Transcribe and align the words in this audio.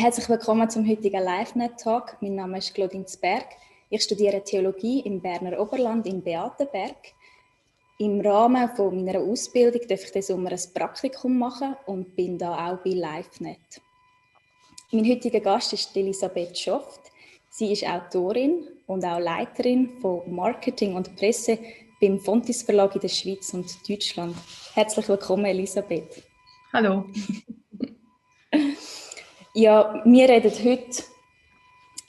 Herzlich 0.00 0.28
willkommen 0.28 0.70
zum 0.70 0.88
heutigen 0.88 1.24
LiveNet-Talk. 1.24 2.18
Mein 2.20 2.36
Name 2.36 2.58
ist 2.58 2.72
Claudine 2.72 3.04
Zberg. 3.06 3.46
Ich 3.90 4.04
studiere 4.04 4.44
Theologie 4.44 5.00
im 5.00 5.20
Berner 5.20 5.58
Oberland 5.58 6.06
in 6.06 6.22
Beatenberg. 6.22 6.94
Im 7.98 8.20
Rahmen 8.20 8.68
von 8.76 9.04
meiner 9.04 9.18
Ausbildung 9.18 9.80
darf 9.88 10.04
ich 10.04 10.12
diesen 10.12 10.36
Sommer 10.36 10.52
ein 10.52 10.60
Praktikum 10.72 11.36
machen 11.36 11.74
und 11.86 12.14
bin 12.14 12.38
da 12.38 12.52
auch 12.70 12.78
bei 12.78 12.90
LiveNet. 12.90 13.80
Mein 14.92 15.04
heutiger 15.04 15.40
Gast 15.40 15.72
ist 15.72 15.96
Elisabeth 15.96 16.56
Schoft. 16.56 17.00
Sie 17.50 17.72
ist 17.72 17.84
Autorin 17.84 18.68
und 18.86 19.04
auch 19.04 19.18
Leiterin 19.18 19.98
von 20.00 20.32
Marketing 20.32 20.94
und 20.94 21.16
Presse 21.16 21.58
beim 22.00 22.20
Fontis 22.20 22.62
Verlag 22.62 22.94
in 22.94 23.00
der 23.00 23.08
Schweiz 23.08 23.52
und 23.52 23.66
Deutschland. 23.88 24.36
Herzlich 24.74 25.08
willkommen, 25.08 25.46
Elisabeth. 25.46 26.22
Hallo. 26.72 27.06
Ja, 29.60 30.00
wir 30.04 30.28
reden 30.28 30.52
heute 30.52 31.02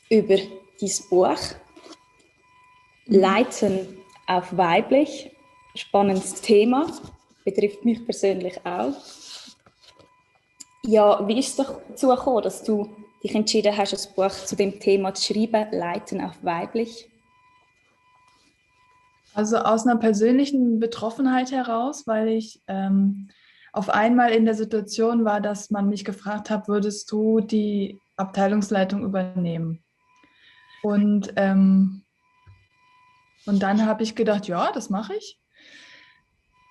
über 0.07 0.35
dein 0.37 0.91
Buch. 1.09 1.39
Leiten 3.07 3.97
auf 4.27 4.55
weiblich. 4.55 5.31
Spannendes 5.73 6.41
Thema, 6.41 6.85
betrifft 7.43 7.83
mich 7.83 8.05
persönlich 8.05 8.63
auch. 8.63 8.93
Ja, 10.85 11.27
wie 11.27 11.39
ist 11.39 11.57
es 11.57 11.65
dazu 11.65 12.09
gekommen, 12.09 12.43
dass 12.43 12.61
du 12.61 12.88
dich 13.23 13.33
entschieden 13.33 13.75
hast, 13.75 13.95
ein 13.95 14.13
Buch 14.16 14.45
zu 14.45 14.55
dem 14.55 14.79
Thema 14.79 15.16
zu 15.16 15.33
schreiben, 15.33 15.71
Leiten 15.71 16.21
auf 16.21 16.35
weiblich? 16.43 17.09
Also 19.33 19.57
aus 19.57 19.88
einer 19.88 19.97
persönlichen 19.97 20.79
Betroffenheit 20.79 21.52
heraus, 21.52 22.05
weil 22.05 22.27
ich 22.27 22.61
ähm, 22.67 23.29
auf 23.71 23.89
einmal 23.89 24.31
in 24.31 24.45
der 24.45 24.55
Situation 24.55 25.25
war, 25.25 25.41
dass 25.41 25.69
man 25.69 25.89
mich 25.89 26.05
gefragt 26.05 26.49
hat, 26.49 26.67
würdest 26.67 27.11
du 27.11 27.39
die 27.39 27.99
Abteilungsleitung 28.15 29.03
übernehmen? 29.03 29.83
Und, 30.81 31.33
ähm, 31.35 32.03
und 33.45 33.61
dann 33.61 33.85
habe 33.85 34.03
ich 34.03 34.16
gedacht, 34.16 34.47
ja, 34.47 34.71
das 34.71 34.89
mache 34.89 35.16
ich. 35.16 35.39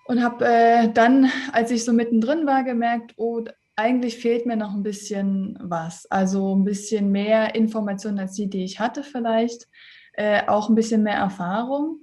Und 0.07 0.23
habe 0.23 0.47
äh, 0.47 0.93
dann, 0.93 1.31
als 1.53 1.71
ich 1.71 1.85
so 1.85 1.93
mittendrin 1.93 2.47
war, 2.47 2.65
gemerkt, 2.65 3.15
oh, 3.17 3.45
eigentlich 3.77 4.17
fehlt 4.17 4.47
mir 4.47 4.57
noch 4.57 4.75
ein 4.75 4.83
bisschen 4.83 5.59
was. 5.61 6.11
Also 6.11 6.57
ein 6.57 6.65
bisschen 6.65 7.13
mehr 7.13 7.55
Informationen 7.55 8.19
als 8.19 8.33
die, 8.33 8.49
die 8.49 8.65
ich 8.65 8.81
hatte 8.81 9.05
vielleicht. 9.05 9.69
Äh, 10.15 10.49
auch 10.49 10.69
ein 10.69 10.75
bisschen 10.75 11.03
mehr 11.03 11.17
Erfahrung. 11.17 12.03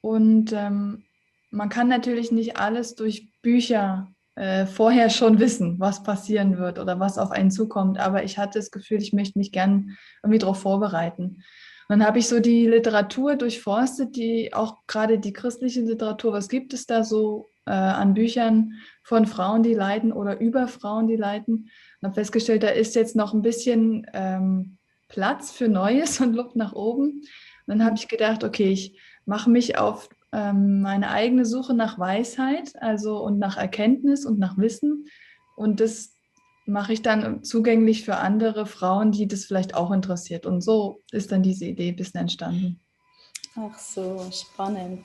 Und 0.00 0.52
ähm, 0.52 1.04
man 1.50 1.68
kann 1.68 1.86
natürlich 1.86 2.32
nicht 2.32 2.56
alles 2.56 2.96
durch 2.96 3.28
Bücher 3.42 4.08
äh, 4.34 4.66
vorher 4.66 5.10
schon 5.10 5.38
wissen, 5.38 5.78
was 5.78 6.02
passieren 6.02 6.58
wird 6.58 6.78
oder 6.78 6.98
was 6.98 7.18
auf 7.18 7.30
einen 7.30 7.50
zukommt. 7.50 7.98
Aber 7.98 8.24
ich 8.24 8.38
hatte 8.38 8.58
das 8.58 8.70
Gefühl, 8.70 9.02
ich 9.02 9.12
möchte 9.12 9.38
mich 9.38 9.52
gern 9.52 9.96
irgendwie 10.22 10.38
darauf 10.38 10.60
vorbereiten. 10.60 11.42
Und 11.88 11.98
dann 11.98 12.06
habe 12.06 12.18
ich 12.18 12.28
so 12.28 12.40
die 12.40 12.66
Literatur 12.66 13.36
durchforstet, 13.36 14.16
die 14.16 14.54
auch 14.54 14.78
gerade 14.86 15.18
die 15.18 15.32
christliche 15.32 15.82
Literatur, 15.82 16.32
was 16.32 16.48
gibt 16.48 16.72
es 16.72 16.86
da 16.86 17.04
so 17.04 17.50
äh, 17.66 17.72
an 17.72 18.14
Büchern 18.14 18.74
von 19.02 19.26
Frauen, 19.26 19.62
die 19.62 19.74
leiden 19.74 20.12
oder 20.12 20.40
über 20.40 20.68
Frauen, 20.68 21.06
die 21.06 21.16
leiden. 21.16 21.68
Und 22.00 22.06
habe 22.06 22.14
festgestellt, 22.14 22.62
da 22.62 22.68
ist 22.68 22.94
jetzt 22.94 23.16
noch 23.16 23.34
ein 23.34 23.42
bisschen 23.42 24.06
ähm, 24.14 24.78
Platz 25.08 25.52
für 25.52 25.68
Neues 25.68 26.20
und 26.22 26.34
Luft 26.34 26.56
nach 26.56 26.72
oben. 26.72 27.22
Und 27.66 27.78
dann 27.78 27.84
habe 27.84 27.96
ich 27.96 28.08
gedacht, 28.08 28.44
okay, 28.44 28.70
ich 28.70 28.98
mache 29.26 29.50
mich 29.50 29.78
auf 29.78 30.08
meine 30.32 31.10
eigene 31.10 31.44
Suche 31.44 31.74
nach 31.74 31.98
Weisheit, 31.98 32.72
also 32.80 33.22
und 33.22 33.38
nach 33.38 33.56
Erkenntnis 33.56 34.24
und 34.24 34.38
nach 34.38 34.56
Wissen. 34.56 35.06
Und 35.56 35.80
das 35.80 36.14
mache 36.64 36.94
ich 36.94 37.02
dann 37.02 37.42
zugänglich 37.44 38.04
für 38.04 38.16
andere 38.16 38.66
Frauen, 38.66 39.12
die 39.12 39.26
das 39.26 39.44
vielleicht 39.44 39.74
auch 39.74 39.90
interessiert. 39.90 40.46
Und 40.46 40.62
so 40.62 41.02
ist 41.10 41.32
dann 41.32 41.42
diese 41.42 41.66
Idee 41.66 41.88
ein 41.88 41.96
bisschen 41.96 42.20
entstanden. 42.20 42.80
Ach 43.56 43.78
so, 43.78 44.24
spannend. 44.32 45.04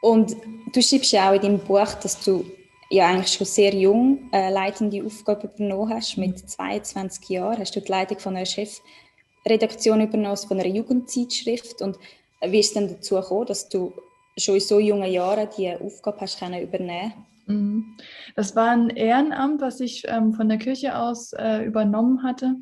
Und 0.00 0.34
du 0.72 0.82
schreibst 0.82 1.12
ja 1.12 1.30
auch 1.30 1.34
in 1.34 1.42
deinem 1.42 1.58
Buch, 1.60 1.94
dass 1.94 2.24
du 2.24 2.44
ja 2.90 3.08
eigentlich 3.08 3.32
schon 3.32 3.46
sehr 3.46 3.72
jung 3.74 4.28
äh, 4.32 4.50
leitende 4.50 5.04
Aufgaben 5.04 5.48
übernommen 5.48 5.94
hast. 5.94 6.18
Mit 6.18 6.38
22 6.38 7.28
Jahren 7.28 7.58
hast 7.58 7.76
du 7.76 7.80
die 7.80 7.88
Leitung 7.88 8.18
von 8.18 8.36
einer 8.36 8.46
Chefredaktion 8.46 10.00
übernommen, 10.00 10.36
von 10.36 10.58
einer 10.58 10.68
Jugendzeitschrift. 10.68 11.80
Und 11.82 11.98
wie 12.46 12.60
ist 12.60 12.68
es 12.68 12.74
denn 12.74 12.88
dazu 12.88 13.16
gekommen, 13.16 13.46
dass 13.46 13.68
du 13.68 13.92
schon 14.36 14.54
in 14.54 14.60
so 14.60 14.78
jungen 14.78 15.10
Jahren 15.10 15.48
diese 15.56 15.80
Aufgabe 15.80 16.20
hast 16.20 16.38
können 16.38 16.62
übernehmen 16.62 17.12
mhm. 17.46 17.96
Das 18.34 18.56
war 18.56 18.70
ein 18.70 18.90
Ehrenamt, 18.90 19.60
was 19.60 19.80
ich 19.80 20.04
ähm, 20.06 20.32
von 20.32 20.48
der 20.48 20.58
Kirche 20.58 20.96
aus 20.98 21.32
äh, 21.32 21.64
übernommen 21.64 22.22
hatte. 22.22 22.56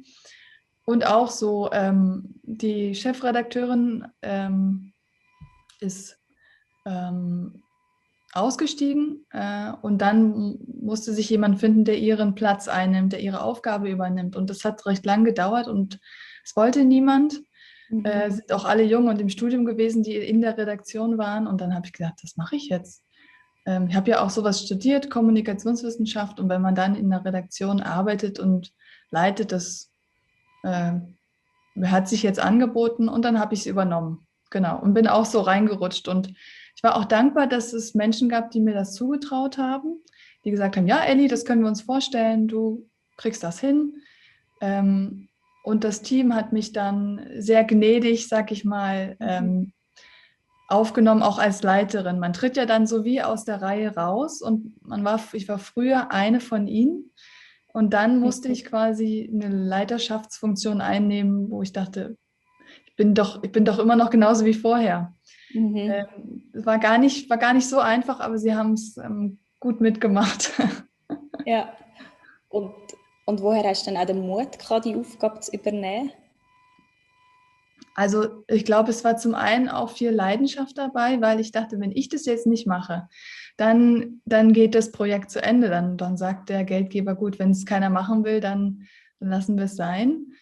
Und 0.84 1.06
auch 1.06 1.30
so, 1.30 1.70
ähm, 1.72 2.34
die 2.42 2.94
Chefredakteurin 2.94 4.06
ähm, 4.22 4.92
ist 5.80 6.19
ähm, 6.86 7.62
ausgestiegen 8.32 9.26
äh, 9.30 9.72
und 9.82 9.98
dann 9.98 10.58
musste 10.80 11.12
sich 11.12 11.30
jemand 11.30 11.60
finden, 11.60 11.84
der 11.84 11.98
ihren 11.98 12.34
Platz 12.34 12.69
einnimmt, 12.69 13.12
der 13.12 13.20
ihre 13.20 13.42
Aufgabe 13.42 13.90
übernimmt. 13.90 14.36
Und 14.36 14.50
das 14.50 14.64
hat 14.64 14.84
recht 14.86 15.04
lang 15.04 15.24
gedauert 15.24 15.69
und 15.69 16.00
es 16.44 16.56
wollte 16.56 16.84
niemand. 16.84 17.40
Mhm. 17.90 18.04
Äh, 18.04 18.30
sind 18.30 18.52
auch 18.52 18.64
alle 18.64 18.84
jung 18.84 19.08
und 19.08 19.20
im 19.20 19.28
Studium 19.28 19.64
gewesen, 19.64 20.02
die 20.02 20.16
in 20.16 20.40
der 20.40 20.56
Redaktion 20.56 21.18
waren. 21.18 21.46
Und 21.46 21.60
dann 21.60 21.74
habe 21.74 21.86
ich 21.86 21.92
gedacht, 21.92 22.14
das 22.22 22.36
mache 22.36 22.56
ich 22.56 22.68
jetzt. 22.68 23.02
Ähm, 23.66 23.88
ich 23.88 23.96
habe 23.96 24.10
ja 24.10 24.22
auch 24.22 24.30
sowas 24.30 24.64
studiert, 24.64 25.10
Kommunikationswissenschaft. 25.10 26.40
Und 26.40 26.48
wenn 26.48 26.62
man 26.62 26.74
dann 26.74 26.94
in 26.94 27.10
der 27.10 27.24
Redaktion 27.24 27.80
arbeitet 27.80 28.38
und 28.38 28.72
leitet, 29.10 29.52
das 29.52 29.90
äh, 30.62 30.92
hat 31.82 32.08
sich 32.08 32.22
jetzt 32.22 32.40
angeboten 32.40 33.08
und 33.08 33.24
dann 33.24 33.38
habe 33.38 33.54
ich 33.54 33.60
es 33.60 33.66
übernommen. 33.66 34.26
Genau. 34.50 34.80
Und 34.80 34.94
bin 34.94 35.06
auch 35.06 35.24
so 35.24 35.40
reingerutscht. 35.40 36.08
Und 36.08 36.32
ich 36.76 36.82
war 36.82 36.96
auch 36.96 37.04
dankbar, 37.04 37.46
dass 37.46 37.72
es 37.72 37.94
Menschen 37.94 38.28
gab, 38.28 38.50
die 38.50 38.60
mir 38.60 38.74
das 38.74 38.94
zugetraut 38.94 39.58
haben, 39.58 40.02
die 40.44 40.50
gesagt 40.50 40.76
haben, 40.76 40.86
ja, 40.86 41.02
Elli, 41.04 41.28
das 41.28 41.44
können 41.44 41.62
wir 41.62 41.68
uns 41.68 41.82
vorstellen, 41.82 42.48
du 42.48 42.88
kriegst 43.16 43.42
das 43.42 43.60
hin. 43.60 44.02
Ähm, 44.60 45.28
und 45.62 45.84
das 45.84 46.03
Team 46.03 46.34
hat 46.34 46.53
mich 46.53 46.72
dann 46.72 47.26
sehr 47.37 47.65
gnädig, 47.65 48.28
sag 48.28 48.50
ich 48.53 48.65
mal, 48.65 49.16
mhm. 49.19 49.26
ähm, 49.28 49.72
aufgenommen, 50.69 51.22
auch 51.22 51.38
als 51.38 51.62
Leiterin. 51.62 52.21
Man 52.21 52.32
tritt 52.32 52.56
ja 52.56 52.65
dann 52.65 52.87
so 52.87 53.04
wie 53.04 53.22
aus 53.22 53.44
der 53.44 53.60
Reihe 53.60 53.94
raus 53.97 54.41
und 54.41 54.81
man 54.87 55.04
war, 55.04 55.20
ich 55.32 55.49
war 55.49 55.59
früher 55.59 56.12
eine 56.12 56.41
von 56.41 56.69
ihnen. 56.69 57.12
Und 57.72 57.93
dann 57.93 58.19
musste 58.19 58.49
ich 58.49 58.65
quasi 58.65 59.31
eine 59.32 59.49
Leiterschaftsfunktion 59.49 60.81
einnehmen, 60.81 61.50
wo 61.50 61.62
ich 61.62 61.72
dachte, 61.72 62.16
ich 62.87 62.97
bin 62.97 63.15
doch, 63.15 63.43
ich 63.43 63.53
bin 63.53 63.65
doch 63.65 63.78
immer 63.78 63.97
noch 63.97 64.10
genauso 64.10 64.44
wie 64.44 64.54
vorher. 64.54 65.15
Mhm. 65.53 65.76
Ähm, 65.76 66.50
war, 66.53 66.78
gar 66.78 66.99
nicht, 66.99 67.31
war 67.31 67.38
gar 67.38 67.53
nicht 67.53 67.69
so 67.69 67.81
einfach, 67.81 68.20
aber 68.20 68.38
sie 68.38 68.54
haben 68.54 68.75
es 68.75 68.97
ähm, 68.97 69.38
gut 69.59 69.81
mitgemacht. 69.81 70.53
Ja. 71.47 71.72
Und 72.50 72.75
und 73.30 73.42
woher 73.42 73.62
hast 73.64 73.86
du 73.86 73.92
dann 73.92 74.00
auch 74.00 74.06
den 74.06 74.26
Mut 74.26 74.58
gehabt, 74.58 74.84
die 74.84 74.96
Aufgabe 74.96 75.41
zu 75.41 75.52
übernehmen? 75.52 76.12
Also 77.94 78.44
ich 78.46 78.64
glaube, 78.64 78.91
es 78.91 79.04
war 79.04 79.16
zum 79.16 79.34
einen 79.34 79.68
auch 79.68 79.91
viel 79.91 80.10
Leidenschaft 80.10 80.78
dabei, 80.78 81.20
weil 81.20 81.40
ich 81.40 81.52
dachte, 81.52 81.80
wenn 81.80 81.92
ich 81.92 82.08
das 82.08 82.24
jetzt 82.24 82.46
nicht 82.46 82.66
mache, 82.66 83.08
dann, 83.56 84.20
dann 84.24 84.52
geht 84.52 84.74
das 84.74 84.92
Projekt 84.92 85.30
zu 85.30 85.42
Ende. 85.42 85.69
Dann, 85.69 85.96
dann 85.96 86.16
sagt 86.16 86.48
der 86.48 86.64
Geldgeber, 86.64 87.14
gut, 87.14 87.38
wenn 87.38 87.50
es 87.50 87.66
keiner 87.66 87.90
machen 87.90 88.24
will, 88.24 88.40
dann, 88.40 88.86
dann 89.19 89.30
lassen 89.30 89.56
wir 89.56 89.64
es 89.64 89.76
sein. 89.76 90.32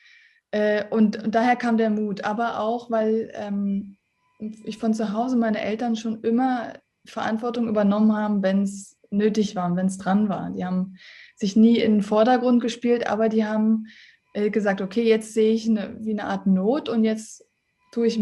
Äh, 0.51 0.85
und, 0.91 1.23
und, 1.23 1.35
daher 1.35 1.57
kam 1.57 1.79
der 1.79 1.91
Mut. 1.91 2.25
Aber 2.25 2.61
auch, 2.61 2.91
weil 2.91 3.31
ähm, 3.35 3.97
ich 4.39 4.79
von 4.79 4.95
zu 4.95 5.13
Hause 5.13 5.37
meine 5.37 5.61
Eltern 5.61 5.97
schon 5.97 6.23
immer 6.23 6.75
Verantwortung 7.07 7.69
übernommen 7.69 8.15
haben, 8.15 8.43
wenn 8.43 8.63
es 8.63 8.99
nötig 9.11 9.57
war, 9.57 9.75
wenn 9.75 9.87
es 9.87 9.99
dran 9.99 10.29
war. 10.29 10.51
Die 10.51 10.65
haben 10.65 10.97
sich 11.39 11.57
nie 11.57 11.79
in 11.79 11.93
den 11.93 12.03
Vordergrund 12.03 12.61
gespielt, 12.61 13.07
aber 13.07 13.29
die 13.29 13.45
haben 13.45 13.87
äh, 14.35 14.51
gesagt, 14.51 14.81
okay, 14.81 15.05
jetzt 15.05 15.35
sehe 15.35 15.53
ich 15.53 15.69
eine, 15.69 15.97
wie 16.01 16.11
eine 16.11 16.25
Art 16.25 16.47
Not 16.47 16.89
und 16.89 17.05
jetzt 17.05 17.45
tue 17.93 18.07
ich, 18.09 18.21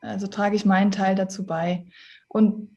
also 0.00 0.26
trage 0.26 0.56
ich 0.56 0.64
meinen 0.64 0.90
Teil 0.90 1.14
dazu 1.14 1.44
bei. 1.44 1.86
Und 2.28 2.76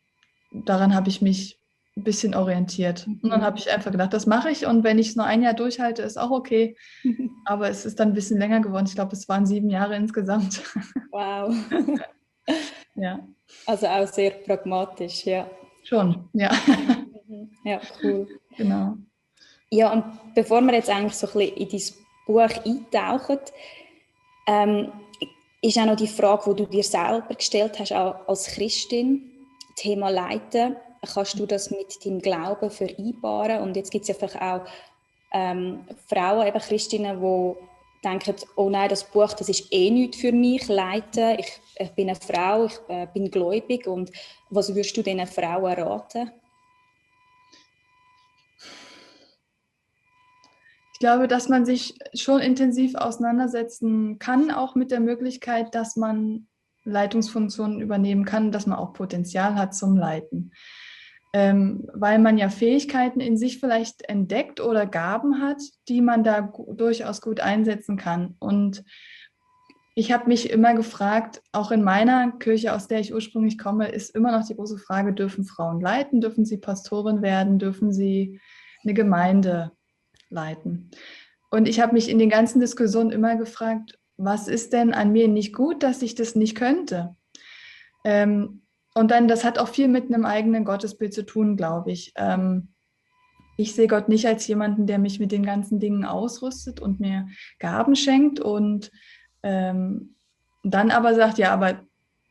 daran 0.51 0.93
habe 0.93 1.09
ich 1.09 1.21
mich 1.21 1.59
ein 1.95 2.03
bisschen 2.03 2.35
orientiert. 2.35 3.07
Und 3.07 3.29
dann 3.29 3.43
habe 3.43 3.57
ich 3.57 3.71
einfach 3.71 3.91
gedacht, 3.91 4.13
das 4.13 4.25
mache 4.25 4.49
ich 4.49 4.65
und 4.65 4.83
wenn 4.83 4.99
ich 4.99 5.09
es 5.09 5.15
nur 5.15 5.25
ein 5.25 5.41
Jahr 5.43 5.53
durchhalte, 5.53 6.01
ist 6.01 6.17
auch 6.17 6.31
okay. 6.31 6.75
Aber 7.45 7.69
es 7.69 7.85
ist 7.85 7.99
dann 7.99 8.09
ein 8.09 8.13
bisschen 8.13 8.39
länger 8.39 8.59
geworden. 8.59 8.85
Ich 8.87 8.95
glaube, 8.95 9.13
es 9.13 9.29
waren 9.29 9.45
sieben 9.45 9.69
Jahre 9.69 9.95
insgesamt. 9.95 10.61
Wow. 11.11 11.55
ja. 12.95 13.19
Also 13.65 13.87
auch 13.87 14.07
sehr 14.07 14.31
pragmatisch, 14.31 15.25
ja. 15.25 15.49
Schon, 15.83 16.29
ja. 16.33 16.51
Ja, 17.63 17.81
cool. 18.01 18.27
Genau. 18.57 18.97
Ja, 19.73 19.91
und 19.91 20.03
bevor 20.35 20.61
wir 20.61 20.75
jetzt 20.75 20.91
eigentlich 20.91 21.15
so 21.15 21.25
ein 21.25 21.33
bisschen 21.33 21.57
in 21.57 21.69
dein 21.69 21.81
Buch 22.27 22.63
eintauchen, 22.63 23.39
ähm, 24.45 24.91
ist 25.63 25.79
auch 25.79 25.85
noch 25.85 25.95
die 25.95 26.07
Frage, 26.07 26.53
die 26.53 26.63
du 26.63 26.69
dir 26.69 26.83
selber 26.83 27.33
gestellt 27.33 27.79
hast, 27.79 27.91
auch 27.91 28.27
als 28.27 28.45
Christin, 28.45 29.31
Thema 29.75 30.09
Leiten. 30.09 30.75
Kannst 31.11 31.39
du 31.39 31.47
das 31.47 31.71
mit 31.71 32.05
deinem 32.05 32.19
Glauben 32.19 32.69
vereinbaren? 32.69 33.63
Und 33.63 33.75
jetzt 33.75 33.89
gibt 33.89 34.03
es 34.03 34.09
ja 34.09 34.13
vielleicht 34.13 34.39
auch 34.39 34.61
ähm, 35.33 35.87
Frauen, 36.07 36.45
eben 36.45 36.59
Christinnen, 36.59 37.19
die 37.19 37.55
denken, 38.07 38.35
oh 38.55 38.69
nein, 38.69 38.89
das 38.89 39.03
Buch, 39.03 39.33
das 39.33 39.49
ist 39.49 39.73
eh 39.73 39.89
nichts 39.89 40.17
für 40.17 40.31
mich, 40.31 40.67
leiten. 40.67 41.39
Ich, 41.39 41.51
ich 41.79 41.89
bin 41.93 42.09
eine 42.09 42.19
Frau, 42.19 42.65
ich 42.65 42.79
äh, 42.89 43.07
bin 43.11 43.31
gläubig. 43.31 43.87
Und 43.87 44.11
was 44.51 44.69
würdest 44.69 44.95
du 44.95 45.01
diesen 45.01 45.25
Frauen 45.25 45.73
raten? 45.73 46.31
Glaube, 51.03 51.27
dass 51.27 51.49
man 51.49 51.65
sich 51.65 51.97
schon 52.13 52.39
intensiv 52.39 52.95
auseinandersetzen 52.95 54.19
kann, 54.19 54.51
auch 54.51 54.75
mit 54.75 54.89
der 54.89 55.01
Möglichkeit, 55.01 55.75
dass 55.75 55.97
man 55.97 56.47
Leitungsfunktionen 56.85 57.81
übernehmen 57.81 58.23
kann, 58.23 58.53
dass 58.53 58.67
man 58.67 58.79
auch 58.79 58.93
Potenzial 58.93 59.55
hat 59.55 59.75
zum 59.75 59.97
Leiten 59.97 60.51
ähm, 61.33 61.89
weil 61.93 62.19
man 62.19 62.37
ja 62.37 62.49
Fähigkeiten 62.49 63.19
in 63.19 63.37
sich 63.37 63.59
vielleicht 63.59 64.07
entdeckt 64.07 64.61
oder 64.61 64.85
Gaben 64.85 65.41
hat, 65.41 65.61
die 65.89 65.99
man 65.99 66.23
da 66.23 66.53
durchaus 66.67 67.21
gut 67.21 67.39
einsetzen 67.39 67.97
kann. 67.97 68.35
Und 68.39 68.83
ich 69.95 70.11
habe 70.11 70.27
mich 70.27 70.51
immer 70.51 70.75
gefragt, 70.75 71.41
auch 71.51 71.71
in 71.71 71.83
meiner 71.83 72.31
Kirche, 72.33 72.73
aus 72.73 72.87
der 72.87 72.99
ich 72.99 73.13
ursprünglich 73.13 73.57
komme, 73.57 73.89
ist 73.89 74.15
immer 74.15 74.31
noch 74.31 74.45
die 74.45 74.55
große 74.55 74.77
Frage, 74.77 75.13
dürfen 75.13 75.43
Frauen 75.43 75.81
leiten? 75.81 76.21
Dürfen 76.21 76.45
sie 76.45 76.57
Pastorin 76.57 77.23
werden? 77.23 77.57
Dürfen 77.57 77.91
sie 77.91 78.39
eine 78.83 78.93
Gemeinde 78.93 79.71
leiten? 80.33 80.91
Und 81.49 81.67
ich 81.67 81.79
habe 81.79 81.93
mich 81.93 82.09
in 82.09 82.19
den 82.19 82.29
ganzen 82.29 82.59
Diskussionen 82.59 83.11
immer 83.11 83.35
gefragt, 83.35 83.99
was 84.17 84.47
ist 84.47 84.73
denn 84.73 84.93
an 84.93 85.11
mir 85.11 85.27
nicht 85.27 85.53
gut, 85.53 85.83
dass 85.83 86.01
ich 86.01 86.15
das 86.15 86.35
nicht 86.35 86.55
könnte? 86.55 87.15
Ähm, 88.03 88.63
und 88.93 89.11
dann, 89.11 89.27
das 89.27 89.43
hat 89.43 89.57
auch 89.57 89.69
viel 89.69 89.87
mit 89.87 90.05
einem 90.05 90.25
eigenen 90.25 90.65
Gottesbild 90.65 91.13
zu 91.13 91.25
tun, 91.25 91.57
glaube 91.57 91.91
ich. 91.91 92.13
Ähm, 92.15 92.73
ich 93.57 93.75
sehe 93.75 93.87
Gott 93.87 94.09
nicht 94.09 94.25
als 94.27 94.47
jemanden, 94.47 94.87
der 94.87 94.99
mich 94.99 95.19
mit 95.19 95.31
den 95.31 95.45
ganzen 95.45 95.79
Dingen 95.79 96.05
ausrüstet 96.05 96.79
und 96.79 96.99
mir 96.99 97.27
Gaben 97.59 97.95
schenkt 97.95 98.39
und 98.39 98.91
ähm, 99.43 100.15
dann 100.63 100.91
aber 100.91 101.13
sagt, 101.15 101.37
ja, 101.37 101.51
aber 101.51 101.81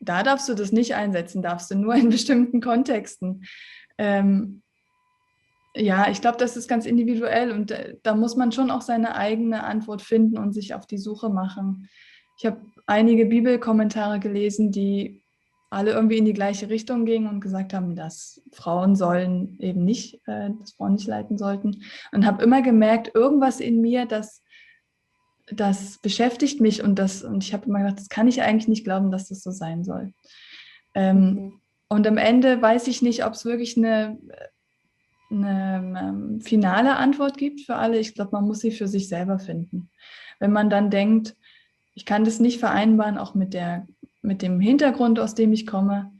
da 0.00 0.22
darfst 0.22 0.48
du 0.48 0.54
das 0.54 0.72
nicht 0.72 0.94
einsetzen, 0.94 1.42
darfst 1.42 1.70
du 1.70 1.76
nur 1.76 1.94
in 1.94 2.10
bestimmten 2.10 2.60
Kontexten. 2.60 3.44
Ähm, 3.98 4.61
ja, 5.74 6.10
ich 6.10 6.20
glaube, 6.20 6.36
das 6.38 6.56
ist 6.56 6.68
ganz 6.68 6.86
individuell 6.86 7.50
und 7.50 7.70
äh, 7.70 7.96
da 8.02 8.14
muss 8.14 8.36
man 8.36 8.52
schon 8.52 8.70
auch 8.70 8.82
seine 8.82 9.14
eigene 9.14 9.64
Antwort 9.64 10.02
finden 10.02 10.38
und 10.38 10.52
sich 10.52 10.74
auf 10.74 10.86
die 10.86 10.98
Suche 10.98 11.30
machen. 11.30 11.88
Ich 12.38 12.46
habe 12.46 12.60
einige 12.86 13.26
Bibelkommentare 13.26 14.20
gelesen, 14.20 14.70
die 14.70 15.22
alle 15.70 15.92
irgendwie 15.92 16.18
in 16.18 16.26
die 16.26 16.34
gleiche 16.34 16.68
Richtung 16.68 17.06
gingen 17.06 17.28
und 17.28 17.40
gesagt 17.40 17.72
haben, 17.72 17.96
dass 17.96 18.42
Frauen 18.52 18.94
sollen 18.94 19.56
eben 19.58 19.84
nicht, 19.84 20.20
äh, 20.26 20.50
dass 20.60 20.72
Frauen 20.72 20.94
nicht 20.94 21.06
leiten 21.06 21.38
sollten. 21.38 21.82
Und 22.12 22.26
habe 22.26 22.42
immer 22.44 22.60
gemerkt, 22.60 23.14
irgendwas 23.14 23.58
in 23.58 23.80
mir, 23.80 24.04
das, 24.04 24.42
das 25.50 25.98
beschäftigt 26.02 26.60
mich 26.60 26.82
und 26.82 26.98
das, 26.98 27.22
und 27.22 27.42
ich 27.42 27.54
habe 27.54 27.66
immer 27.66 27.78
gedacht, 27.78 28.00
das 28.00 28.10
kann 28.10 28.28
ich 28.28 28.42
eigentlich 28.42 28.68
nicht 28.68 28.84
glauben, 28.84 29.10
dass 29.10 29.28
das 29.28 29.42
so 29.42 29.50
sein 29.50 29.82
soll. 29.82 30.12
Ähm, 30.94 31.16
mhm. 31.16 31.60
Und 31.88 32.06
am 32.06 32.18
Ende 32.18 32.60
weiß 32.60 32.86
ich 32.88 33.00
nicht, 33.00 33.24
ob 33.24 33.32
es 33.32 33.46
wirklich 33.46 33.78
eine, 33.78 34.18
eine 35.32 35.98
ähm, 35.98 36.40
finale 36.40 36.96
Antwort 36.96 37.38
gibt 37.38 37.62
für 37.62 37.76
alle. 37.76 37.98
Ich 37.98 38.14
glaube, 38.14 38.30
man 38.32 38.44
muss 38.44 38.60
sie 38.60 38.70
für 38.70 38.88
sich 38.88 39.08
selber 39.08 39.38
finden. 39.38 39.90
Wenn 40.38 40.52
man 40.52 40.70
dann 40.70 40.90
denkt, 40.90 41.36
ich 41.94 42.06
kann 42.06 42.24
das 42.24 42.40
nicht 42.40 42.58
vereinbaren, 42.58 43.18
auch 43.18 43.34
mit 43.34 43.54
der 43.54 43.86
mit 44.22 44.40
dem 44.40 44.60
Hintergrund, 44.60 45.18
aus 45.18 45.34
dem 45.34 45.52
ich 45.52 45.66
komme, 45.66 46.12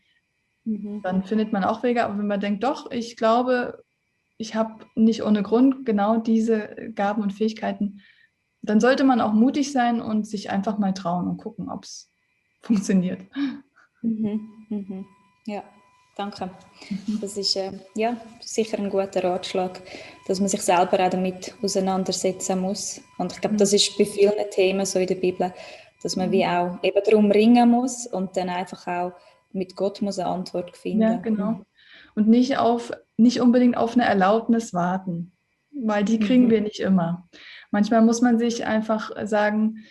mhm. 0.65 1.01
dann 1.03 1.23
findet 1.23 1.53
man 1.53 1.65
auch 1.65 1.83
Wege. 1.83 2.05
Aber 2.05 2.19
wenn 2.19 2.27
man 2.27 2.41
denkt, 2.41 2.65
doch, 2.65 2.91
ich 2.91 3.17
glaube, 3.17 3.85
ich 4.39 4.55
habe 4.55 4.85
nicht 4.95 5.23
ohne 5.23 5.43
Grund 5.43 5.87
genau 5.87 6.19
diese 6.19 6.91
Gaben 6.95 7.23
und 7.23 7.33
Fähigkeiten, 7.33 8.01
dann 8.61 8.81
sollte 8.81 9.05
man 9.05 9.21
auch 9.21 9.33
mutig 9.33 9.73
sein 9.73 10.01
und 10.01 10.27
sich 10.27 10.51
einfach 10.51 10.79
mal 10.79 10.93
trauen 10.93 11.29
und 11.29 11.37
gucken, 11.37 11.69
ob 11.71 11.85
es 11.85 12.13
funktioniert. 12.61 13.21
Mhm. 14.03 14.67
Mhm. 14.69 15.07
Ja, 15.47 15.65
danke. 16.17 16.51
Das 17.21 17.37
ist 17.37 17.57
äh, 17.57 17.73
ja, 17.95 18.17
sicher 18.41 18.79
ein 18.79 18.91
guter 18.91 19.25
Ratschlag, 19.25 19.81
dass 20.27 20.41
man 20.41 20.49
sich 20.49 20.63
selber 20.63 21.05
auch 21.05 21.11
damit 21.11 21.55
auseinandersetzen 21.63 22.61
muss. 22.61 23.01
Und 23.19 23.33
ich 23.33 23.41
glaube, 23.41 23.57
das 23.57 23.73
mhm. 23.73 23.77
ist 23.77 23.99
bei 23.99 24.05
vielen 24.05 24.51
Themen 24.51 24.87
so 24.87 24.99
in 24.99 25.07
der 25.07 25.15
Bibel, 25.17 25.53
dass 26.03 26.17
man 26.17 26.31
wie 26.31 26.45
mhm. 26.45 26.51
auch 26.51 26.79
eben 26.83 27.01
darum 27.05 27.31
ringen 27.31 27.71
muss 27.71 28.07
und 28.07 28.37
dann 28.37 28.49
einfach 28.49 28.87
auch 28.87 29.13
mit 29.53 29.77
Gott 29.77 30.03
muss 30.03 30.19
eine 30.19 30.29
Antwort 30.29 30.77
finden. 30.77 31.03
Ja, 31.03 31.17
genau. 31.17 31.61
Und 32.15 32.29
nicht 32.29 32.59
auf, 32.59 32.93
nicht 33.17 33.41
unbedingt 33.41 33.77
auf 33.77 33.95
eine 33.95 34.05
Erlaubnis 34.05 34.75
warten, 34.75 35.33
weil 35.71 36.05
die 36.05 36.19
kriegen 36.19 36.47
mhm. 36.47 36.51
wir 36.51 36.61
nicht 36.61 36.81
immer. 36.81 37.29
Manchmal 37.71 38.03
muss 38.03 38.21
man 38.21 38.39
sich 38.39 38.67
einfach 38.67 39.11
sagen, 39.27 39.85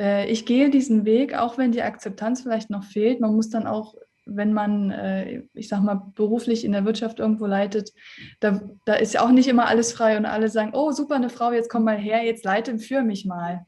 äh, 0.00 0.28
ich 0.30 0.46
gehe 0.46 0.70
diesen 0.70 1.04
Weg, 1.04 1.34
auch 1.34 1.58
wenn 1.58 1.72
die 1.72 1.82
Akzeptanz 1.82 2.42
vielleicht 2.42 2.70
noch 2.70 2.84
fehlt. 2.84 3.20
Man 3.20 3.34
muss 3.34 3.50
dann 3.50 3.66
auch, 3.66 3.94
wenn 4.36 4.52
man, 4.52 4.90
äh, 4.90 5.42
ich 5.54 5.68
sag 5.68 5.82
mal, 5.82 6.12
beruflich 6.14 6.64
in 6.64 6.72
der 6.72 6.84
Wirtschaft 6.84 7.18
irgendwo 7.18 7.46
leitet, 7.46 7.92
da, 8.40 8.60
da 8.84 8.94
ist 8.94 9.14
ja 9.14 9.22
auch 9.22 9.30
nicht 9.30 9.48
immer 9.48 9.66
alles 9.66 9.92
frei 9.92 10.16
und 10.16 10.26
alle 10.26 10.48
sagen, 10.48 10.72
oh 10.74 10.92
super, 10.92 11.16
eine 11.16 11.30
Frau, 11.30 11.52
jetzt 11.52 11.70
komm 11.70 11.84
mal 11.84 11.98
her, 11.98 12.24
jetzt 12.24 12.44
leite 12.44 12.78
für 12.78 13.02
mich 13.02 13.26
mal. 13.26 13.66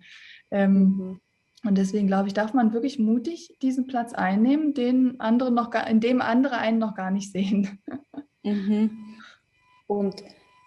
Ähm, 0.50 0.72
mhm. 0.72 1.20
Und 1.64 1.78
deswegen 1.78 2.06
glaube 2.06 2.28
ich, 2.28 2.34
darf 2.34 2.54
man 2.54 2.72
wirklich 2.72 2.98
mutig 2.98 3.56
diesen 3.62 3.86
Platz 3.86 4.12
einnehmen, 4.12 4.74
den 4.74 5.20
andere 5.20 5.52
noch 5.52 5.70
gar, 5.70 5.86
in 5.88 6.00
dem 6.00 6.20
andere 6.20 6.58
einen 6.58 6.78
noch 6.78 6.94
gar 6.94 7.10
nicht 7.10 7.32
sehen. 7.32 7.78
Mhm. 8.44 8.90
Und 9.86 10.24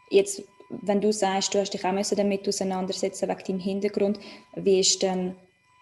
jetzt, 0.09 0.41
wenn 0.69 1.01
du 1.01 1.11
sagst, 1.11 1.53
du 1.53 1.59
hast 1.59 1.71
dich 1.71 1.83
auch 1.83 2.15
damit 2.15 2.47
auseinandersetzen 2.47 3.27
wegen 3.27 3.43
deinem 3.45 3.59
Hintergrund, 3.59 4.17
wie 4.55 4.79
ist 4.79 5.03
denn 5.03 5.35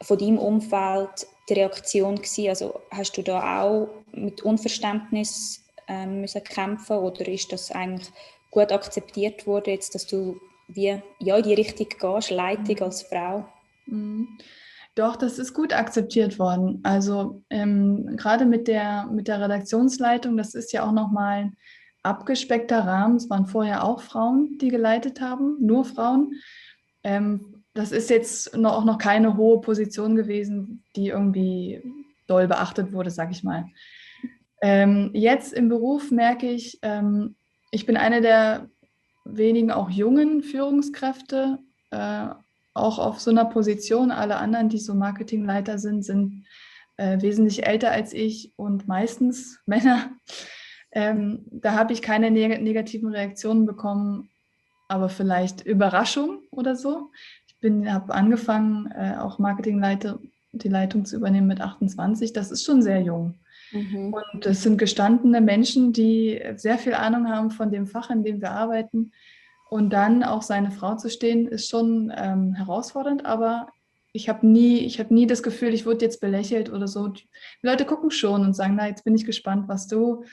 von 0.03 0.17
deinem 0.17 0.37
Umfeld 0.37 1.27
die 1.49 1.53
Reaktion 1.53 2.15
gewesen? 2.15 2.49
Also 2.49 2.81
hast 2.91 3.17
du 3.17 3.21
da 3.21 3.61
auch 3.61 3.89
mit 4.11 4.41
Unverständnis 4.41 5.63
ähm, 5.87 6.21
müssen 6.21 6.43
kämpfen 6.43 6.97
oder 6.97 7.27
ist 7.27 7.51
das 7.51 7.71
eigentlich 7.71 8.11
gut 8.51 8.71
akzeptiert 8.71 9.47
worden, 9.47 9.71
jetzt, 9.71 9.95
dass 9.95 10.05
du 10.05 10.39
wie 10.67 11.01
ja, 11.19 11.37
in 11.37 11.43
die 11.43 11.53
Richtung 11.53 11.87
gehst, 11.99 12.31
Leitung 12.31 12.79
als 12.81 13.03
Frau? 13.03 13.45
Mhm. 13.85 14.27
Doch, 14.95 15.15
das 15.15 15.39
ist 15.39 15.53
gut 15.53 15.73
akzeptiert 15.73 16.37
worden. 16.37 16.79
Also 16.83 17.41
ähm, 17.49 18.15
gerade 18.15 18.45
mit 18.45 18.67
der, 18.67 19.07
mit 19.11 19.27
der 19.27 19.41
Redaktionsleitung, 19.41 20.37
das 20.37 20.53
ist 20.53 20.71
ja 20.71 20.87
auch 20.87 20.91
nochmal 20.91 21.45
ein 21.45 21.57
abgespeckter 22.03 22.85
Rahmen. 22.85 23.15
Es 23.15 23.29
waren 23.29 23.47
vorher 23.47 23.83
auch 23.83 24.01
Frauen, 24.01 24.57
die 24.59 24.67
geleitet 24.67 25.19
haben, 25.19 25.57
nur 25.59 25.83
Frauen. 25.83 26.35
Ähm, 27.03 27.52
das 27.73 27.91
ist 27.91 28.09
jetzt 28.09 28.55
noch, 28.55 28.73
auch 28.73 28.85
noch 28.85 28.97
keine 28.97 29.35
hohe 29.37 29.61
Position 29.61 30.15
gewesen, 30.15 30.83
die 30.95 31.07
irgendwie 31.07 31.81
doll 32.27 32.47
beachtet 32.47 32.93
wurde, 32.93 33.09
sag 33.09 33.31
ich 33.31 33.43
mal. 33.43 33.65
Ähm, 34.61 35.11
jetzt 35.13 35.53
im 35.53 35.69
Beruf 35.69 36.11
merke 36.11 36.49
ich, 36.49 36.79
ähm, 36.83 37.35
ich 37.71 37.85
bin 37.85 37.97
eine 37.97 38.21
der 38.21 38.69
wenigen 39.25 39.71
auch 39.71 39.89
jungen 39.89 40.43
Führungskräfte 40.43 41.59
äh, 41.91 42.27
auch 42.73 42.99
auf 42.99 43.19
so 43.19 43.31
einer 43.31 43.45
Position. 43.45 44.11
Alle 44.11 44.37
anderen, 44.37 44.69
die 44.69 44.79
so 44.79 44.93
Marketingleiter 44.93 45.79
sind, 45.79 46.03
sind 46.03 46.45
äh, 46.97 47.21
wesentlich 47.21 47.65
älter 47.65 47.91
als 47.91 48.13
ich 48.13 48.53
und 48.55 48.87
meistens 48.87 49.59
Männer. 49.65 50.11
Ähm, 50.91 51.45
da 51.51 51.73
habe 51.73 51.93
ich 51.93 52.01
keine 52.01 52.29
neg 52.29 52.61
negativen 52.61 53.11
Reaktionen 53.11 53.65
bekommen, 53.65 54.29
aber 54.87 55.09
vielleicht 55.09 55.61
Überraschung 55.61 56.43
oder 56.51 56.75
so. 56.75 57.11
Ich 57.63 57.89
habe 57.89 58.13
angefangen, 58.13 58.91
äh, 58.91 59.15
auch 59.17 59.39
Marketingleiter 59.39 60.19
die 60.51 60.69
Leitung 60.69 61.05
zu 61.05 61.15
übernehmen 61.15 61.47
mit 61.47 61.61
28. 61.61 62.33
Das 62.33 62.51
ist 62.51 62.63
schon 62.63 62.81
sehr 62.81 63.01
jung. 63.01 63.35
Mhm. 63.71 64.13
Und 64.13 64.45
es 64.45 64.61
sind 64.61 64.77
gestandene 64.77 65.41
Menschen, 65.41 65.93
die 65.93 66.41
sehr 66.55 66.77
viel 66.77 66.93
Ahnung 66.93 67.27
haben 67.29 67.49
von 67.49 67.71
dem 67.71 67.87
Fach, 67.87 68.09
in 68.09 68.23
dem 68.23 68.41
wir 68.41 68.51
arbeiten 68.51 69.11
und 69.73 69.89
dann 69.89 70.23
auch 70.23 70.43
seine 70.43 70.69
Frau 70.69 70.95
zu 70.97 71.09
stehen, 71.09 71.47
ist 71.47 71.67
schon 71.67 72.13
ähm, 72.15 72.53
herausfordernd, 72.53 73.25
aber 73.25 73.69
ich 74.11 74.29
habe 74.29 74.45
nie, 74.45 74.77
ich 74.77 74.99
habe 74.99 75.11
nie 75.11 75.25
das 75.25 75.41
Gefühl, 75.41 75.73
ich 75.73 75.87
wurde 75.87 76.05
jetzt 76.05 76.21
belächelt 76.21 76.71
oder 76.71 76.87
so. 76.87 77.07
Die 77.07 77.27
Leute 77.63 77.83
gucken 77.83 78.11
schon 78.11 78.41
und 78.41 78.53
sagen, 78.53 78.75
na, 78.75 78.87
jetzt 78.87 79.03
bin 79.03 79.15
ich 79.15 79.25
gespannt, 79.25 79.67
was 79.67 79.87
du, 79.87 80.25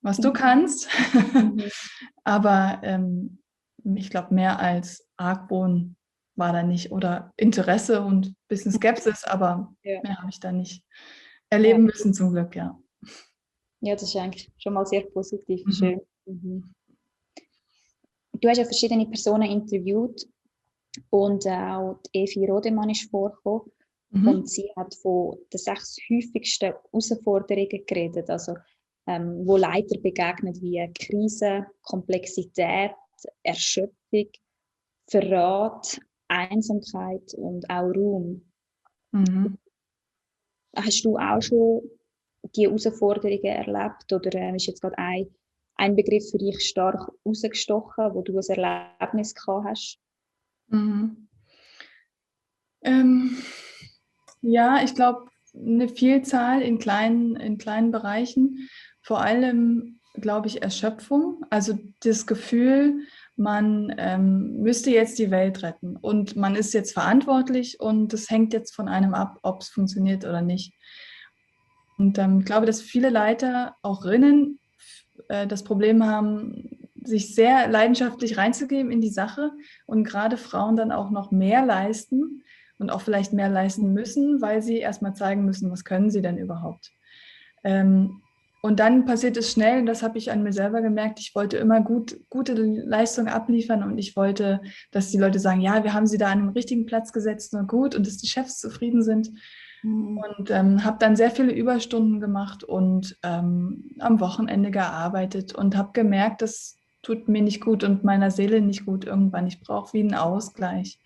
was 0.00 0.18
du 0.18 0.28
mhm. 0.28 0.32
kannst. 0.34 0.88
Mhm. 1.12 1.64
aber 2.24 2.78
ähm, 2.84 3.38
ich 3.96 4.10
glaube, 4.10 4.32
mehr 4.32 4.60
als 4.60 5.08
Argwohn 5.16 5.96
war 6.36 6.52
da 6.52 6.62
nicht 6.62 6.90
oder 6.90 7.32
Interesse 7.36 8.02
und 8.02 8.26
ein 8.26 8.36
bisschen 8.48 8.72
mhm. 8.72 8.76
Skepsis, 8.76 9.24
aber 9.24 9.74
ja. 9.82 10.00
mehr 10.02 10.18
habe 10.18 10.30
ich 10.30 10.40
da 10.40 10.52
nicht 10.52 10.84
erleben 11.50 11.80
ja. 11.80 11.86
müssen 11.86 12.14
zum 12.14 12.32
Glück, 12.32 12.56
ja. 12.56 12.78
Ja, 13.80 13.94
das 13.94 14.04
ist 14.04 14.16
eigentlich 14.16 14.50
schon 14.58 14.72
mal 14.72 14.86
sehr 14.86 15.02
positiv, 15.02 15.64
mhm. 15.66 15.72
schön. 15.72 16.00
Mhm 16.26 16.74
du 18.44 18.48
hast 18.50 18.58
ja 18.58 18.64
verschiedene 18.64 19.06
Personen 19.06 19.50
interviewt 19.50 20.26
und 21.10 21.46
auch 21.46 21.98
Evi 22.12 22.46
Rodemann 22.46 22.90
ist 22.90 23.10
vorgekommen 23.10 23.72
mhm. 24.10 24.28
und 24.28 24.50
sie 24.50 24.70
hat 24.76 24.94
von 24.94 25.38
den 25.52 25.58
sechs 25.58 25.96
häufigsten 26.10 26.72
Herausforderungen 26.72 27.84
geredet, 27.86 28.28
also 28.28 28.54
ähm, 29.06 29.42
wo 29.46 29.56
Leiter 29.56 29.98
begegnet 30.00 30.60
wie 30.60 30.90
Krise, 30.94 31.66
Komplexität, 31.82 32.92
Erschöpfung, 33.42 34.28
Verrat, 35.06 35.98
Einsamkeit 36.28 37.34
und 37.34 37.68
auch 37.70 37.90
Raum. 37.90 38.42
Mhm. 39.12 39.58
Hast 40.76 41.04
du 41.04 41.16
auch 41.16 41.40
schon 41.40 41.82
die 42.56 42.66
Herausforderungen 42.66 43.44
erlebt 43.44 44.12
oder 44.12 44.34
äh, 44.34 44.56
ist 44.56 44.66
jetzt 44.66 44.80
gerade 44.80 44.98
ein, 44.98 45.26
ein 45.76 45.96
Begriff 45.96 46.30
für 46.30 46.38
dich 46.38 46.60
stark 46.66 47.10
rausgestochen, 47.24 48.14
wo 48.14 48.22
du 48.22 48.38
ein 48.38 48.58
Erlebnis 48.58 49.34
gehabt 49.34 49.66
hast? 49.68 49.98
Mhm. 50.68 51.28
Ähm, 52.82 53.36
ja, 54.42 54.82
ich 54.82 54.94
glaube, 54.94 55.26
eine 55.54 55.88
Vielzahl 55.88 56.60
in 56.62 56.78
kleinen, 56.78 57.36
in 57.36 57.58
kleinen 57.58 57.92
Bereichen. 57.92 58.68
Vor 59.00 59.20
allem, 59.20 60.00
glaube 60.14 60.48
ich, 60.48 60.62
Erschöpfung. 60.62 61.44
Also 61.50 61.78
das 62.00 62.26
Gefühl, 62.26 63.06
man 63.36 63.94
ähm, 63.98 64.60
müsste 64.60 64.90
jetzt 64.90 65.18
die 65.18 65.30
Welt 65.30 65.62
retten 65.62 65.96
und 65.96 66.36
man 66.36 66.54
ist 66.54 66.72
jetzt 66.72 66.92
verantwortlich 66.92 67.80
und 67.80 68.12
es 68.14 68.30
hängt 68.30 68.52
jetzt 68.52 68.74
von 68.74 68.88
einem 68.88 69.14
ab, 69.14 69.38
ob 69.42 69.62
es 69.62 69.68
funktioniert 69.68 70.24
oder 70.24 70.42
nicht. 70.42 70.72
Und 71.98 72.18
ähm, 72.18 72.40
ich 72.40 72.44
glaube, 72.44 72.66
dass 72.66 72.80
viele 72.80 73.10
Leiter, 73.10 73.76
auch 73.82 74.04
Rinnen, 74.04 74.60
äh, 75.28 75.46
das 75.46 75.64
Problem 75.64 76.04
haben, 76.04 76.88
sich 76.94 77.34
sehr 77.34 77.68
leidenschaftlich 77.68 78.36
reinzugeben 78.38 78.90
in 78.90 79.00
die 79.00 79.10
Sache 79.10 79.52
und 79.86 80.04
gerade 80.04 80.36
Frauen 80.36 80.76
dann 80.76 80.92
auch 80.92 81.10
noch 81.10 81.30
mehr 81.30 81.64
leisten 81.64 82.42
und 82.78 82.90
auch 82.90 83.02
vielleicht 83.02 83.32
mehr 83.32 83.48
leisten 83.48 83.92
müssen, 83.92 84.40
weil 84.40 84.62
sie 84.62 84.78
erstmal 84.78 85.14
zeigen 85.14 85.44
müssen, 85.44 85.70
was 85.70 85.84
können 85.84 86.10
sie 86.10 86.22
denn 86.22 86.38
überhaupt. 86.38 86.92
Ähm, 87.62 88.22
und 88.64 88.80
dann 88.80 89.04
passiert 89.04 89.36
es 89.36 89.52
schnell, 89.52 89.80
und 89.80 89.84
das 89.84 90.02
habe 90.02 90.16
ich 90.16 90.32
an 90.32 90.42
mir 90.42 90.54
selber 90.54 90.80
gemerkt, 90.80 91.20
ich 91.20 91.34
wollte 91.34 91.58
immer 91.58 91.82
gut, 91.82 92.18
gute 92.30 92.54
Leistung 92.54 93.28
abliefern 93.28 93.82
und 93.82 93.98
ich 93.98 94.16
wollte, 94.16 94.62
dass 94.90 95.10
die 95.10 95.18
Leute 95.18 95.38
sagen, 95.38 95.60
ja, 95.60 95.84
wir 95.84 95.92
haben 95.92 96.06
sie 96.06 96.16
da 96.16 96.30
an 96.30 96.38
den 96.38 96.48
richtigen 96.48 96.86
Platz 96.86 97.12
gesetzt, 97.12 97.52
nur 97.52 97.64
gut 97.64 97.94
und 97.94 98.06
dass 98.06 98.16
die 98.16 98.26
Chefs 98.26 98.58
zufrieden 98.58 99.02
sind. 99.02 99.32
Mhm. 99.82 100.16
Und 100.16 100.50
ähm, 100.50 100.82
habe 100.82 100.96
dann 100.98 101.14
sehr 101.14 101.30
viele 101.30 101.52
Überstunden 101.52 102.20
gemacht 102.20 102.64
und 102.64 103.18
ähm, 103.22 103.90
am 103.98 104.18
Wochenende 104.20 104.70
gearbeitet 104.70 105.54
und 105.54 105.76
habe 105.76 105.90
gemerkt, 105.92 106.40
das 106.40 106.78
tut 107.02 107.28
mir 107.28 107.42
nicht 107.42 107.60
gut 107.60 107.84
und 107.84 108.02
meiner 108.02 108.30
Seele 108.30 108.62
nicht 108.62 108.86
gut 108.86 109.04
irgendwann. 109.04 109.46
Ich 109.46 109.60
brauche 109.60 109.92
wie 109.92 110.00
einen 110.00 110.14
Ausgleich. 110.14 110.98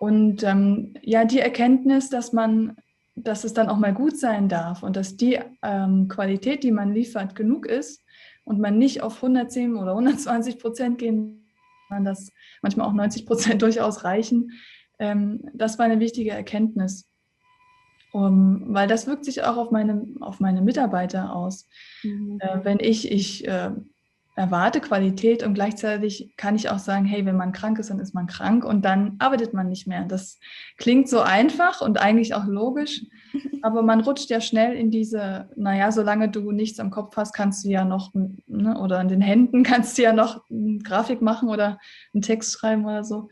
Und 0.00 0.42
ähm, 0.42 0.94
ja, 1.02 1.24
die 1.24 1.38
Erkenntnis, 1.38 2.10
dass 2.10 2.32
man, 2.32 2.76
dass 3.16 3.44
es 3.44 3.54
dann 3.54 3.68
auch 3.68 3.78
mal 3.78 3.94
gut 3.94 4.18
sein 4.18 4.48
darf 4.48 4.82
und 4.82 4.96
dass 4.96 5.16
die 5.16 5.38
ähm, 5.62 6.08
Qualität, 6.08 6.62
die 6.62 6.72
man 6.72 6.92
liefert, 6.92 7.34
genug 7.34 7.66
ist 7.66 8.02
und 8.44 8.60
man 8.60 8.78
nicht 8.78 9.02
auf 9.02 9.16
110 9.16 9.76
oder 9.76 9.92
120 9.92 10.58
Prozent 10.58 10.98
gehen, 10.98 11.48
kann, 11.88 12.04
dass 12.04 12.32
manchmal 12.62 12.88
auch 12.88 12.92
90 12.92 13.26
Prozent 13.26 13.62
durchaus 13.62 14.04
reichen. 14.04 14.52
Ähm, 14.98 15.48
das 15.54 15.78
war 15.78 15.86
eine 15.86 16.00
wichtige 16.00 16.30
Erkenntnis. 16.30 17.10
Um, 18.12 18.72
weil 18.72 18.86
das 18.86 19.08
wirkt 19.08 19.24
sich 19.24 19.42
auch 19.42 19.56
auf 19.56 19.72
meine, 19.72 20.06
auf 20.20 20.38
meine 20.38 20.62
Mitarbeiter 20.62 21.34
aus. 21.34 21.68
Mhm. 22.04 22.38
Äh, 22.40 22.64
wenn 22.64 22.78
ich, 22.78 23.10
ich 23.10 23.44
äh, 23.48 23.72
erwarte 24.36 24.80
Qualität 24.80 25.44
und 25.44 25.54
gleichzeitig 25.54 26.34
kann 26.36 26.56
ich 26.56 26.68
auch 26.68 26.78
sagen, 26.78 27.04
hey, 27.04 27.24
wenn 27.24 27.36
man 27.36 27.52
krank 27.52 27.78
ist, 27.78 27.90
dann 27.90 28.00
ist 28.00 28.14
man 28.14 28.26
krank 28.26 28.64
und 28.64 28.84
dann 28.84 29.14
arbeitet 29.20 29.54
man 29.54 29.68
nicht 29.68 29.86
mehr. 29.86 30.04
Das 30.04 30.40
klingt 30.76 31.08
so 31.08 31.20
einfach 31.20 31.80
und 31.80 32.00
eigentlich 32.00 32.34
auch 32.34 32.46
logisch, 32.46 33.02
aber 33.62 33.82
man 33.82 34.00
rutscht 34.00 34.30
ja 34.30 34.40
schnell 34.40 34.74
in 34.74 34.90
diese, 34.90 35.48
naja, 35.56 35.92
solange 35.92 36.28
du 36.28 36.50
nichts 36.50 36.80
am 36.80 36.90
Kopf 36.90 37.16
hast, 37.16 37.32
kannst 37.32 37.64
du 37.64 37.68
ja 37.68 37.84
noch, 37.84 38.12
ne, 38.14 38.78
oder 38.78 38.98
an 38.98 39.08
den 39.08 39.20
Händen 39.20 39.62
kannst 39.64 39.98
du 39.98 40.02
ja 40.02 40.12
noch 40.12 40.42
eine 40.50 40.78
Grafik 40.78 41.22
machen 41.22 41.48
oder 41.48 41.78
einen 42.12 42.22
Text 42.22 42.52
schreiben 42.52 42.84
oder 42.84 43.04
so 43.04 43.28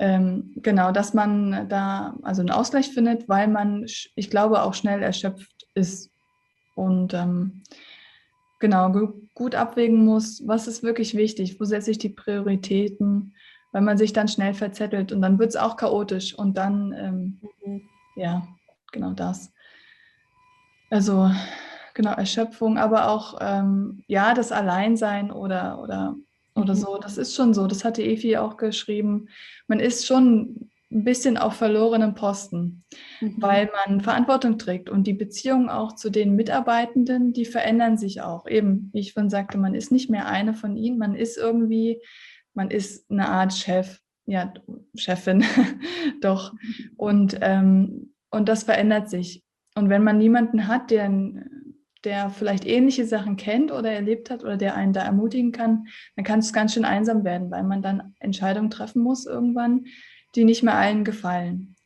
ähm, 0.00 0.54
genau, 0.56 0.92
dass 0.92 1.12
man 1.12 1.68
da 1.68 2.16
also 2.22 2.40
einen 2.40 2.50
Ausgleich 2.50 2.88
findet, 2.88 3.28
weil 3.28 3.48
man, 3.48 3.84
ich 3.84 4.30
glaube, 4.30 4.62
auch 4.62 4.72
schnell 4.72 5.02
erschöpft 5.02 5.68
ist 5.74 6.10
und 6.74 7.12
ähm, 7.12 7.62
genau 8.60 9.14
gut 9.34 9.54
abwägen 9.54 10.04
muss, 10.04 10.46
was 10.46 10.68
ist 10.68 10.82
wirklich 10.82 11.16
wichtig, 11.16 11.58
wo 11.58 11.64
setze 11.64 11.90
ich 11.90 11.98
die 11.98 12.10
Prioritäten, 12.10 13.34
weil 13.72 13.82
man 13.82 13.98
sich 13.98 14.12
dann 14.12 14.28
schnell 14.28 14.54
verzettelt 14.54 15.12
und 15.12 15.22
dann 15.22 15.38
wird 15.38 15.50
es 15.50 15.56
auch 15.56 15.76
chaotisch 15.76 16.34
und 16.34 16.56
dann, 16.56 16.92
ähm, 16.92 17.40
mhm. 17.64 17.82
ja, 18.16 18.46
genau 18.92 19.12
das. 19.12 19.52
Also 20.90 21.30
genau, 21.94 22.12
Erschöpfung, 22.12 22.78
aber 22.78 23.08
auch 23.08 23.38
ähm, 23.40 24.02
ja, 24.06 24.34
das 24.34 24.52
Alleinsein 24.52 25.30
oder, 25.30 25.80
oder 25.82 26.16
oder 26.54 26.74
mhm. 26.74 26.78
so. 26.78 26.98
Das 26.98 27.18
ist 27.18 27.34
schon 27.34 27.54
so. 27.54 27.66
Das 27.66 27.84
hatte 27.84 28.02
Evi 28.02 28.36
auch 28.36 28.56
geschrieben. 28.56 29.28
Man 29.66 29.80
ist 29.80 30.06
schon 30.06 30.70
ein 30.92 31.04
bisschen 31.04 31.36
auf 31.36 31.54
verlorenem 31.54 32.14
Posten, 32.14 32.84
mhm. 33.20 33.36
weil 33.38 33.70
man 33.86 34.00
Verantwortung 34.00 34.58
trägt 34.58 34.90
und 34.90 35.06
die 35.06 35.14
Beziehungen 35.14 35.68
auch 35.68 35.94
zu 35.94 36.10
den 36.10 36.34
Mitarbeitenden, 36.34 37.32
die 37.32 37.44
verändern 37.44 37.96
sich 37.96 38.22
auch. 38.22 38.46
Eben, 38.46 38.90
wie 38.92 39.00
ich 39.00 39.12
schon 39.12 39.30
sagte, 39.30 39.56
man 39.56 39.74
ist 39.74 39.92
nicht 39.92 40.10
mehr 40.10 40.26
eine 40.26 40.54
von 40.54 40.76
ihnen, 40.76 40.98
man 40.98 41.14
ist 41.14 41.38
irgendwie, 41.38 42.02
man 42.54 42.70
ist 42.70 43.10
eine 43.10 43.28
Art 43.28 43.52
Chef, 43.52 44.00
ja, 44.26 44.52
Chefin, 44.96 45.44
doch. 46.20 46.54
Und, 46.96 47.38
ähm, 47.40 48.14
und 48.30 48.48
das 48.48 48.64
verändert 48.64 49.08
sich. 49.08 49.44
Und 49.76 49.88
wenn 49.88 50.02
man 50.02 50.18
niemanden 50.18 50.66
hat, 50.66 50.90
der 50.90 51.08
der 52.04 52.30
vielleicht 52.30 52.66
ähnliche 52.66 53.04
Sachen 53.04 53.36
kennt 53.36 53.70
oder 53.72 53.92
erlebt 53.92 54.30
hat 54.30 54.42
oder 54.42 54.56
der 54.56 54.74
einen 54.74 54.92
da 54.92 55.02
ermutigen 55.02 55.52
kann, 55.52 55.86
dann 56.16 56.24
kann 56.24 56.38
es 56.38 56.52
ganz 56.52 56.72
schön 56.72 56.84
einsam 56.84 57.24
werden, 57.24 57.50
weil 57.50 57.62
man 57.62 57.82
dann 57.82 58.14
Entscheidungen 58.20 58.70
treffen 58.70 59.02
muss 59.02 59.26
irgendwann, 59.26 59.84
die 60.34 60.44
nicht 60.44 60.62
mehr 60.62 60.76
allen 60.76 61.04
gefallen. 61.04 61.76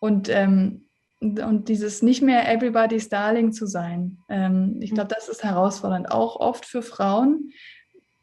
Und, 0.00 0.28
ähm, 0.28 0.86
und 1.20 1.68
dieses 1.68 2.02
nicht 2.02 2.22
mehr 2.22 2.48
everybody's 2.48 3.08
darling 3.08 3.52
zu 3.52 3.66
sein, 3.66 4.18
ähm, 4.28 4.76
ich 4.80 4.92
glaube, 4.92 5.12
das 5.14 5.28
ist 5.28 5.42
herausfordernd, 5.42 6.10
auch 6.10 6.36
oft 6.36 6.64
für 6.64 6.82
Frauen. 6.82 7.50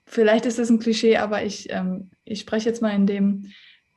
Vielleicht 0.05 0.45
ist 0.45 0.59
es 0.59 0.69
ein 0.69 0.79
Klischee, 0.79 1.17
aber 1.17 1.43
ich, 1.43 1.71
ähm, 1.71 2.11
ich 2.23 2.39
spreche 2.39 2.69
jetzt 2.69 2.81
mal 2.81 2.95
in 2.95 3.07
dem, 3.07 3.51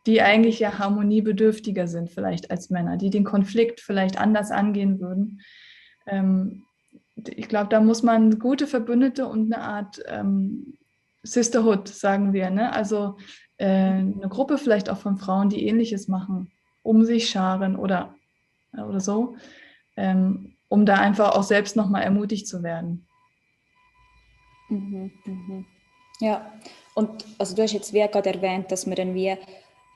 die 0.07 0.23
eigentlich 0.23 0.59
ja 0.59 0.79
harmoniebedürftiger 0.79 1.87
sind 1.87 2.11
vielleicht 2.11 2.51
als 2.51 2.71
Männer, 2.71 2.97
die 2.97 3.11
den 3.11 3.25
Konflikt 3.25 3.81
vielleicht 3.81 4.19
anders 4.19 4.51
angehen 4.51 5.01
würden. 5.01 5.43
Ähm, 6.07 6.65
ich 7.27 7.49
glaube, 7.49 7.69
da 7.69 7.81
muss 7.81 8.03
man 8.03 8.39
gute 8.39 8.67
Verbündete 8.67 9.27
und 9.27 9.53
eine 9.53 9.63
Art 9.63 10.01
ähm, 10.07 10.79
Sisterhood, 11.23 11.89
sagen 11.89 12.33
wir, 12.33 12.51
ne? 12.51 12.73
also 12.73 13.19
äh, 13.59 13.67
eine 13.67 14.29
Gruppe 14.29 14.59
vielleicht 14.59 14.91
auch 14.91 14.99
von 14.99 15.19
Frauen, 15.19 15.51
die 15.51 15.67
ähnliches 15.67 16.09
machen, 16.09 16.51
um 16.83 17.05
sich 17.05 17.29
scharen 17.29 17.77
oder, 17.77 18.15
oder 18.73 19.01
so, 19.01 19.37
ähm, 19.97 20.55
um 20.69 20.87
da 20.87 20.97
einfach 20.97 21.37
auch 21.37 21.43
selbst 21.43 21.77
nochmal 21.77 22.03
ermutigt 22.03 22.47
zu 22.47 22.63
werden. 22.63 23.07
Mhm, 24.69 25.11
mhm. 25.25 25.65
Ja, 26.21 26.53
und 26.95 27.25
also 27.39 27.55
du 27.55 27.63
hast 27.63 27.73
jetzt 27.73 27.93
wie 27.93 28.07
gerade 28.07 28.35
erwähnt, 28.35 28.73
dass 28.73 28.87
wir 28.87 28.95
dann 28.97 29.15
wie 29.15 29.37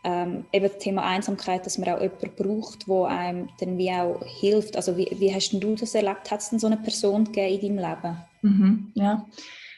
ähm, 0.05 0.45
eben 0.53 0.69
das 0.69 0.79
Thema 0.79 1.05
Einsamkeit, 1.05 1.65
dass 1.67 1.79
man 1.79 1.89
auch 1.91 2.01
jemanden 2.01 2.31
braucht, 2.37 2.89
der 2.89 3.07
einem 3.07 3.49
dann 3.61 3.79
wie 3.79 3.91
auch 3.93 4.21
hilft. 4.25 4.77
Also 4.77 4.97
wie, 4.97 5.09
wie 5.19 5.33
hast 5.35 5.53
du 5.53 5.75
das 5.75 5.95
erlebt? 5.95 6.31
Hat 6.31 6.41
es 6.41 6.51
denn 6.51 6.59
so 6.59 6.67
eine 6.67 6.77
Person 6.77 7.25
gegeben 7.25 7.79
in 7.79 7.83
deinem 7.83 8.03
Leben? 8.03 8.17
Mhm, 8.43 8.93
ja, 8.95 9.27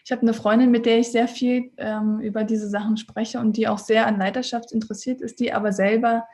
ich 0.04 0.12
habe 0.12 0.23
eine 0.23 0.34
Freundin, 0.34 0.70
mit 0.70 0.84
der 0.84 0.99
ich 0.99 1.11
sehr 1.11 1.28
viel 1.28 1.73
ähm, 1.78 2.20
über 2.20 2.44
diese 2.44 2.68
Sachen 2.68 2.99
spreche 2.99 3.40
und 3.40 3.56
die 3.56 3.68
auch 3.68 3.78
sehr 3.78 4.06
an 4.06 4.18
Leiterschaft 4.18 4.70
interessiert 4.70 5.23
ist, 5.23 5.40
die 5.40 5.52
aber 5.54 5.73
selber 5.73 6.25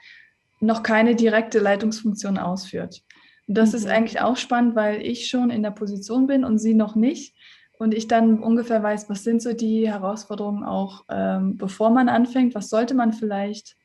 noch 0.58 0.82
keine 0.82 1.14
direkte 1.14 1.60
Leitungsfunktion 1.60 2.36
ausführt. 2.36 3.02
Und 3.46 3.56
das 3.56 3.70
mhm. 3.70 3.76
ist 3.76 3.86
eigentlich 3.86 4.20
auch 4.20 4.36
spannend, 4.36 4.74
weil 4.74 5.00
ich 5.00 5.28
schon 5.28 5.50
in 5.50 5.62
der 5.62 5.70
Position 5.70 6.26
bin 6.26 6.44
und 6.44 6.58
sie 6.58 6.74
noch 6.74 6.96
nicht. 6.96 7.36
Und 7.78 7.94
ich 7.94 8.08
dann 8.08 8.40
ungefähr 8.40 8.82
weiß, 8.82 9.08
was 9.08 9.22
sind 9.22 9.40
so 9.40 9.52
die 9.52 9.88
Herausforderungen 9.88 10.64
auch, 10.64 11.04
ähm, 11.08 11.56
bevor 11.56 11.90
man 11.90 12.08
anfängt, 12.08 12.56
was 12.56 12.70
sollte 12.70 12.94
man 12.94 13.12
vielleicht 13.12 13.76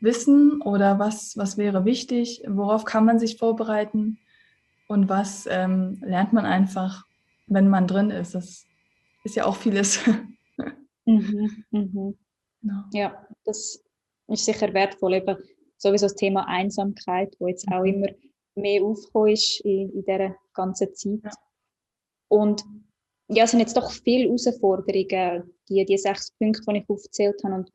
wissen 0.00 0.60
oder 0.60 0.98
was, 0.98 1.36
was 1.36 1.56
wäre 1.56 1.84
wichtig, 1.84 2.42
worauf 2.48 2.84
kann 2.84 3.04
man 3.04 3.20
sich 3.20 3.38
vorbereiten 3.38 4.18
und 4.88 5.08
was 5.08 5.46
ähm, 5.48 6.02
lernt 6.04 6.32
man 6.32 6.44
einfach, 6.44 7.06
wenn 7.46 7.68
man 7.68 7.86
drin 7.86 8.10
ist. 8.10 8.34
Das 8.34 8.66
ist 9.24 9.36
ja 9.36 9.44
auch 9.44 9.56
vieles. 9.56 10.00
Mhm, 11.04 11.64
mhm. 11.72 12.16
Genau. 12.60 12.82
Ja, 12.92 13.26
das 13.44 13.82
ist 14.28 14.44
sicher 14.44 14.72
wertvoll. 14.72 15.14
Eben 15.14 15.36
sowieso 15.76 16.06
das 16.06 16.14
Thema 16.14 16.46
Einsamkeit, 16.46 17.34
wo 17.40 17.48
jetzt 17.48 17.66
auch 17.68 17.80
mhm. 17.80 17.86
immer 17.86 18.08
mehr 18.54 18.84
aufgekommen 18.84 19.32
ist 19.32 19.60
in, 19.60 19.90
in 19.90 20.04
dieser 20.04 20.36
ganzen 20.54 20.94
Zeit. 20.94 21.20
Ja. 21.24 21.30
Und 22.28 22.62
ja, 23.28 23.44
es 23.44 23.50
sind 23.50 23.60
jetzt 23.60 23.76
doch 23.76 23.90
viele 23.90 24.26
Herausforderungen, 24.26 25.52
die, 25.68 25.84
die 25.84 25.98
sechs 25.98 26.30
Punkte, 26.38 26.62
die 26.68 26.78
ich 26.78 26.88
aufgezählt 26.88 27.42
habe. 27.42 27.54
Und 27.54 27.72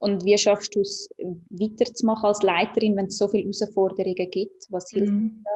und 0.00 0.24
wie 0.24 0.36
schaffst 0.38 0.74
du 0.74 0.80
es 0.80 1.08
weiterzumachen 1.50 2.24
als 2.24 2.42
Leiterin, 2.42 2.96
wenn 2.96 3.06
es 3.06 3.18
so 3.18 3.28
viele 3.28 3.42
Herausforderungen 3.42 4.30
gibt? 4.30 4.66
Was 4.70 4.88
hilft 4.88 5.12
mhm. 5.12 5.44
da? 5.44 5.50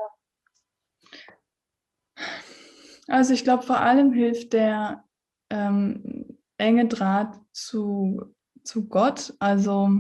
Also 3.09 3.33
ich 3.33 3.43
glaube, 3.43 3.63
vor 3.63 3.81
allem 3.81 4.13
hilft 4.13 4.53
der 4.53 5.03
ähm, 5.51 6.39
enge 6.59 6.89
Draht 6.89 7.41
zu 7.53 8.35
zu 8.65 8.89
Gott. 8.89 9.35
Also 9.39 9.91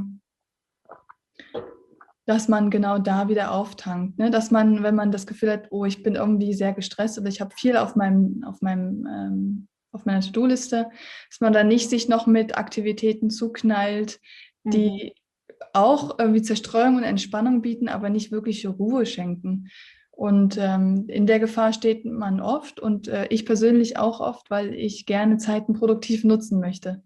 dass 2.26 2.48
man 2.48 2.70
genau 2.70 2.98
da 2.98 3.28
wieder 3.28 3.52
auftankt. 3.52 4.18
Ne? 4.18 4.30
Dass 4.30 4.50
man, 4.50 4.82
wenn 4.82 4.94
man 4.94 5.12
das 5.12 5.26
Gefühl 5.26 5.52
hat, 5.52 5.66
oh, 5.70 5.84
ich 5.84 6.02
bin 6.02 6.14
irgendwie 6.14 6.54
sehr 6.54 6.72
gestresst 6.72 7.18
oder 7.18 7.28
ich 7.28 7.40
habe 7.40 7.54
viel 7.54 7.76
auf 7.76 7.96
meinem, 7.96 8.42
auf 8.44 8.62
meinem, 8.62 9.06
ähm, 9.06 9.68
auf 9.92 10.06
meiner 10.06 10.22
To-Do-Liste, 10.22 10.88
dass 11.30 11.40
man 11.40 11.52
dann 11.52 11.68
nicht 11.68 11.90
sich 11.90 12.08
noch 12.08 12.26
mit 12.26 12.56
Aktivitäten 12.56 13.30
zuknallt, 13.30 14.20
die 14.64 15.12
mhm. 15.48 15.56
auch 15.74 16.18
irgendwie 16.18 16.42
Zerstreuung 16.42 16.96
und 16.96 17.04
Entspannung 17.04 17.60
bieten, 17.60 17.88
aber 17.88 18.08
nicht 18.08 18.32
wirkliche 18.32 18.70
Ruhe 18.70 19.04
schenken. 19.04 19.68
Und 20.16 20.56
ähm, 20.60 21.06
in 21.08 21.26
der 21.26 21.40
Gefahr 21.40 21.72
steht 21.72 22.04
man 22.04 22.40
oft 22.40 22.78
und 22.78 23.08
äh, 23.08 23.26
ich 23.30 23.44
persönlich 23.44 23.98
auch 23.98 24.20
oft, 24.20 24.48
weil 24.48 24.72
ich 24.72 25.06
gerne 25.06 25.38
Zeiten 25.38 25.74
produktiv 25.74 26.22
nutzen 26.22 26.60
möchte. 26.60 27.02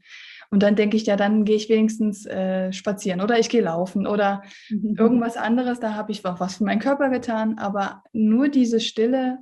Und 0.51 0.63
dann 0.63 0.77
denke 0.77 0.97
ich, 0.97 1.07
ja, 1.07 1.17
dann 1.17 1.45
gehe 1.45 1.57
ich 1.57 1.69
wenigstens 1.69 2.27
äh, 2.27 2.73
spazieren 2.73 3.21
oder 3.21 3.39
ich 3.39 3.49
gehe 3.49 3.63
laufen 3.63 4.07
oder 4.07 4.43
mhm. 4.71 4.97
irgendwas 4.99 5.37
anderes. 5.37 5.81
Da 5.81 5.95
habe 5.95 6.13
ich 6.13 6.25
auch 6.25 6.41
was 6.41 6.57
für 6.57 6.65
meinen 6.65 6.81
Körper 6.81 7.11
getan. 7.11 7.59
Aber 7.59 8.03
nur 8.13 8.49
diese 8.49 8.81
Stille 8.81 9.39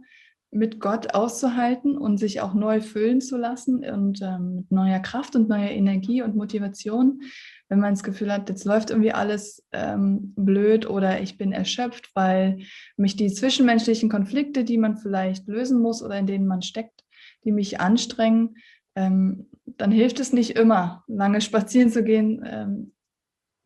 mit 0.50 0.80
Gott 0.80 1.14
auszuhalten 1.14 1.96
und 1.96 2.18
sich 2.18 2.40
auch 2.40 2.54
neu 2.54 2.80
füllen 2.80 3.20
zu 3.20 3.36
lassen 3.36 3.84
und 3.84 4.20
ähm, 4.22 4.56
mit 4.56 4.72
neuer 4.72 5.00
Kraft 5.00 5.36
und 5.36 5.48
neuer 5.48 5.70
Energie 5.70 6.22
und 6.22 6.34
Motivation, 6.34 7.20
wenn 7.68 7.80
man 7.80 7.94
das 7.94 8.04
Gefühl 8.04 8.32
hat, 8.32 8.48
jetzt 8.48 8.64
läuft 8.64 8.90
irgendwie 8.90 9.12
alles 9.12 9.64
ähm, 9.72 10.32
blöd 10.36 10.88
oder 10.88 11.20
ich 11.20 11.36
bin 11.36 11.52
erschöpft, 11.52 12.10
weil 12.14 12.60
mich 12.96 13.16
die 13.16 13.32
zwischenmenschlichen 13.32 14.08
Konflikte, 14.08 14.64
die 14.64 14.78
man 14.78 14.96
vielleicht 14.96 15.48
lösen 15.48 15.80
muss 15.80 16.02
oder 16.02 16.18
in 16.18 16.26
denen 16.26 16.46
man 16.46 16.62
steckt, 16.62 17.04
die 17.44 17.52
mich 17.52 17.80
anstrengen, 17.80 18.56
ähm, 18.94 19.48
dann 19.64 19.90
hilft 19.90 20.20
es 20.20 20.32
nicht 20.32 20.50
immer, 20.50 21.04
lange 21.08 21.40
spazieren 21.40 21.90
zu 21.90 22.04
gehen. 22.04 22.42
Ähm, 22.46 22.92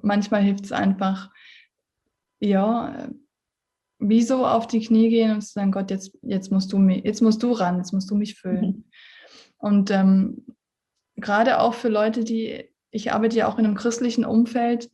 manchmal 0.02 0.42
hilft 0.42 0.64
es 0.64 0.73
einfach, 0.73 1.30
ja, 2.40 3.11
wie 3.99 4.23
so 4.23 4.47
auf 4.47 4.66
die 4.66 4.80
Knie 4.80 5.11
gehen 5.11 5.33
und 5.33 5.42
zu 5.42 5.52
sagen, 5.52 5.73
Gott, 5.73 5.90
jetzt, 5.90 6.16
jetzt, 6.23 6.50
musst, 6.50 6.73
du 6.73 6.78
mich, 6.78 7.04
jetzt 7.04 7.21
musst 7.21 7.42
du 7.42 7.52
ran, 7.52 7.76
jetzt 7.76 7.92
musst 7.92 8.11
du 8.11 8.14
mich 8.14 8.37
füllen. 8.37 8.66
Mhm. 8.66 8.85
Und 9.59 9.90
ähm, 9.90 10.47
gerade 11.16 11.61
auch 11.61 11.75
für 11.75 11.90
Leute, 11.90 12.25
die, 12.25 12.69
ich 12.90 13.12
arbeite 13.12 13.37
ja 13.37 13.49
auch 13.49 13.59
in 13.59 13.64
einem 13.64 13.76
christlichen 13.76 14.25
Umfeld 14.25 14.90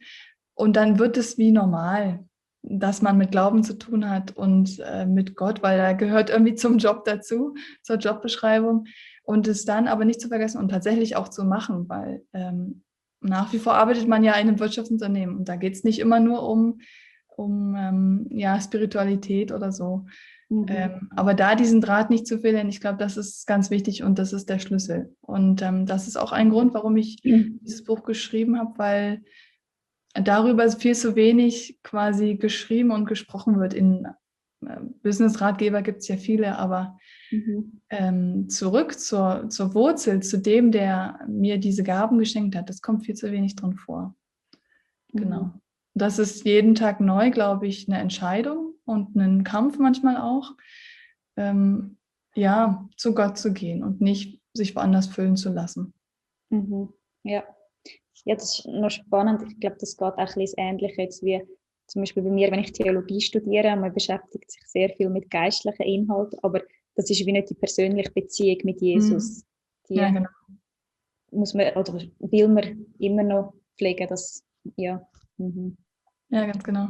und 0.55 0.77
dann 0.77 0.99
wird 0.99 1.17
es 1.17 1.39
wie 1.39 1.53
normal, 1.53 2.25
dass 2.63 3.03
man 3.03 3.17
mit 3.17 3.31
Glauben 3.31 3.63
zu 3.63 3.79
tun 3.79 4.11
hat 4.11 4.37
und 4.37 4.81
äh, 4.81 5.07
mit 5.07 5.37
Gott, 5.37 5.63
weil 5.63 5.79
er 5.79 5.95
gehört 5.95 6.31
irgendwie 6.31 6.55
zum 6.55 6.79
Job 6.79 7.05
dazu, 7.05 7.55
zur 7.83 7.97
Jobbeschreibung. 7.97 8.87
Und 9.23 9.49
es 9.49 9.65
dann 9.65 9.89
aber 9.89 10.05
nicht 10.05 10.21
zu 10.21 10.29
vergessen 10.29 10.59
und 10.59 10.69
tatsächlich 10.69 11.17
auch 11.17 11.29
zu 11.29 11.45
machen, 11.45 11.89
weil 11.89 12.25
ähm, 12.33 12.85
nach 13.21 13.53
wie 13.53 13.59
vor 13.59 13.75
arbeitet 13.75 14.07
man 14.07 14.23
ja 14.23 14.35
in 14.35 14.49
einem 14.49 14.61
Wirtschaftsunternehmen 14.61 15.37
und 15.37 15.49
da 15.49 15.57
geht 15.57 15.75
es 15.75 15.85
nicht 15.85 15.99
immer 15.99 16.21
nur 16.21 16.49
um, 16.49 16.81
um 17.29 17.75
ähm, 17.77 18.27
ja, 18.31 18.61
Spiritualität 18.61 19.53
oder 19.53 19.73
so. 19.73 20.07
Mhm. 20.49 20.67
Ähm, 20.69 21.09
aber 21.17 21.35
da 21.35 21.55
diesen 21.55 21.81
Draht 21.81 22.11
nicht 22.11 22.27
zu 22.27 22.39
verlieren, 22.39 22.69
ich 22.69 22.81
glaube, 22.81 22.99
das 22.99 23.17
ist 23.17 23.47
ganz 23.47 23.71
wichtig 23.71 24.03
und 24.03 24.19
das 24.19 24.33
ist 24.33 24.49
der 24.49 24.59
Schlüssel. 24.59 25.15
Und 25.21 25.63
ähm, 25.63 25.87
das 25.87 26.07
ist 26.07 26.17
auch 26.17 26.33
ein 26.33 26.51
Grund, 26.51 26.75
warum 26.75 26.97
ich 26.97 27.19
mhm. 27.25 27.59
dieses 27.63 27.85
Buch 27.85 28.05
geschrieben 28.05 28.59
habe, 28.59 28.79
weil 28.79 29.23
darüber 30.15 30.71
viel 30.71 30.95
zu 30.95 31.17
wenig 31.17 31.79
quasi 31.83 32.37
geschrieben 32.37 32.91
und 32.91 33.07
gesprochen 33.07 33.59
wird. 33.59 33.75
In 33.75 34.07
äh, 34.65 34.81
Business-Ratgeber 35.03 35.83
gibt 35.83 35.99
es 35.99 36.09
ja 36.09 36.17
viele, 36.17 36.57
aber 36.59 36.97
Mhm. 37.31 37.81
Ähm, 37.91 38.49
zurück 38.49 38.99
zur, 38.99 39.49
zur 39.49 39.75
Wurzel, 39.75 40.23
zu 40.23 40.39
dem, 40.39 40.71
der 40.71 41.21
mir 41.27 41.59
diese 41.59 41.83
Gaben 41.83 42.19
geschenkt 42.19 42.57
hat. 42.57 42.69
Das 42.69 42.81
kommt 42.81 43.05
viel 43.05 43.15
zu 43.15 43.31
wenig 43.33 43.57
drin 43.57 43.75
vor. 43.75 44.15
Mhm. 45.13 45.19
Genau. 45.19 45.51
Das 45.95 46.19
ist 46.19 46.45
jeden 46.45 46.75
Tag 46.75 47.01
neu, 47.01 47.31
glaube 47.31 47.67
ich, 47.67 47.89
eine 47.89 47.99
Entscheidung 47.99 48.66
und 48.87 49.15
ein 49.17 49.45
Kampf 49.45 49.79
manchmal 49.79 50.17
auch, 50.17 50.53
ähm, 51.37 51.99
ja, 52.35 52.89
zu 52.97 53.15
Gott 53.15 53.37
zu 53.39 53.53
gehen 53.53 53.83
und 53.83 54.01
nicht 54.01 54.41
sich 54.55 54.75
woanders 54.75 55.07
füllen 55.07 55.37
zu 55.37 55.53
lassen. 55.53 55.93
Mhm. 56.51 56.93
Ja. 57.25 57.45
ja, 58.25 58.35
das 58.35 58.59
ist 58.59 58.67
noch 58.67 58.91
spannend. 58.91 59.43
Ich 59.49 59.61
glaube, 59.61 59.77
das 59.79 59.97
geht 59.97 60.07
auch 60.07 60.17
ein 60.17 60.35
bisschen 60.35 60.59
ähnlich 60.59 60.97
jetzt 60.97 61.23
wie 61.23 61.43
zum 61.87 62.03
Beispiel 62.03 62.23
bei 62.23 62.31
mir, 62.31 62.51
wenn 62.51 62.61
ich 62.61 62.73
Theologie 62.73 63.21
studiere. 63.21 63.77
Man 63.77 63.93
beschäftigt 63.93 64.51
sich 64.51 64.63
sehr 64.67 64.91
viel 64.91 65.09
mit 65.09 65.31
geistlichen 65.31 65.83
Inhalten, 65.83 66.39
aber 66.43 66.63
das 66.95 67.11
ist 67.11 67.25
wie 67.27 67.33
nicht 67.33 67.51
die 67.51 67.55
persönliche 67.55 68.11
Beziehung 68.11 68.59
mit 68.65 68.81
Jesus. 68.81 69.39
Mhm. 69.39 69.43
Die 69.89 69.95
ja, 69.95 70.11
genau. 70.11 70.29
muss 71.31 71.55
man 71.55 71.73
oder 71.77 71.99
will 72.19 72.49
man 72.49 72.87
immer 72.99 73.23
noch 73.23 73.55
pflegen, 73.77 74.09
das 74.09 74.43
ja. 74.77 75.07
Mhm. 75.37 75.77
Ja, 76.31 76.47
ganz 76.47 76.65
genau. 76.65 76.89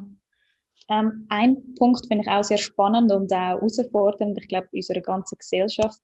Ähm, 0.88 1.26
ein 1.28 1.74
Punkt 1.74 2.06
finde 2.06 2.22
ich 2.22 2.30
auch 2.30 2.44
sehr 2.44 2.58
spannend 2.58 3.10
und 3.12 3.32
auch 3.32 3.36
herausfordernd, 3.36 4.38
ich 4.40 4.48
glaube, 4.48 4.68
in 4.72 4.78
unserer 4.78 5.00
ganzen 5.00 5.36
Gesellschaft. 5.38 6.00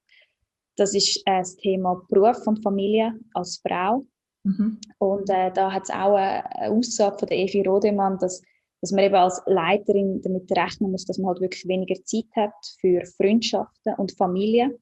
Das 0.77 0.95
ist 0.95 1.19
äh, 1.27 1.39
das 1.39 1.57
Thema 1.57 2.03
Beruf 2.09 2.47
und 2.47 2.63
Familie 2.63 3.15
als 3.35 3.61
Frau. 3.67 4.05
Mhm. 4.45 4.81
Und 4.99 5.31
äh, 5.31 5.53
da 5.53 5.73
hat 5.73 5.85
es 5.85 5.91
auch 5.91 6.17
eine, 6.17 6.71
Aussage 6.71 7.19
von 7.19 7.29
der 7.29 7.39
Evi 7.39 7.63
Rodemann, 7.63 8.19
dass 8.19 8.43
dass 8.83 8.91
man 8.91 9.05
eben 9.05 9.15
als 9.15 9.41
Leiterin 9.47 10.21
damit 10.23 10.51
rechnen 10.51 10.91
muss, 10.91 11.05
dass 11.05 11.17
man 11.17 11.29
halt 11.29 11.41
wirklich 11.41 11.67
weniger 11.69 11.95
Zeit 12.05 12.27
hat 12.35 12.53
für 12.81 13.07
Freundschaften 13.17 13.95
und 13.97 14.13
Familie. 14.13 14.77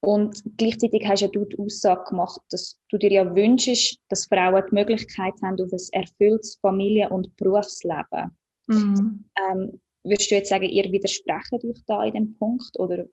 Und 0.00 0.42
gleichzeitig 0.56 1.06
hast 1.06 1.20
ja 1.20 1.28
du 1.28 1.44
die 1.44 1.58
Aussage 1.58 2.04
gemacht, 2.08 2.40
dass 2.50 2.78
du 2.88 2.96
dir 2.96 3.12
ja 3.12 3.36
wünschst, 3.36 3.98
dass 4.08 4.26
Frauen 4.26 4.62
die 4.70 4.74
Möglichkeit 4.74 5.34
haben 5.42 5.60
auf 5.60 5.72
ein 5.72 5.88
erfülltes 5.92 6.56
Familie- 6.56 7.10
und 7.10 7.36
Berufsleben. 7.36 8.36
Mhm. 8.66 9.24
Ähm, 9.36 9.80
würdest 10.02 10.30
du 10.30 10.34
jetzt 10.34 10.48
sagen, 10.48 10.64
ihr 10.64 10.90
widersprecht 10.90 11.52
euch 11.52 11.84
da 11.86 12.04
in 12.04 12.14
dem 12.14 12.38
Punkt 12.38 12.78
oder 12.78 13.06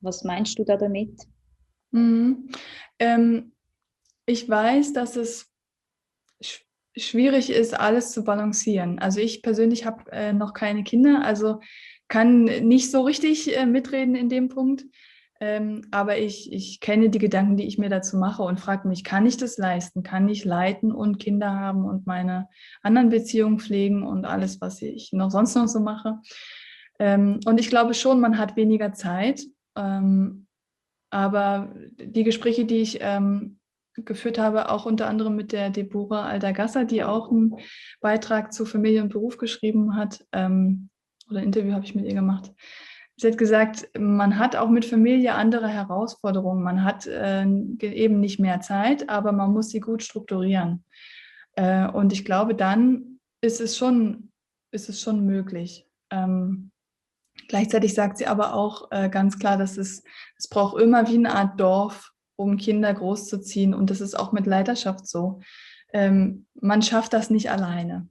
was 0.00 0.24
meinst 0.24 0.58
du 0.58 0.64
da 0.64 0.76
damit? 0.76 1.20
Mhm. 1.90 2.48
Ähm, 2.98 3.52
ich 4.26 4.48
weiß, 4.48 4.92
dass 4.92 5.16
es 5.16 5.50
schwierig 6.96 7.50
ist, 7.50 7.78
alles 7.78 8.12
zu 8.12 8.24
balancieren. 8.24 8.98
Also 8.98 9.20
ich 9.20 9.42
persönlich 9.42 9.86
habe 9.86 10.10
äh, 10.12 10.32
noch 10.32 10.52
keine 10.52 10.84
Kinder, 10.84 11.24
also 11.24 11.60
kann 12.08 12.44
nicht 12.44 12.90
so 12.90 13.02
richtig 13.02 13.56
äh, 13.56 13.64
mitreden 13.64 14.14
in 14.14 14.28
dem 14.28 14.48
Punkt. 14.48 14.84
Ähm, 15.42 15.82
aber 15.90 16.18
ich, 16.18 16.52
ich 16.52 16.78
kenne 16.78 17.10
die 17.10 17.18
Gedanken, 17.18 17.56
die 17.56 17.66
ich 17.66 17.76
mir 17.76 17.88
dazu 17.88 18.16
mache 18.16 18.44
und 18.44 18.60
frage 18.60 18.86
mich, 18.86 19.02
kann 19.02 19.26
ich 19.26 19.36
das 19.36 19.58
leisten? 19.58 20.04
Kann 20.04 20.28
ich 20.28 20.44
leiten 20.44 20.92
und 20.92 21.18
Kinder 21.18 21.58
haben 21.58 21.84
und 21.84 22.06
meine 22.06 22.48
anderen 22.80 23.08
Beziehungen 23.08 23.58
pflegen 23.58 24.04
und 24.04 24.24
alles, 24.24 24.60
was 24.60 24.80
ich 24.82 25.12
noch 25.12 25.32
sonst 25.32 25.56
noch 25.56 25.66
so 25.66 25.80
mache? 25.80 26.20
Ähm, 27.00 27.40
und 27.44 27.58
ich 27.58 27.70
glaube 27.70 27.94
schon, 27.94 28.20
man 28.20 28.38
hat 28.38 28.54
weniger 28.54 28.92
Zeit. 28.92 29.42
Ähm, 29.76 30.46
aber 31.10 31.74
die 31.96 32.22
Gespräche, 32.22 32.64
die 32.64 32.76
ich 32.76 32.98
ähm, 33.00 33.58
geführt 33.96 34.38
habe, 34.38 34.70
auch 34.70 34.86
unter 34.86 35.08
anderem 35.08 35.34
mit 35.34 35.50
der 35.50 35.70
Deborah 35.70 36.24
Aldagasser, 36.24 36.84
die 36.84 37.02
auch 37.02 37.32
einen 37.32 37.56
Beitrag 38.00 38.52
zu 38.52 38.64
Familie 38.64 39.02
und 39.02 39.08
Beruf 39.08 39.38
geschrieben 39.38 39.96
hat, 39.96 40.24
ähm, 40.30 40.88
oder 41.28 41.40
ein 41.40 41.46
Interview 41.46 41.72
habe 41.72 41.84
ich 41.84 41.96
mit 41.96 42.04
ihr 42.04 42.14
gemacht. 42.14 42.52
Sie 43.16 43.28
hat 43.28 43.38
gesagt, 43.38 43.88
man 43.98 44.38
hat 44.38 44.56
auch 44.56 44.68
mit 44.68 44.84
Familie 44.84 45.34
andere 45.34 45.68
Herausforderungen. 45.68 46.62
Man 46.62 46.82
hat 46.82 47.06
äh, 47.06 47.44
eben 47.44 48.20
nicht 48.20 48.40
mehr 48.40 48.60
Zeit, 48.60 49.08
aber 49.08 49.32
man 49.32 49.52
muss 49.52 49.68
sie 49.68 49.80
gut 49.80 50.02
strukturieren. 50.02 50.84
Äh, 51.54 51.86
und 51.88 52.12
ich 52.12 52.24
glaube, 52.24 52.54
dann 52.54 53.20
ist 53.40 53.60
es 53.60 53.76
schon, 53.76 54.30
ist 54.70 54.88
es 54.88 55.00
schon 55.00 55.26
möglich. 55.26 55.86
Ähm, 56.10 56.70
gleichzeitig 57.48 57.94
sagt 57.94 58.18
sie 58.18 58.26
aber 58.26 58.54
auch 58.54 58.90
äh, 58.90 59.08
ganz 59.08 59.38
klar, 59.38 59.58
dass 59.58 59.76
es, 59.76 60.02
es 60.38 60.48
braucht 60.48 60.80
immer 60.80 61.08
wie 61.08 61.16
eine 61.16 61.34
Art 61.34 61.60
Dorf, 61.60 62.12
um 62.36 62.56
Kinder 62.56 62.92
großzuziehen. 62.92 63.74
Und 63.74 63.90
das 63.90 64.00
ist 64.00 64.18
auch 64.18 64.32
mit 64.32 64.46
Leiterschaft 64.46 65.06
so. 65.06 65.40
Ähm, 65.92 66.46
man 66.54 66.82
schafft 66.82 67.12
das 67.12 67.28
nicht 67.28 67.50
alleine. 67.50 68.08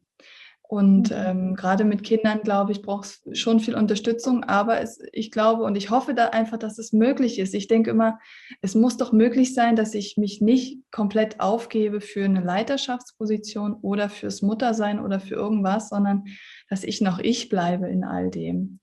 Und 0.71 1.09
mhm. 1.09 1.17
ähm, 1.17 1.55
gerade 1.55 1.83
mit 1.83 2.01
Kindern, 2.01 2.43
glaube 2.43 2.71
ich, 2.71 2.81
braucht 2.81 3.05
es 3.25 3.37
schon 3.37 3.59
viel 3.59 3.75
Unterstützung. 3.75 4.45
Aber 4.45 4.79
es, 4.79 5.03
ich 5.11 5.29
glaube 5.29 5.63
und 5.63 5.75
ich 5.75 5.89
hoffe 5.89 6.13
da 6.13 6.27
einfach, 6.27 6.57
dass 6.57 6.77
es 6.77 6.93
möglich 6.93 7.39
ist. 7.39 7.53
Ich 7.53 7.67
denke 7.67 7.89
immer, 7.89 8.19
es 8.61 8.73
muss 8.73 8.95
doch 8.95 9.11
möglich 9.11 9.53
sein, 9.53 9.75
dass 9.75 9.93
ich 9.93 10.15
mich 10.15 10.39
nicht 10.39 10.79
komplett 10.89 11.41
aufgebe 11.41 11.99
für 11.99 12.23
eine 12.23 12.39
Leiterschaftsposition 12.39 13.73
oder 13.81 14.07
fürs 14.07 14.41
Muttersein 14.41 15.01
oder 15.01 15.19
für 15.19 15.35
irgendwas, 15.35 15.89
sondern 15.89 16.23
dass 16.69 16.85
ich 16.85 17.01
noch 17.01 17.19
ich 17.19 17.49
bleibe 17.49 17.89
in 17.89 18.05
all 18.05 18.31
dem. 18.31 18.79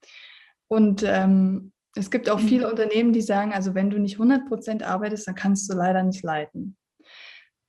Und 0.66 1.02
ähm, 1.06 1.72
es 1.96 2.10
gibt 2.10 2.28
auch 2.28 2.38
viele 2.38 2.66
mhm. 2.66 2.72
Unternehmen, 2.72 3.14
die 3.14 3.22
sagen, 3.22 3.54
also 3.54 3.74
wenn 3.74 3.88
du 3.88 3.98
nicht 3.98 4.16
100 4.16 4.46
Prozent 4.46 4.82
arbeitest, 4.82 5.26
dann 5.26 5.36
kannst 5.36 5.72
du 5.72 5.74
leider 5.74 6.02
nicht 6.02 6.22
leiten. 6.22 6.76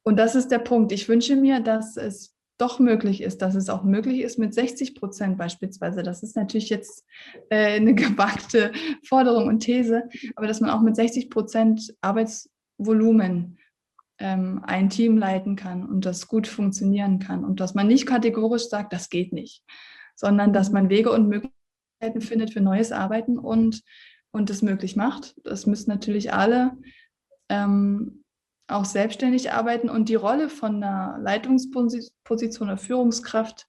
Und 0.03 0.19
das 0.19 0.35
ist 0.35 0.49
der 0.49 0.59
Punkt. 0.59 0.91
Ich 0.91 1.07
wünsche 1.07 1.37
mir, 1.37 1.61
dass 1.61 1.95
es 1.95 2.35
doch 2.59 2.79
möglich 2.79 3.21
ist, 3.23 3.41
dass 3.41 3.55
es 3.55 3.69
auch 3.69 3.83
möglich 3.83 4.19
ist 4.21 4.37
mit 4.37 4.53
60 4.53 4.93
Prozent 4.93 5.37
beispielsweise. 5.37 6.03
Das 6.03 6.23
ist 6.23 6.35
natürlich 6.35 6.69
jetzt 6.69 7.05
äh, 7.49 7.77
eine 7.77 7.95
gewagte 7.95 8.71
Forderung 9.03 9.47
und 9.47 9.61
These, 9.61 10.09
aber 10.35 10.45
dass 10.45 10.61
man 10.61 10.69
auch 10.69 10.81
mit 10.81 10.95
60 10.95 11.29
Prozent 11.29 11.95
Arbeitsvolumen 12.01 13.57
ähm, 14.19 14.61
ein 14.65 14.89
Team 14.89 15.17
leiten 15.17 15.55
kann 15.55 15.85
und 15.85 16.05
das 16.05 16.27
gut 16.27 16.47
funktionieren 16.47 17.19
kann 17.19 17.45
und 17.45 17.59
dass 17.61 17.73
man 17.73 17.87
nicht 17.87 18.05
kategorisch 18.05 18.67
sagt, 18.67 18.91
das 18.91 19.09
geht 19.09 19.31
nicht, 19.31 19.63
sondern 20.15 20.51
dass 20.51 20.69
man 20.69 20.89
Wege 20.89 21.11
und 21.11 21.29
Möglichkeiten 21.29 22.21
findet 22.21 22.51
für 22.51 22.61
neues 22.61 22.91
Arbeiten 22.91 23.39
und, 23.39 23.83
und 24.31 24.49
das 24.49 24.61
möglich 24.61 24.97
macht. 24.97 25.35
Das 25.45 25.65
müssen 25.65 25.89
natürlich 25.89 26.33
alle 26.33 26.73
ähm, 27.47 28.18
auch 28.69 28.85
selbstständig 28.85 29.51
arbeiten 29.51 29.89
und 29.89 30.09
die 30.09 30.15
Rolle 30.15 30.49
von 30.49 30.83
einer 30.83 31.17
Leitungsposition 31.21 32.69
oder 32.69 32.77
Führungskraft 32.77 33.67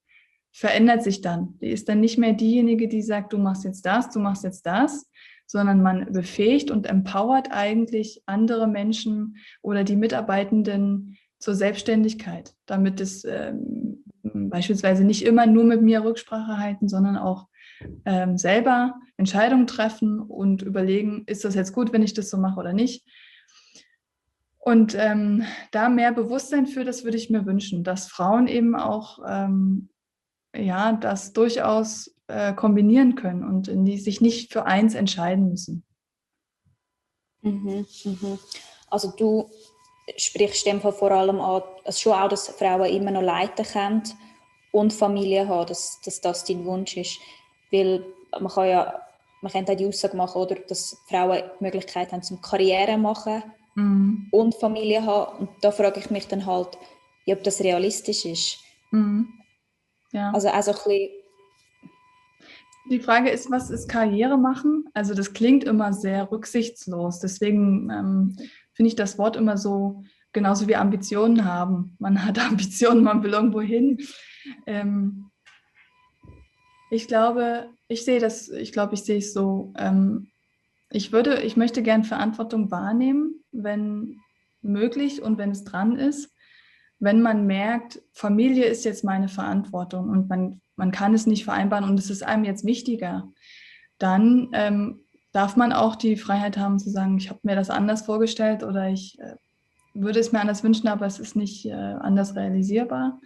verändert 0.52 1.02
sich 1.02 1.20
dann. 1.20 1.58
Die 1.60 1.70
ist 1.70 1.88
dann 1.88 2.00
nicht 2.00 2.18
mehr 2.18 2.32
diejenige, 2.32 2.88
die 2.88 3.02
sagt, 3.02 3.32
du 3.32 3.38
machst 3.38 3.64
jetzt 3.64 3.86
das, 3.86 4.10
du 4.10 4.18
machst 4.18 4.44
jetzt 4.44 4.66
das, 4.66 5.08
sondern 5.46 5.82
man 5.82 6.12
befähigt 6.12 6.70
und 6.70 6.86
empowert 6.86 7.48
eigentlich 7.50 8.22
andere 8.26 8.66
Menschen 8.66 9.36
oder 9.62 9.84
die 9.84 9.96
Mitarbeitenden 9.96 11.16
zur 11.38 11.54
Selbstständigkeit, 11.54 12.54
damit 12.66 13.00
es 13.00 13.24
ähm, 13.24 14.04
beispielsweise 14.22 15.04
nicht 15.04 15.24
immer 15.24 15.46
nur 15.46 15.64
mit 15.64 15.82
mir 15.82 16.04
Rücksprache 16.04 16.58
halten, 16.58 16.88
sondern 16.88 17.16
auch 17.16 17.48
ähm, 18.04 18.36
selber 18.36 18.94
Entscheidungen 19.16 19.66
treffen 19.66 20.20
und 20.20 20.62
überlegen, 20.62 21.24
ist 21.26 21.44
das 21.44 21.54
jetzt 21.54 21.72
gut, 21.72 21.92
wenn 21.92 22.02
ich 22.02 22.14
das 22.14 22.30
so 22.30 22.36
mache 22.36 22.60
oder 22.60 22.72
nicht. 22.72 23.04
Und 24.62 24.94
ähm, 24.94 25.44
da 25.70 25.88
mehr 25.88 26.12
Bewusstsein 26.12 26.66
für, 26.66 26.84
das 26.84 27.02
würde 27.02 27.16
ich 27.16 27.30
mir 27.30 27.46
wünschen, 27.46 27.82
dass 27.82 28.08
Frauen 28.08 28.46
eben 28.46 28.76
auch 28.76 29.18
ähm, 29.26 29.88
ja, 30.54 30.92
das 30.92 31.32
durchaus 31.32 32.14
äh, 32.26 32.52
kombinieren 32.52 33.14
können 33.14 33.42
und 33.42 33.70
die 33.72 33.98
sich 33.98 34.20
nicht 34.20 34.52
für 34.52 34.66
eins 34.66 34.94
entscheiden 34.94 35.48
müssen. 35.48 35.82
Mhm, 37.40 37.86
mhm. 38.04 38.38
Also 38.88 39.12
du 39.16 39.50
sprichst 40.18 40.66
dem 40.66 40.82
vor 40.82 41.10
allem 41.10 41.40
an, 41.40 41.62
also 41.84 41.98
schon 41.98 42.12
auch, 42.12 42.28
dass 42.28 42.48
Frauen 42.48 42.90
immer 42.90 43.12
noch 43.12 43.22
leiten 43.22 43.64
können 43.64 44.02
und 44.72 44.92
Familie 44.92 45.48
haben, 45.48 45.68
dass, 45.68 46.02
dass 46.04 46.20
das 46.20 46.44
dein 46.44 46.66
Wunsch 46.66 46.98
ist. 46.98 47.18
Weil 47.72 48.04
man 48.38 48.52
kann 48.52 48.68
ja, 48.68 49.00
man 49.40 49.52
könnte 49.52 49.74
die 49.74 49.86
Aussage 49.86 50.18
machen, 50.18 50.42
oder, 50.42 50.56
dass 50.56 50.98
Frauen 51.08 51.42
die 51.58 51.64
Möglichkeit 51.64 52.12
haben 52.12 52.22
zum 52.22 52.42
Karriere 52.42 52.98
machen 52.98 53.42
mhm. 53.80 54.28
und 54.30 54.54
Familie 54.54 55.04
haben. 55.04 55.38
Und 55.38 55.50
da 55.62 55.70
frage 55.70 56.00
ich 56.00 56.10
mich 56.10 56.28
dann 56.28 56.46
halt, 56.46 56.78
ob 57.26 57.42
das 57.44 57.60
realistisch 57.60 58.24
ist. 58.24 58.58
Mhm. 58.90 59.28
Ja. 60.12 60.32
Also 60.32 60.48
also 60.48 60.72
ein 60.72 60.76
bisschen 60.76 61.20
die 62.90 63.00
Frage 63.00 63.30
ist, 63.30 63.50
was 63.50 63.70
ist 63.70 63.88
Karriere 63.88 64.36
machen? 64.36 64.88
Also 64.94 65.14
das 65.14 65.32
klingt 65.32 65.64
immer 65.64 65.92
sehr 65.92 66.30
rücksichtslos. 66.30 67.20
Deswegen 67.20 67.88
ähm, 67.90 68.36
finde 68.72 68.88
ich 68.88 68.96
das 68.96 69.16
Wort 69.16 69.36
immer 69.36 69.56
so, 69.56 70.02
genauso 70.32 70.66
wie 70.66 70.76
Ambitionen 70.76 71.44
haben. 71.44 71.96
Man 71.98 72.24
hat 72.24 72.38
Ambitionen, 72.50 73.04
man 73.04 73.22
will 73.22 73.32
irgendwo 73.32 73.60
hin. 73.60 73.98
Ähm, 74.66 75.30
ich 76.90 77.06
glaube, 77.06 77.68
ich 77.86 78.04
sehe 78.04 78.18
das, 78.18 78.48
ich 78.48 78.72
glaube, 78.72 78.94
ich 78.94 79.04
sehe 79.04 79.18
es 79.18 79.32
so. 79.32 79.72
Ähm, 79.76 80.29
ich 80.90 81.12
würde, 81.12 81.42
ich 81.42 81.56
möchte 81.56 81.82
gern 81.82 82.04
Verantwortung 82.04 82.70
wahrnehmen, 82.70 83.44
wenn 83.52 84.20
möglich 84.62 85.22
und 85.22 85.38
wenn 85.38 85.50
es 85.50 85.64
dran 85.64 85.96
ist. 85.96 86.34
Wenn 86.98 87.22
man 87.22 87.46
merkt, 87.46 88.02
Familie 88.12 88.66
ist 88.66 88.84
jetzt 88.84 89.04
meine 89.04 89.28
Verantwortung 89.28 90.10
und 90.10 90.28
man 90.28 90.60
man 90.80 90.92
kann 90.92 91.12
es 91.12 91.26
nicht 91.26 91.44
vereinbaren 91.44 91.84
und 91.84 91.98
es 91.98 92.08
ist 92.08 92.22
einem 92.22 92.44
jetzt 92.44 92.64
wichtiger, 92.64 93.30
dann 93.98 94.48
ähm, 94.54 95.04
darf 95.30 95.54
man 95.54 95.74
auch 95.74 95.94
die 95.94 96.16
Freiheit 96.16 96.56
haben 96.56 96.78
zu 96.78 96.88
sagen, 96.88 97.18
ich 97.18 97.28
habe 97.28 97.40
mir 97.42 97.54
das 97.54 97.68
anders 97.68 98.02
vorgestellt 98.02 98.64
oder 98.64 98.88
ich 98.88 99.18
äh, 99.20 99.36
würde 99.92 100.18
es 100.20 100.32
mir 100.32 100.40
anders 100.40 100.64
wünschen, 100.64 100.88
aber 100.88 101.04
es 101.04 101.18
ist 101.18 101.36
nicht 101.36 101.66
äh, 101.66 101.72
anders 101.72 102.34
realisierbar. 102.34 103.20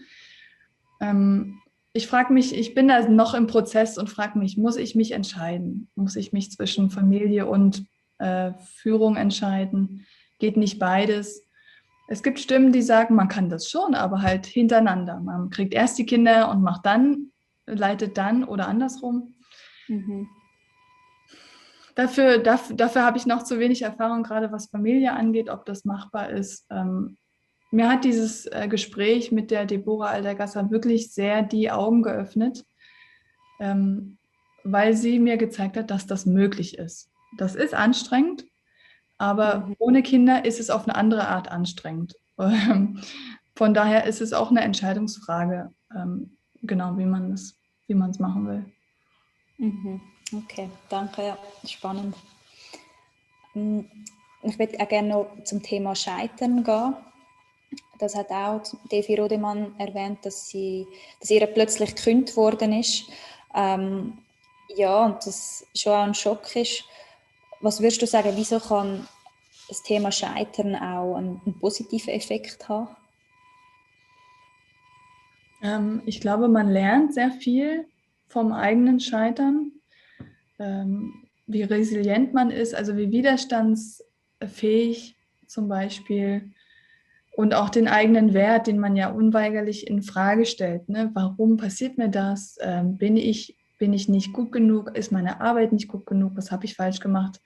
Ähm, 1.01 1.61
ich 1.95 2.09
frage 2.09 2.33
mich, 2.33 2.55
ich 2.55 2.75
bin 2.75 2.89
da 2.89 3.09
noch 3.09 3.35
im 3.35 3.47
Prozess 3.47 3.97
und 3.97 4.11
frage 4.11 4.39
mich, 4.39 4.59
muss 4.59 4.77
ich 4.77 4.95
mich 4.95 5.13
entscheiden? 5.13 5.89
Muss 5.95 6.17
ich 6.17 6.33
mich 6.33 6.51
zwischen 6.51 6.91
Familie 6.91 7.47
und 7.47 7.87
äh, 8.19 8.53
Führung 8.77 9.17
entscheiden? 9.17 10.05
Geht 10.41 10.57
nicht 10.57 10.81
beides? 10.81 11.47
Es 12.09 12.23
gibt 12.23 12.41
Stimmen, 12.41 12.73
die 12.73 12.83
sagen, 12.83 13.15
man 13.15 13.29
kann 13.29 13.49
das 13.49 13.71
schon, 13.71 13.95
aber 13.95 14.23
halt 14.23 14.45
hintereinander. 14.45 15.21
Man 15.21 15.51
kriegt 15.51 15.73
erst 15.73 15.97
die 15.97 16.05
Kinder 16.05 16.51
und 16.51 16.63
macht 16.63 16.85
dann 16.85 17.31
leitet 17.67 18.19
dann 18.19 18.45
oder 18.45 18.69
andersrum. 18.69 19.37
Mhm. 19.89 20.29
Dafür, 21.95 22.39
dafür, 22.39 22.77
dafür 22.77 23.05
habe 23.05 23.19
ich 23.19 23.27
noch 23.27 23.45
zu 23.45 23.61
wenig 23.61 23.83
Erfahrung, 23.83 24.25
gerade 24.25 24.51
was 24.51 24.67
Familie 24.67 25.13
angeht, 25.13 25.49
ob 25.49 25.65
das 25.65 25.85
machbar 25.85 26.31
ist. 26.31 26.67
Ähm, 26.71 27.17
mir 27.75 27.89
hat 27.89 28.05
dieses 28.05 28.47
äh, 28.47 28.69
Gespräch 28.69 29.33
mit 29.33 29.51
der 29.51 29.67
Deborah 29.67 30.09
Aldergasser 30.09 30.71
wirklich 30.71 31.13
sehr 31.13 31.43
die 31.43 31.71
Augen 31.71 32.03
geöffnet, 32.03 32.65
ähm, 33.59 34.19
weil 34.63 34.95
sie 34.95 35.19
mir 35.19 35.37
gezeigt 35.37 35.77
hat, 35.77 35.91
dass 35.91 36.07
das 36.07 36.25
möglich 36.25 36.79
ist. 36.79 37.11
Das 37.37 37.57
ist 37.57 37.75
anstrengend, 37.75 38.47
aber 39.19 39.67
mhm. 39.67 39.77
ohne 39.79 40.03
Kinder 40.03 40.45
ist 40.45 40.61
es 40.61 40.71
auf 40.71 40.85
eine 40.85 40.95
andere 40.95 41.29
Art 41.29 41.51
anstrengend. 41.51 42.17
Von 43.57 43.75
daher 43.75 44.05
ist 44.05 44.21
es 44.21 44.33
auch 44.33 44.51
eine 44.51 44.63
Entscheidungsfrage. 44.63 45.73
Ähm, 45.95 46.37
genau, 46.63 46.97
wie 46.97 47.07
man 47.07 47.33
es, 47.33 47.57
wie 47.87 47.95
man 47.95 48.11
es 48.11 48.19
machen 48.19 48.47
will. 48.47 48.65
Mhm. 49.59 50.01
Okay, 50.33 50.71
danke, 50.89 51.37
spannend. 51.67 52.17
Hm, 53.53 53.89
ich 54.43 54.59
würde 54.59 54.79
auch 54.81 54.89
gerne 54.89 55.09
noch 55.09 55.45
zum 55.45 55.63
Thema 55.63 55.95
Scheitern 55.95 56.65
gehen. 56.65 56.95
Das 57.99 58.15
hat 58.15 58.31
auch 58.31 58.63
Devi 58.91 59.17
Rodemann 59.17 59.75
erwähnt, 59.79 60.25
dass, 60.25 60.49
sie, 60.49 60.87
dass 61.21 61.31
ihr 61.31 61.47
plötzlich 61.47 61.95
gekündigt 61.95 62.37
worden 62.37 62.73
ist. 62.73 63.05
Ähm, 63.55 64.19
ja, 64.77 65.05
und 65.05 65.25
das 65.27 65.67
schon 65.75 65.93
auch 65.93 66.03
ein 66.03 66.15
Schock 66.15 66.57
ist. 66.57 66.85
Was 67.61 67.81
würdest 67.81 68.03
du 68.03 68.07
sagen, 68.07 68.33
wieso 68.35 68.59
kann 68.59 69.07
das 69.69 69.83
Thema 69.83 70.13
Scheitern 70.13 70.75
auch 70.75 71.17
einen, 71.17 71.41
einen 71.45 71.59
positiven 71.61 72.13
Effekt 72.13 72.69
haben? 72.69 72.89
Ähm, 75.63 76.03
ich 76.05 76.21
glaube, 76.21 76.49
man 76.49 76.69
lernt 76.69 77.15
sehr 77.15 77.31
viel 77.31 77.87
vom 78.29 78.53
eigenen 78.53 79.01
Scheitern, 79.01 79.73
ähm, 80.59 81.27
wie 81.47 81.63
resilient 81.63 82.35
man 82.35 82.51
ist, 82.51 82.75
also 82.75 82.97
wie 82.97 83.11
widerstandsfähig 83.11 85.17
zum 85.47 85.69
Beispiel 85.69 86.53
und 87.37 87.55
auch 87.55 87.71
den 87.71 87.89
eigenen 87.89 88.33
Wert, 88.35 88.67
den 88.67 88.79
man 88.79 88.97
ja 88.97 89.11
unweigerlich 89.11 89.87
in 89.87 90.03
Frage 90.03 90.47
stellt. 90.47 90.89
Ne? 90.89 91.11
Warum 91.15 91.57
passiert 91.57 91.99
mir 91.99 92.09
das? 92.09 92.57
Ähm, 92.61 92.97
bin 92.97 93.17
ich 93.17 93.59
bin 93.79 93.93
ich 93.93 94.09
nicht 94.09 94.33
gut 94.33 94.53
genug? 94.53 94.97
Ist 94.97 95.11
meine 95.11 95.41
Arbeit 95.41 95.73
nicht 95.73 95.89
gut 95.89 96.07
genug? 96.07 96.33
Was 96.37 96.53
habe 96.53 96.65
ich 96.65 96.77
falsch 96.77 97.01
gemacht? 97.01 97.41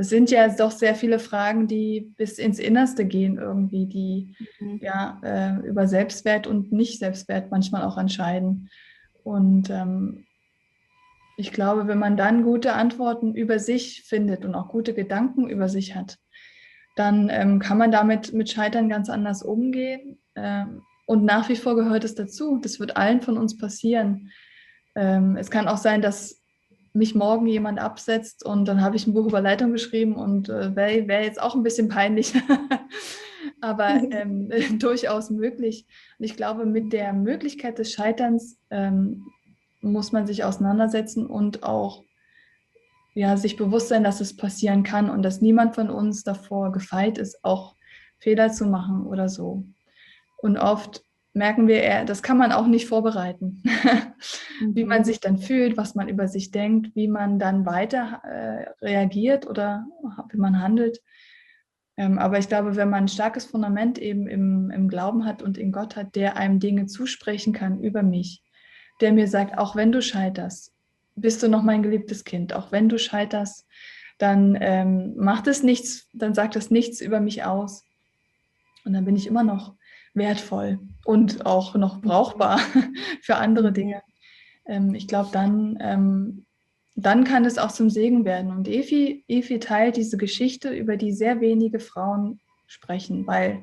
es 0.00 0.08
sind 0.10 0.30
ja 0.30 0.48
doch 0.48 0.70
sehr 0.70 0.94
viele 0.94 1.18
Fragen, 1.18 1.66
die 1.66 2.12
bis 2.16 2.38
ins 2.38 2.60
Innerste 2.60 3.04
gehen 3.04 3.36
irgendwie, 3.36 3.86
die 3.86 4.36
mhm. 4.60 4.78
ja 4.80 5.20
äh, 5.24 5.66
über 5.66 5.88
Selbstwert 5.88 6.46
und 6.46 6.70
Nicht-Selbstwert 6.70 7.50
manchmal 7.50 7.82
auch 7.82 7.98
entscheiden. 7.98 8.70
Und 9.24 9.70
ähm, 9.70 10.24
ich 11.36 11.50
glaube, 11.50 11.88
wenn 11.88 11.98
man 11.98 12.16
dann 12.16 12.44
gute 12.44 12.74
Antworten 12.74 13.34
über 13.34 13.58
sich 13.58 14.04
findet 14.04 14.44
und 14.44 14.54
auch 14.54 14.68
gute 14.68 14.94
Gedanken 14.94 15.48
über 15.48 15.68
sich 15.68 15.96
hat, 15.96 16.16
dann 16.98 17.28
ähm, 17.30 17.60
kann 17.60 17.78
man 17.78 17.92
damit 17.92 18.32
mit 18.32 18.50
Scheitern 18.50 18.88
ganz 18.88 19.08
anders 19.08 19.42
umgehen. 19.42 20.18
Ähm, 20.34 20.82
und 21.06 21.24
nach 21.24 21.48
wie 21.48 21.56
vor 21.56 21.76
gehört 21.76 22.04
es 22.04 22.14
dazu. 22.14 22.58
Das 22.60 22.80
wird 22.80 22.96
allen 22.96 23.22
von 23.22 23.38
uns 23.38 23.56
passieren. 23.56 24.30
Ähm, 24.96 25.36
es 25.36 25.50
kann 25.50 25.68
auch 25.68 25.76
sein, 25.76 26.02
dass 26.02 26.42
mich 26.92 27.14
morgen 27.14 27.46
jemand 27.46 27.78
absetzt 27.78 28.44
und 28.44 28.66
dann 28.66 28.82
habe 28.82 28.96
ich 28.96 29.06
ein 29.06 29.14
Buch 29.14 29.26
über 29.26 29.40
Leitung 29.40 29.72
geschrieben 29.72 30.16
und 30.16 30.48
äh, 30.48 30.74
wäre 30.74 31.06
wär 31.06 31.22
jetzt 31.22 31.40
auch 31.40 31.54
ein 31.54 31.62
bisschen 31.62 31.88
peinlich, 31.88 32.34
aber 33.60 34.02
ähm, 34.10 34.50
durchaus 34.78 35.30
möglich. 35.30 35.86
Und 36.18 36.24
ich 36.24 36.36
glaube, 36.36 36.66
mit 36.66 36.92
der 36.92 37.12
Möglichkeit 37.12 37.78
des 37.78 37.92
Scheiterns 37.92 38.58
ähm, 38.70 39.26
muss 39.80 40.10
man 40.10 40.26
sich 40.26 40.42
auseinandersetzen 40.42 41.26
und 41.26 41.62
auch 41.62 42.02
ja, 43.14 43.36
sich 43.36 43.56
bewusst 43.56 43.88
sein, 43.88 44.04
dass 44.04 44.20
es 44.20 44.36
passieren 44.36 44.82
kann 44.82 45.10
und 45.10 45.22
dass 45.22 45.40
niemand 45.40 45.74
von 45.74 45.90
uns 45.90 46.22
davor 46.22 46.72
gefeit 46.72 47.18
ist, 47.18 47.44
auch 47.44 47.74
Fehler 48.18 48.50
zu 48.50 48.66
machen 48.66 49.06
oder 49.06 49.28
so. 49.28 49.64
Und 50.38 50.58
oft 50.58 51.02
merken 51.32 51.68
wir, 51.68 52.04
das 52.04 52.22
kann 52.22 52.38
man 52.38 52.52
auch 52.52 52.66
nicht 52.66 52.86
vorbereiten, 52.86 53.62
wie 54.72 54.84
man 54.84 55.00
mhm. 55.00 55.04
sich 55.04 55.20
dann 55.20 55.38
fühlt, 55.38 55.76
was 55.76 55.94
man 55.94 56.08
über 56.08 56.28
sich 56.28 56.50
denkt, 56.50 56.94
wie 56.94 57.08
man 57.08 57.38
dann 57.38 57.66
weiter 57.66 58.22
äh, 58.24 58.84
reagiert 58.84 59.46
oder 59.46 59.86
wie 60.30 60.38
man 60.38 60.60
handelt. 60.60 61.00
Ähm, 61.96 62.18
aber 62.18 62.38
ich 62.38 62.48
glaube, 62.48 62.76
wenn 62.76 62.90
man 62.90 63.04
ein 63.04 63.08
starkes 63.08 63.46
Fundament 63.46 63.98
eben 63.98 64.26
im, 64.26 64.70
im 64.70 64.88
Glauben 64.88 65.24
hat 65.24 65.42
und 65.42 65.58
in 65.58 65.72
Gott 65.72 65.96
hat, 65.96 66.14
der 66.14 66.36
einem 66.36 66.60
Dinge 66.60 66.86
zusprechen 66.86 67.52
kann 67.52 67.80
über 67.80 68.02
mich, 68.02 68.42
der 69.00 69.12
mir 69.12 69.28
sagt, 69.28 69.58
auch 69.58 69.76
wenn 69.76 69.92
du 69.92 70.02
scheiterst, 70.02 70.72
bist 71.20 71.42
du 71.42 71.48
noch 71.48 71.62
mein 71.62 71.82
geliebtes 71.82 72.24
Kind, 72.24 72.52
auch 72.52 72.72
wenn 72.72 72.88
du 72.88 72.98
scheiterst, 72.98 73.66
dann 74.18 74.58
ähm, 74.60 75.14
macht 75.16 75.46
es 75.46 75.62
nichts, 75.62 76.08
dann 76.12 76.34
sagt 76.34 76.56
es 76.56 76.70
nichts 76.70 77.00
über 77.00 77.20
mich 77.20 77.44
aus, 77.44 77.84
Und 78.84 78.92
dann 78.92 79.04
bin 79.04 79.16
ich 79.16 79.26
immer 79.26 79.44
noch 79.44 79.74
wertvoll 80.14 80.80
und 81.04 81.46
auch 81.46 81.74
noch 81.74 82.00
brauchbar 82.00 82.60
für 83.22 83.36
andere 83.36 83.72
Dinge. 83.72 84.02
Ähm, 84.66 84.94
ich 84.94 85.06
glaube, 85.06 85.30
dann, 85.32 85.78
ähm, 85.80 86.46
dann 86.96 87.24
kann 87.24 87.44
es 87.44 87.58
auch 87.58 87.70
zum 87.70 87.90
Segen 87.90 88.24
werden. 88.24 88.50
Und 88.50 88.66
Efi, 88.66 89.24
Efi 89.28 89.60
teilt 89.60 89.96
diese 89.96 90.16
Geschichte, 90.16 90.70
über 90.70 90.96
die 90.96 91.12
sehr 91.12 91.40
wenige 91.40 91.78
Frauen 91.78 92.40
sprechen, 92.66 93.26
weil 93.26 93.62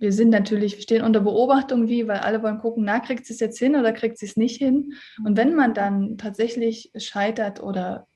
wir 0.00 0.12
sind 0.12 0.30
natürlich, 0.30 0.76
wir 0.76 0.82
stehen 0.82 1.04
unter 1.04 1.20
Beobachtung, 1.20 1.86
wie, 1.86 2.08
weil 2.08 2.20
alle 2.20 2.42
wollen 2.42 2.58
gucken, 2.58 2.84
na, 2.84 3.00
kriegt 3.00 3.26
sie 3.26 3.34
es 3.34 3.40
jetzt 3.40 3.58
hin 3.58 3.76
oder 3.76 3.92
kriegt 3.92 4.16
sie 4.16 4.24
es 4.24 4.36
nicht 4.36 4.56
hin? 4.56 4.94
Und 5.24 5.36
wenn 5.36 5.54
man 5.54 5.74
dann 5.74 6.16
tatsächlich 6.16 6.90
scheitert 6.96 7.62
oder 7.62 8.08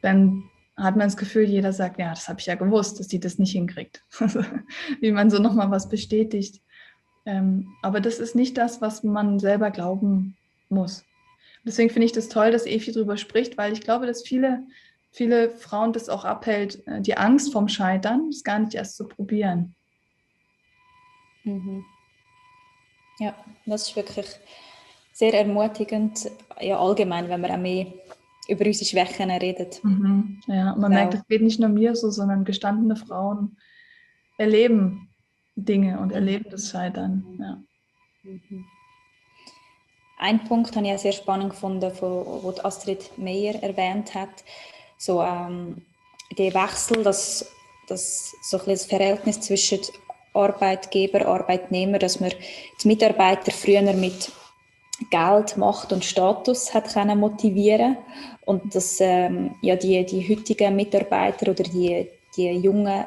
dann 0.00 0.44
hat 0.76 0.96
man 0.96 1.06
das 1.06 1.18
Gefühl, 1.18 1.44
jeder 1.44 1.74
sagt, 1.74 1.98
ja, 1.98 2.10
das 2.10 2.26
habe 2.28 2.40
ich 2.40 2.46
ja 2.46 2.54
gewusst, 2.54 2.98
dass 2.98 3.08
sie 3.08 3.20
das 3.20 3.38
nicht 3.38 3.52
hinkriegt. 3.52 4.02
wie 5.00 5.12
man 5.12 5.28
so 5.28 5.38
nochmal 5.38 5.70
was 5.70 5.90
bestätigt. 5.90 6.62
Ähm, 7.26 7.68
aber 7.82 8.00
das 8.00 8.18
ist 8.18 8.34
nicht 8.34 8.56
das, 8.56 8.80
was 8.80 9.02
man 9.02 9.38
selber 9.38 9.70
glauben 9.70 10.38
muss. 10.70 11.04
Deswegen 11.66 11.90
finde 11.90 12.06
ich 12.06 12.12
das 12.12 12.30
toll, 12.30 12.50
dass 12.50 12.64
Efi 12.64 12.92
darüber 12.92 13.18
spricht, 13.18 13.58
weil 13.58 13.74
ich 13.74 13.82
glaube, 13.82 14.06
dass 14.06 14.22
viele, 14.22 14.62
viele 15.10 15.50
Frauen 15.50 15.92
das 15.92 16.08
auch 16.08 16.24
abhält, 16.24 16.86
äh, 16.86 17.02
die 17.02 17.18
Angst 17.18 17.52
vom 17.52 17.68
Scheitern, 17.68 18.30
das 18.30 18.42
gar 18.42 18.58
nicht 18.58 18.74
erst 18.74 18.96
zu 18.96 19.06
probieren. 19.06 19.74
Mhm. 21.44 21.84
Ja, 23.18 23.34
das 23.66 23.88
ist 23.88 23.96
wirklich 23.96 24.26
sehr 25.12 25.34
ermutigend, 25.34 26.30
ja 26.60 26.78
allgemein, 26.78 27.28
wenn 27.28 27.40
man 27.40 27.50
auch 27.50 27.58
mehr 27.58 27.86
über 28.48 28.64
unsere 28.64 28.84
Schwächen 28.84 29.30
redet. 29.30 29.82
Mhm. 29.84 30.40
Ja, 30.46 30.76
man 30.76 30.76
genau. 30.76 30.88
merkt, 30.88 31.14
es 31.14 31.26
geht 31.26 31.42
nicht 31.42 31.60
nur 31.60 31.68
mir 31.68 31.94
so, 31.96 32.10
sondern 32.10 32.44
gestandene 32.44 32.96
Frauen 32.96 33.56
erleben 34.38 35.08
Dinge 35.56 35.98
und 35.98 36.12
erleben 36.12 36.46
das 36.50 36.70
Scheitern. 36.70 37.24
Ja. 37.38 37.62
Mhm. 38.22 38.64
Ein 40.18 40.44
Punkt 40.44 40.74
habe 40.74 40.86
ich 40.86 40.92
auch 40.92 40.98
sehr 40.98 41.12
spannend 41.12 41.50
gefunden, 41.50 41.92
wo 42.00 42.54
Astrid 42.62 43.16
Meyer 43.18 43.54
erwähnt 43.62 44.14
hat, 44.14 44.44
so 44.96 45.22
ähm, 45.22 45.82
der 46.36 46.52
Wechsel, 46.54 47.04
dass, 47.04 47.48
dass 47.86 48.34
so 48.42 48.58
ein 48.58 48.64
das 48.66 48.86
Verhältnis 48.86 49.40
zwischen 49.40 49.80
Arbeitgeber, 50.34 51.26
Arbeitnehmer, 51.26 51.98
dass 51.98 52.20
man 52.20 52.32
die 52.82 52.88
Mitarbeiter 52.88 53.50
früher 53.50 53.92
mit 53.92 54.30
Geld, 55.10 55.56
Macht 55.56 55.92
und 55.92 56.04
Status 56.04 56.74
hat 56.74 56.92
können 56.92 57.20
motivieren 57.20 57.96
und 58.44 58.74
dass 58.74 58.98
ähm, 59.00 59.54
ja 59.62 59.76
die, 59.76 60.04
die 60.04 60.28
heutigen 60.28 60.74
Mitarbeiter 60.74 61.52
oder 61.52 61.62
die, 61.62 62.08
die 62.36 62.50
Jungen, 62.50 63.04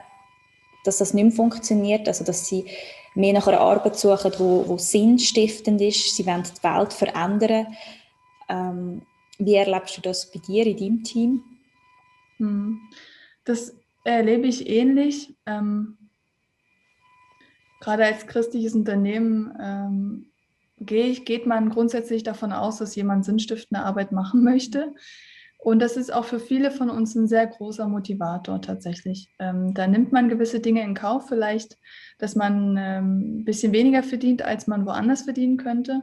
dass 0.86 1.00
das 1.00 1.14
nicht 1.14 1.24
mehr 1.24 1.32
funktioniert, 1.34 2.08
also 2.08 2.24
dass 2.24 2.48
sie 2.48 2.66
mehr 3.14 3.34
nach 3.34 3.48
einer 3.48 3.60
Arbeit 3.60 3.98
suchen, 3.98 4.32
wo, 4.38 4.68
wo 4.68 4.78
sinnstiftend 4.78 5.82
ist, 5.82 6.16
sie 6.16 6.26
wollen 6.26 6.44
die 6.44 6.64
Welt 6.64 6.94
verändern. 6.94 7.68
Ähm, 8.48 9.02
wie 9.38 9.56
erlebst 9.56 9.98
du 9.98 10.02
das 10.02 10.32
bei 10.32 10.40
dir 10.40 10.66
in 10.66 10.78
deinem 10.78 11.04
Team? 11.04 11.44
Hm. 12.38 12.80
Das 13.44 13.76
erlebe 14.04 14.48
ich 14.48 14.68
ähnlich. 14.68 15.34
Ähm, 15.46 15.98
gerade 17.82 18.06
als 18.06 18.28
christliches 18.28 18.74
Unternehmen 18.74 19.54
ähm, 19.60 20.28
ich, 20.90 21.26
geht 21.26 21.46
man 21.46 21.70
grundsätzlich 21.70 22.24
davon 22.24 22.52
aus, 22.54 22.78
dass 22.78 22.96
jemand 22.96 23.26
sinnstiftende 23.26 23.84
Arbeit 23.84 24.12
machen 24.12 24.44
möchte. 24.44 24.94
Und 25.58 25.80
das 25.80 25.96
ist 25.96 26.12
auch 26.12 26.26
für 26.26 26.40
viele 26.40 26.72
von 26.72 26.90
uns 26.90 27.14
ein 27.14 27.28
sehr 27.28 27.46
großer 27.46 27.88
Motivator 27.88 28.62
tatsächlich. 28.62 29.30
Ähm, 29.38 29.76
da 29.76 29.86
nimmt 29.86 30.12
man 30.12 30.28
gewisse 30.28 30.60
Dinge 30.60 30.82
in 30.82 30.96
Kauf, 30.96 31.28
vielleicht, 31.28 31.78
dass 32.18 32.36
man 32.36 32.78
ähm, 32.80 33.42
ein 33.42 33.46
bisschen 33.46 33.72
weniger 33.72 34.02
verdient, 34.02 34.42
als 34.42 34.66
man 34.66 34.88
woanders 34.88 35.22
verdienen 35.22 35.58
könnte. 35.58 36.02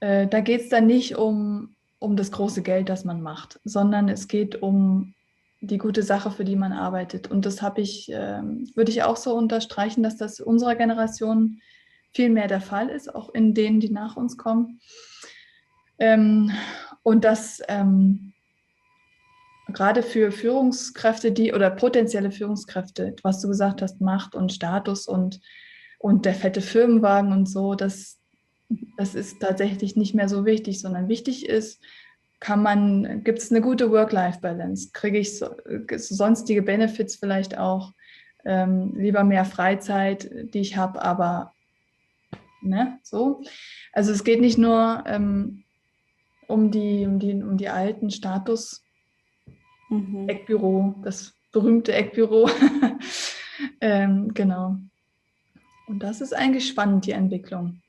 Äh, 0.00 0.26
da 0.26 0.40
geht 0.40 0.62
es 0.62 0.68
dann 0.68 0.86
nicht 0.86 1.16
um, 1.16 1.76
um 2.00 2.16
das 2.16 2.32
große 2.32 2.62
Geld, 2.62 2.88
das 2.88 3.04
man 3.04 3.22
macht, 3.22 3.60
sondern 3.62 4.08
es 4.08 4.26
geht 4.26 4.60
um 4.60 5.14
die 5.60 5.78
gute 5.78 6.02
Sache, 6.02 6.30
für 6.30 6.44
die 6.44 6.56
man 6.56 6.72
arbeitet. 6.72 7.30
Und 7.30 7.46
das 7.46 7.62
habe 7.62 7.80
ich, 7.80 8.12
äh, 8.12 8.42
würde 8.74 8.90
ich 8.90 9.02
auch 9.02 9.16
so 9.16 9.34
unterstreichen, 9.34 10.02
dass 10.02 10.16
das 10.16 10.40
unserer 10.40 10.74
Generation 10.74 11.60
viel 12.14 12.30
mehr 12.30 12.48
der 12.48 12.60
Fall 12.60 12.88
ist, 12.88 13.14
auch 13.14 13.32
in 13.34 13.54
denen, 13.54 13.80
die 13.80 13.90
nach 13.90 14.16
uns 14.16 14.36
kommen. 14.36 14.80
Ähm, 15.98 16.50
und 17.02 17.24
dass 17.24 17.62
ähm, 17.68 18.34
gerade 19.68 20.02
für 20.02 20.30
Führungskräfte, 20.30 21.32
die 21.32 21.52
oder 21.52 21.70
potenzielle 21.70 22.30
Führungskräfte, 22.30 23.16
was 23.22 23.40
du 23.40 23.48
gesagt 23.48 23.82
hast, 23.82 24.00
Macht 24.00 24.34
und 24.34 24.52
Status 24.52 25.06
und, 25.06 25.40
und 25.98 26.24
der 26.24 26.34
fette 26.34 26.60
Firmenwagen 26.60 27.32
und 27.32 27.48
so, 27.48 27.74
das, 27.74 28.20
das 28.96 29.14
ist 29.14 29.40
tatsächlich 29.40 29.96
nicht 29.96 30.14
mehr 30.14 30.28
so 30.28 30.44
wichtig, 30.44 30.80
sondern 30.80 31.08
wichtig 31.08 31.48
ist, 31.48 31.82
kann 32.40 32.62
man, 32.62 33.24
gibt 33.24 33.38
es 33.38 33.50
eine 33.50 33.60
gute 33.60 33.90
Work-Life-Balance? 33.90 34.90
Kriege 34.92 35.18
ich 35.18 35.38
so, 35.38 35.54
sonstige 35.96 36.62
Benefits 36.62 37.16
vielleicht 37.16 37.58
auch? 37.58 37.92
Ähm, 38.44 38.92
lieber 38.96 39.24
mehr 39.24 39.44
Freizeit, 39.44 40.30
die 40.54 40.60
ich 40.60 40.76
habe, 40.76 41.02
aber 41.02 41.54
ne, 42.60 42.98
so. 43.02 43.42
Also 43.92 44.12
es 44.12 44.22
geht 44.22 44.40
nicht 44.40 44.58
nur 44.58 45.02
ähm, 45.06 45.64
um, 46.46 46.70
die, 46.70 47.06
um, 47.06 47.18
die, 47.18 47.32
um 47.32 47.56
die 47.56 47.68
alten 47.68 48.10
Status- 48.10 48.84
mhm. 49.88 50.28
Eckbüro, 50.28 50.94
das 51.02 51.34
berühmte 51.52 51.92
Eckbüro. 51.92 52.48
ähm, 53.80 54.32
genau. 54.34 54.76
Und 55.86 56.02
das 56.02 56.20
ist 56.20 56.34
eigentlich 56.34 56.68
spannend, 56.68 57.06
die 57.06 57.12
Entwicklung, 57.12 57.80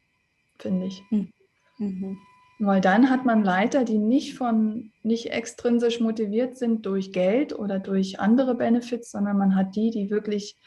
finde 0.59 0.87
ich. 0.87 1.03
Hm. 1.09 1.31
Mhm. 1.79 2.17
Weil 2.59 2.81
dann 2.81 3.09
hat 3.09 3.23
man 3.23 3.43
Leiter, 3.43 3.83
die 3.83 3.99
nicht 3.99 4.35
von, 4.35 4.91
nicht 5.03 5.31
extrinsisch 5.31 5.99
motiviert 5.99 6.57
sind 6.57 6.85
durch 6.85 7.11
Geld 7.11 7.57
oder 7.57 7.77
durch 7.77 8.19
andere 8.19 8.55
Benefits, 8.55 9.11
sondern 9.11 9.37
man 9.37 9.55
hat 9.55 9.75
die, 9.75 9.91
die 9.91 10.09
wirklich, 10.09 10.57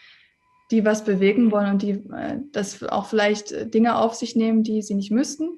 die 0.70 0.85
was 0.85 1.05
bewegen 1.05 1.50
wollen 1.50 1.72
und 1.72 1.83
die 1.83 2.03
äh, 2.12 2.38
das 2.53 2.83
auch 2.85 3.07
vielleicht 3.07 3.74
Dinge 3.74 3.96
auf 3.96 4.14
sich 4.14 4.37
nehmen, 4.37 4.62
die 4.62 4.83
sie 4.83 4.94
nicht 4.94 5.11
müssten, 5.11 5.48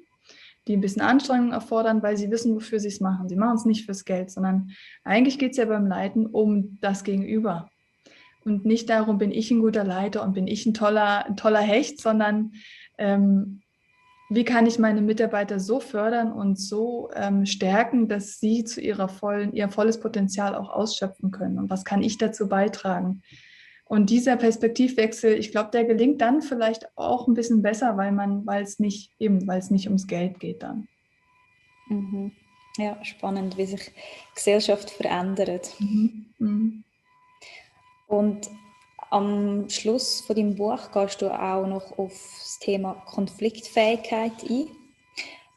die 0.67 0.75
ein 0.75 0.81
bisschen 0.81 1.03
Anstrengung 1.03 1.51
erfordern, 1.51 2.01
weil 2.01 2.17
sie 2.17 2.31
wissen, 2.31 2.55
wofür 2.55 2.79
sie 2.79 2.87
es 2.87 2.99
machen. 2.99 3.29
Sie 3.29 3.35
machen 3.35 3.57
es 3.57 3.65
nicht 3.65 3.85
fürs 3.85 4.03
Geld, 4.03 4.31
sondern 4.31 4.71
eigentlich 5.03 5.37
geht 5.37 5.51
es 5.51 5.57
ja 5.57 5.65
beim 5.65 5.85
Leiten 5.85 6.25
um 6.25 6.79
das 6.81 7.03
Gegenüber. 7.03 7.69
Und 8.43 8.65
nicht 8.65 8.89
darum, 8.89 9.19
bin 9.19 9.31
ich 9.31 9.51
ein 9.51 9.59
guter 9.59 9.83
Leiter 9.83 10.23
und 10.23 10.33
bin 10.33 10.47
ich 10.47 10.65
ein 10.65 10.73
toller, 10.73 11.25
ein 11.25 11.37
toller 11.37 11.61
Hecht, 11.61 12.01
sondern 12.01 12.53
ähm, 12.97 13.62
wie 14.29 14.45
kann 14.45 14.65
ich 14.65 14.79
meine 14.79 15.01
Mitarbeiter 15.01 15.59
so 15.59 15.79
fördern 15.79 16.31
und 16.31 16.59
so 16.59 17.09
ähm, 17.15 17.45
stärken, 17.45 18.07
dass 18.07 18.39
sie 18.39 18.63
zu 18.63 18.81
ihrer 18.81 19.09
vollen, 19.09 19.53
ihr 19.53 19.69
volles 19.69 19.99
Potenzial 19.99 20.55
auch 20.55 20.69
ausschöpfen 20.69 21.31
können? 21.31 21.59
Und 21.59 21.69
was 21.69 21.85
kann 21.85 22.01
ich 22.01 22.17
dazu 22.17 22.47
beitragen? 22.47 23.21
Und 23.85 24.09
dieser 24.09 24.37
Perspektivwechsel, 24.37 25.37
ich 25.37 25.51
glaube, 25.51 25.71
der 25.71 25.83
gelingt 25.83 26.21
dann 26.21 26.41
vielleicht 26.41 26.87
auch 26.97 27.27
ein 27.27 27.33
bisschen 27.33 27.61
besser, 27.61 27.97
weil 27.97 28.11
man, 28.11 28.45
weil 28.45 28.63
es 28.63 28.79
nicht 28.79 29.11
eben, 29.19 29.45
weil 29.45 29.59
es 29.59 29.69
nicht 29.69 29.87
ums 29.87 30.07
Geld 30.07 30.39
geht 30.39 30.63
dann. 30.63 30.87
Mhm. 31.89 32.31
Ja, 32.77 32.97
spannend, 33.03 33.57
wie 33.57 33.65
sich 33.65 33.91
Gesellschaft 34.33 34.89
verändert. 34.89 35.75
Mhm. 35.79 36.25
Mhm. 36.39 36.83
Und 38.07 38.49
am 39.13 39.69
Schluss 39.69 40.21
von 40.21 40.35
deinem 40.35 40.55
Buch 40.55 40.91
gehst 40.91 41.21
du 41.21 41.29
auch 41.29 41.67
noch 41.67 41.97
auf 41.99 42.11
das 42.11 42.57
Thema 42.59 42.95
Konfliktfähigkeit 43.05 44.43
ein. 44.49 44.67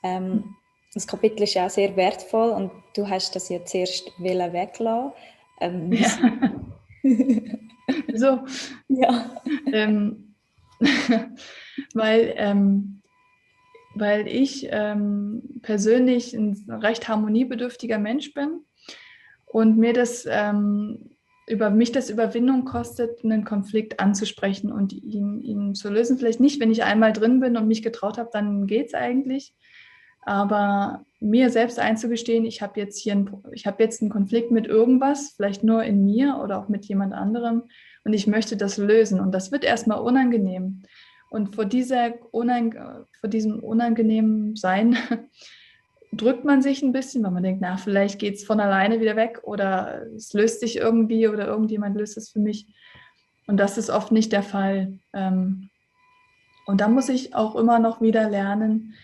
Ähm, 0.03 0.29
mhm. 0.29 0.57
das 0.93 1.07
Kapitel 1.07 1.43
ist 1.43 1.57
auch 1.57 1.71
sehr 1.71 1.97
wertvoll 1.97 2.51
und 2.51 2.71
du 2.95 3.09
hast 3.09 3.35
das 3.35 3.49
ja 3.49 3.65
zuerst 3.65 4.13
weglassen. 4.19 5.13
Ähm, 5.61 5.91
ja. 5.91 6.09
so. 8.15 8.41
Ja. 8.89 9.43
Ähm, 9.73 10.35
weil, 11.95 12.35
ähm, 12.37 13.01
weil 13.95 14.29
ich 14.29 14.69
ähm, 14.71 15.61
persönlich 15.63 16.35
ein 16.35 16.63
recht 16.69 17.09
harmoniebedürftiger 17.09 17.99
Mensch 17.99 18.35
bin 18.35 18.61
und 19.47 19.79
mir 19.79 19.95
das 19.95 20.27
ähm, 20.29 21.16
über 21.47 21.71
mich 21.71 21.93
das 21.93 22.11
Überwindung 22.11 22.65
kostet, 22.65 23.25
einen 23.25 23.45
Konflikt 23.45 24.01
anzusprechen 24.01 24.73
und 24.73 24.93
ihn, 24.93 25.43
ihn 25.43 25.75
zu 25.75 25.91
lösen. 25.91 26.19
Vielleicht 26.19 26.41
nicht, 26.41 26.61
wenn 26.61 26.73
ich 26.73 26.83
einmal 26.83 27.13
drin 27.13 27.41
bin 27.41 27.57
und 27.57 27.69
mich 27.69 27.83
getraut 27.83 28.19
habe, 28.19 28.31
dann 28.33 28.67
geht 28.67 28.89
es 28.89 28.95
eigentlich. 28.95 29.55
Aber 30.23 31.05
mir 31.21 31.51
selbst 31.51 31.79
einzugestehen, 31.79 32.45
ich 32.45 32.61
habe 32.61 32.81
jetzt 32.81 32.99
hier 32.99 33.13
ein, 33.15 33.31
ich 33.53 33.65
habe 33.65 33.83
jetzt 33.83 34.03
einen 34.03 34.11
Konflikt 34.11 34.51
mit 34.51 34.67
irgendwas, 34.67 35.35
vielleicht 35.37 35.63
nur 35.63 35.85
in 35.85 36.05
mir 36.05 36.41
oder 36.43 36.59
auch 36.59 36.69
mit 36.69 36.85
jemand 36.87 37.15
anderem 37.15 37.63
und 38.03 38.13
ich 38.13 38.27
möchte 38.27 38.57
das 38.57 38.77
lösen. 38.77 39.21
Und 39.21 39.33
das 39.33 39.53
wird 39.53 39.63
erstmal 39.63 40.01
unangenehm. 40.01 40.83
Und 41.31 41.55
vor, 41.55 41.65
dieser 41.65 42.15
vor 42.31 43.31
diesem 43.31 43.61
unangenehmen 43.61 44.57
Sein 44.57 44.97
drückt 46.17 46.45
man 46.45 46.63
sich 46.63 46.83
ein 46.83 46.93
bisschen, 46.93 47.23
weil 47.23 47.31
man 47.31 47.43
denkt, 47.43 47.61
na, 47.61 47.77
vielleicht 47.77 48.19
geht 48.19 48.35
es 48.35 48.45
von 48.45 48.61
alleine 48.61 49.01
wieder 49.01 49.17
weg 49.17 49.41
oder 49.43 50.07
es 50.15 50.33
löst 50.33 50.61
sich 50.61 50.77
irgendwie 50.77 51.29
oder 51.29 51.47
irgendjemand 51.47 51.97
löst 51.97 52.17
es 52.17 52.31
für 52.31 52.41
mich. 52.41 52.67
Und 53.47 53.59
das 53.59 53.79
ist 53.79 53.91
oft 53.91 54.13
nicht 54.13 54.33
der 54.33 54.43
Fall. 54.43 54.99
Ähm, 55.13 55.71
und 56.67 56.81
da 56.81 56.89
muss 56.89 57.09
ich 57.09 57.35
auch 57.35 57.55
immer 57.55 57.79
noch 57.79 58.01
wieder 58.01 58.29
lernen, 58.29 58.95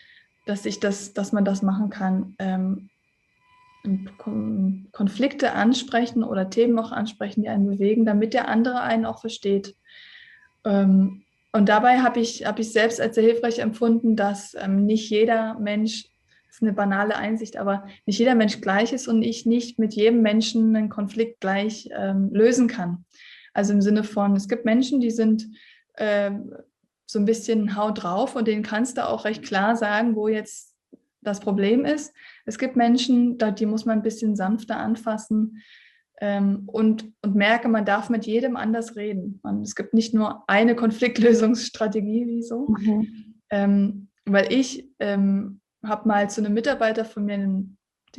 dass 0.46 0.66
ich 0.66 0.80
das, 0.80 1.12
dass 1.12 1.32
man 1.32 1.44
das 1.44 1.62
machen 1.62 1.90
kann. 1.90 2.34
Ähm, 2.38 2.88
Konflikte 4.92 5.54
ansprechen 5.54 6.22
oder 6.22 6.50
Themen 6.50 6.78
auch 6.78 6.92
ansprechen, 6.92 7.42
die 7.42 7.48
einen 7.48 7.66
bewegen, 7.66 8.04
damit 8.04 8.32
der 8.32 8.48
andere 8.48 8.80
einen 8.80 9.06
auch 9.06 9.20
versteht. 9.20 9.76
Ähm, 10.64 11.24
und 11.52 11.68
dabei 11.68 12.00
habe 12.00 12.20
ich, 12.20 12.46
hab 12.46 12.58
ich 12.58 12.72
selbst 12.72 13.00
als 13.00 13.14
sehr 13.14 13.24
hilfreich 13.24 13.58
empfunden, 13.58 14.16
dass 14.16 14.56
nicht 14.68 15.10
jeder 15.10 15.58
Mensch, 15.58 16.11
ist 16.52 16.62
eine 16.62 16.74
banale 16.74 17.16
Einsicht, 17.16 17.56
aber 17.56 17.86
nicht 18.04 18.18
jeder 18.18 18.34
Mensch 18.34 18.60
gleich 18.60 18.92
ist 18.92 19.08
und 19.08 19.22
ich 19.22 19.46
nicht 19.46 19.78
mit 19.78 19.94
jedem 19.94 20.20
Menschen 20.20 20.76
einen 20.76 20.90
Konflikt 20.90 21.40
gleich 21.40 21.88
ähm, 21.96 22.28
lösen 22.30 22.68
kann. 22.68 23.06
Also 23.54 23.72
im 23.72 23.80
Sinne 23.80 24.04
von, 24.04 24.36
es 24.36 24.48
gibt 24.48 24.66
Menschen, 24.66 25.00
die 25.00 25.10
sind 25.10 25.48
äh, 25.94 26.30
so 27.06 27.18
ein 27.18 27.24
bisschen 27.24 27.74
haut 27.76 28.02
drauf 28.02 28.36
und 28.36 28.48
denen 28.48 28.62
kannst 28.62 28.98
du 28.98 29.08
auch 29.08 29.24
recht 29.24 29.42
klar 29.42 29.76
sagen, 29.76 30.14
wo 30.14 30.28
jetzt 30.28 30.76
das 31.22 31.40
Problem 31.40 31.86
ist. 31.86 32.12
Es 32.44 32.58
gibt 32.58 32.76
Menschen, 32.76 33.38
die 33.38 33.66
muss 33.66 33.86
man 33.86 33.98
ein 33.98 34.02
bisschen 34.02 34.36
sanfter 34.36 34.76
anfassen 34.76 35.62
ähm, 36.20 36.64
und, 36.66 37.12
und 37.22 37.34
merke, 37.34 37.68
man 37.68 37.86
darf 37.86 38.10
mit 38.10 38.26
jedem 38.26 38.56
anders 38.56 38.96
reden. 38.96 39.40
Man, 39.42 39.62
es 39.62 39.74
gibt 39.74 39.94
nicht 39.94 40.12
nur 40.12 40.44
eine 40.48 40.76
Konfliktlösungsstrategie, 40.76 42.26
wie 42.26 42.42
so. 42.42 42.66
Mhm. 42.68 43.36
Ähm, 43.48 44.08
weil 44.26 44.52
ich 44.52 44.88
ähm, 44.98 45.61
habe 45.84 46.08
mal 46.08 46.30
zu 46.30 46.40
einem 46.40 46.54
Mitarbeiter 46.54 47.04
von 47.04 47.24
mir, 47.24 47.36
dem 47.36 47.76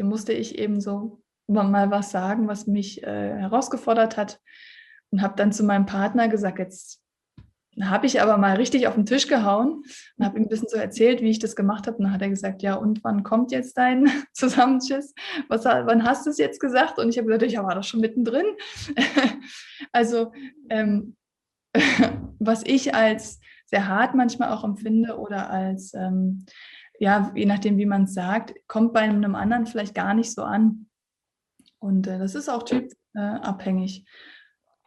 musste 0.07 0.33
ich 0.33 0.57
eben 0.57 0.81
so 0.81 1.21
mal 1.47 1.91
was 1.91 2.11
sagen, 2.11 2.47
was 2.47 2.67
mich 2.67 3.03
äh, 3.03 3.37
herausgefordert 3.37 4.17
hat 4.17 4.39
und 5.11 5.21
habe 5.21 5.35
dann 5.35 5.51
zu 5.51 5.63
meinem 5.63 5.85
Partner 5.85 6.27
gesagt, 6.27 6.59
jetzt 6.59 7.03
habe 7.81 8.05
ich 8.05 8.21
aber 8.21 8.37
mal 8.37 8.55
richtig 8.55 8.87
auf 8.87 8.95
den 8.95 9.05
Tisch 9.05 9.27
gehauen 9.27 9.83
und 10.17 10.25
habe 10.25 10.37
ihm 10.37 10.43
ein 10.43 10.49
bisschen 10.49 10.67
so 10.67 10.77
erzählt, 10.77 11.21
wie 11.21 11.29
ich 11.29 11.39
das 11.39 11.55
gemacht 11.55 11.87
habe. 11.87 11.97
Und 11.97 12.03
dann 12.03 12.13
hat 12.13 12.21
er 12.21 12.29
gesagt, 12.29 12.61
ja, 12.61 12.75
und 12.75 13.03
wann 13.03 13.23
kommt 13.23 13.51
jetzt 13.51 13.77
dein 13.77 14.09
Zusammenschiss? 14.33 15.13
Was, 15.47 15.65
wann 15.65 16.03
hast 16.03 16.25
du 16.25 16.29
es 16.29 16.37
jetzt 16.37 16.59
gesagt? 16.59 16.99
Und 16.99 17.09
ich 17.09 17.17
habe 17.17 17.27
gesagt, 17.27 17.43
ich 17.43 17.57
war 17.57 17.75
doch 17.75 17.83
schon 17.83 18.01
mittendrin. 18.01 18.45
also 19.91 20.31
ähm, 20.69 21.15
was 22.39 22.63
ich 22.65 22.93
als 22.93 23.39
sehr 23.65 23.87
hart 23.87 24.13
manchmal 24.13 24.51
auch 24.51 24.63
empfinde 24.63 25.17
oder 25.17 25.49
als, 25.49 25.93
ähm, 25.95 26.45
ja, 27.03 27.33
je 27.35 27.45
nachdem, 27.45 27.77
wie 27.77 27.85
man 27.85 28.03
es 28.03 28.13
sagt, 28.13 28.55
kommt 28.69 28.93
bei 28.93 29.01
einem 29.01 29.35
anderen 29.35 29.65
vielleicht 29.65 29.93
gar 29.93 30.13
nicht 30.13 30.31
so 30.31 30.43
an. 30.43 30.85
Und 31.79 32.07
äh, 32.07 32.17
das 32.17 32.33
ist 32.33 32.47
auch 32.47 32.63
typabhängig. 32.63 34.05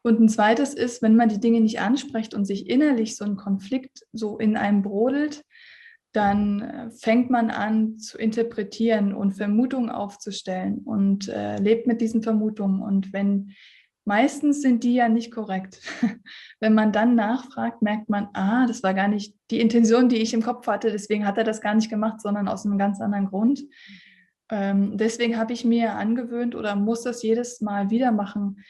Und 0.03 0.21
ein 0.21 0.29
zweites 0.31 0.73
ist, 0.73 1.03
wenn 1.03 1.15
man 1.15 1.29
die 1.29 1.41
Dinge 1.41 1.61
nicht 1.61 1.79
anspricht 1.79 2.33
und 2.33 2.47
sich 2.47 2.71
innerlich 2.71 3.17
so 3.17 3.27
ein 3.27 3.37
Konflikt 3.37 4.07
so 4.15 4.39
in 4.39 4.57
einem 4.57 4.81
brodelt, 4.81 5.45
dann 6.13 6.63
äh, 6.63 6.91
fängt 6.91 7.29
man 7.29 7.51
an 7.51 7.99
zu 7.99 8.17
interpretieren 8.17 9.13
und 9.13 9.33
Vermutungen 9.33 9.91
aufzustellen 9.91 10.79
und 10.87 11.29
äh, 11.29 11.59
lebt 11.59 11.87
mit 11.87 12.01
diesen 12.01 12.23
Vermutungen. 12.23 12.81
Und 12.81 13.13
wenn 13.13 13.53
meistens 14.07 14.62
sind 14.62 14.85
die 14.85 14.95
ja 14.95 15.09
nicht 15.09 15.33
korrekt. 15.33 15.81
wenn 16.61 16.75
man 16.75 16.92
dann 16.92 17.14
nachfragt, 17.14 17.83
merkt 17.83 18.09
man, 18.09 18.29
ah, 18.33 18.66
das 18.66 18.83
war 18.83 18.95
gar 18.95 19.09
nicht 19.09 19.35
die 19.51 19.61
Intention, 19.61 20.09
die 20.09 20.16
ich 20.16 20.33
im 20.33 20.42
Kopf 20.42 20.66
hatte, 20.66 20.90
deswegen 20.90 21.27
hat 21.27 21.38
er 21.38 21.45
das 21.45 21.61
gar 21.61 21.75
nicht 21.75 21.90
gemacht, 21.90 22.21
sondern 22.21 22.49
aus 22.49 22.64
einem 22.64 22.79
ganz 22.79 23.01
anderen 23.01 23.27
Grund. 23.27 23.62
Ähm, 24.49 24.97
deswegen 24.97 25.37
habe 25.37 25.53
ich 25.53 25.64
mir 25.64 25.95
angewöhnt 25.95 26.55
oder 26.55 26.77
muss 26.77 27.03
das 27.03 27.23
jedes 27.23 27.61
Mal 27.61 27.90
wieder 27.90 28.12
machen, 28.12 28.64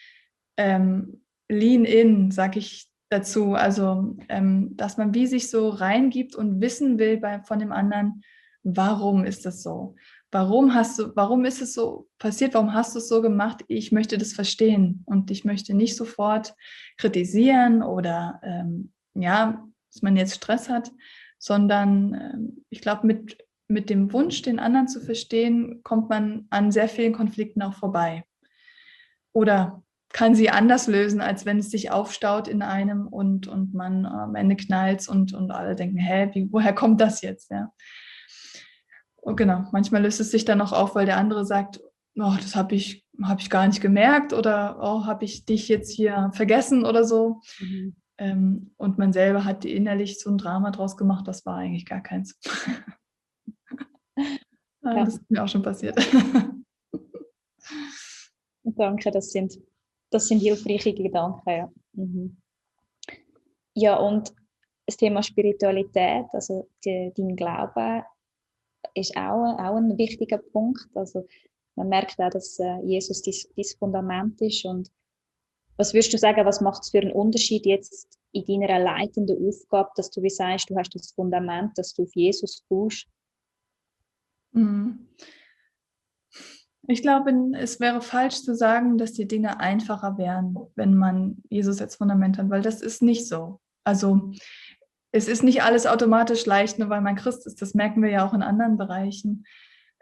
ähm, 0.56 1.20
Lean 1.48 1.84
in, 1.84 2.30
sag 2.30 2.56
ich 2.56 2.88
dazu. 3.10 3.54
Also, 3.54 4.16
ähm, 4.28 4.76
dass 4.76 4.96
man 4.96 5.14
wie 5.14 5.26
sich 5.26 5.50
so 5.50 5.68
reingibt 5.68 6.34
und 6.34 6.60
wissen 6.60 6.98
will 6.98 7.18
bei, 7.18 7.40
von 7.42 7.58
dem 7.58 7.72
anderen, 7.72 8.22
warum 8.62 9.24
ist 9.24 9.46
das 9.46 9.62
so? 9.62 9.94
Warum 10.32 10.74
hast 10.74 10.98
du, 10.98 11.14
warum 11.14 11.44
ist 11.44 11.62
es 11.62 11.74
so 11.74 12.08
passiert? 12.18 12.54
Warum 12.54 12.74
hast 12.74 12.94
du 12.94 12.98
es 12.98 13.08
so 13.08 13.22
gemacht? 13.22 13.64
Ich 13.68 13.92
möchte 13.92 14.18
das 14.18 14.32
verstehen 14.32 15.02
und 15.06 15.30
ich 15.30 15.44
möchte 15.44 15.72
nicht 15.74 15.96
sofort 15.96 16.54
kritisieren 16.96 17.82
oder 17.82 18.40
ähm, 18.42 18.92
ja, 19.14 19.64
dass 19.92 20.02
man 20.02 20.16
jetzt 20.16 20.34
Stress 20.34 20.68
hat, 20.68 20.90
sondern 21.38 22.14
ähm, 22.14 22.64
ich 22.70 22.80
glaube, 22.80 23.06
mit, 23.06 23.38
mit 23.68 23.88
dem 23.88 24.12
Wunsch, 24.12 24.42
den 24.42 24.58
anderen 24.58 24.88
zu 24.88 25.00
verstehen, 25.00 25.80
kommt 25.84 26.08
man 26.08 26.46
an 26.50 26.72
sehr 26.72 26.88
vielen 26.88 27.12
Konflikten 27.12 27.62
auch 27.62 27.74
vorbei. 27.74 28.24
Oder 29.32 29.82
kann 30.12 30.34
sie 30.34 30.50
anders 30.50 30.86
lösen, 30.86 31.20
als 31.20 31.44
wenn 31.44 31.58
es 31.58 31.70
sich 31.70 31.90
aufstaut 31.90 32.48
in 32.48 32.62
einem 32.62 33.06
und, 33.06 33.48
und 33.48 33.74
man 33.74 34.06
am 34.06 34.34
Ende 34.34 34.56
knallt 34.56 35.08
und, 35.08 35.34
und 35.34 35.50
alle 35.50 35.74
denken, 35.74 35.98
hä, 35.98 36.30
wie, 36.32 36.50
woher 36.50 36.72
kommt 36.72 37.00
das 37.00 37.22
jetzt? 37.22 37.50
Ja. 37.50 37.70
Und 39.26 39.36
genau, 39.36 39.64
manchmal 39.72 40.02
löst 40.02 40.20
es 40.20 40.30
sich 40.30 40.44
dann 40.44 40.60
auch 40.60 40.72
auf, 40.72 40.94
weil 40.94 41.04
der 41.04 41.16
andere 41.16 41.44
sagt, 41.44 41.80
oh, 42.16 42.34
das 42.40 42.54
habe 42.54 42.76
ich, 42.76 43.04
hab 43.22 43.40
ich 43.40 43.50
gar 43.50 43.66
nicht 43.66 43.80
gemerkt 43.80 44.32
oder 44.32 44.78
oh, 44.80 45.04
habe 45.04 45.24
ich 45.24 45.44
dich 45.44 45.66
jetzt 45.68 45.90
hier 45.90 46.30
vergessen 46.32 46.84
oder 46.84 47.02
so. 47.02 47.40
Mhm. 47.58 47.96
Ähm, 48.18 48.70
und 48.76 48.98
man 48.98 49.12
selber 49.12 49.44
hat 49.44 49.64
innerlich 49.64 50.20
so 50.20 50.30
ein 50.30 50.38
Drama 50.38 50.70
draus 50.70 50.96
gemacht, 50.96 51.26
das 51.26 51.44
war 51.44 51.56
eigentlich 51.56 51.86
gar 51.86 52.00
keins. 52.02 52.38
ja. 54.16 54.94
Das 54.94 55.16
ist 55.16 55.28
mir 55.28 55.42
auch 55.42 55.48
schon 55.48 55.62
passiert. 55.62 55.98
Danke, 58.62 59.10
das 59.10 59.30
sind 59.30 59.58
das 60.10 60.28
sind 60.28 60.38
hilfreiche 60.38 60.94
Gedanken. 60.94 61.50
Ja, 61.50 61.72
mhm. 61.94 62.36
ja 63.74 63.96
und 63.96 64.32
das 64.86 64.96
Thema 64.96 65.20
Spiritualität, 65.22 66.26
also 66.32 66.68
die, 66.84 67.12
dein 67.16 67.34
Glaube, 67.34 68.04
ist 68.94 69.16
auch, 69.16 69.58
auch 69.58 69.76
ein 69.76 69.96
wichtiger 69.98 70.38
Punkt. 70.38 70.88
Also 70.94 71.26
man 71.76 71.88
merkt 71.88 72.18
auch, 72.18 72.30
dass 72.30 72.58
äh, 72.58 72.80
Jesus 72.84 73.22
dein 73.22 73.64
Fundament 73.78 74.40
ist. 74.40 74.64
Und 74.64 74.90
was 75.76 75.92
würdest 75.92 76.12
du 76.12 76.18
sagen, 76.18 76.44
was 76.46 76.60
macht 76.60 76.82
es 76.82 76.90
für 76.90 77.00
einen 77.00 77.12
Unterschied 77.12 77.66
jetzt 77.66 78.18
in 78.32 78.44
deiner 78.44 78.78
leitenden 78.78 79.48
Aufgabe, 79.48 79.90
dass 79.96 80.10
du 80.10 80.22
wie 80.22 80.30
sagst, 80.30 80.70
du 80.70 80.76
hast 80.76 80.94
das 80.94 81.12
Fundament, 81.12 81.76
dass 81.76 81.94
du 81.94 82.04
auf 82.04 82.14
Jesus 82.14 82.64
baust? 82.68 83.06
Mhm. 84.52 85.08
Ich 86.88 87.02
glaube, 87.02 87.32
es 87.58 87.80
wäre 87.80 88.00
falsch 88.00 88.42
zu 88.42 88.54
sagen, 88.54 88.96
dass 88.96 89.12
die 89.12 89.26
Dinge 89.26 89.58
einfacher 89.58 90.18
wären, 90.18 90.56
wenn 90.76 90.94
man 90.94 91.42
Jesus 91.50 91.80
als 91.80 91.96
Fundament 91.96 92.38
hat, 92.38 92.48
weil 92.48 92.62
das 92.62 92.80
ist 92.80 93.02
nicht 93.02 93.26
so. 93.26 93.60
Also 93.84 94.32
es 95.16 95.28
ist 95.28 95.42
nicht 95.42 95.62
alles 95.62 95.86
automatisch 95.86 96.46
leicht, 96.46 96.78
nur 96.78 96.88
weil 96.88 97.00
man 97.00 97.16
Christ 97.16 97.46
ist. 97.46 97.60
Das 97.62 97.74
merken 97.74 98.02
wir 98.02 98.10
ja 98.10 98.26
auch 98.26 98.34
in 98.34 98.42
anderen 98.42 98.76
Bereichen. 98.76 99.44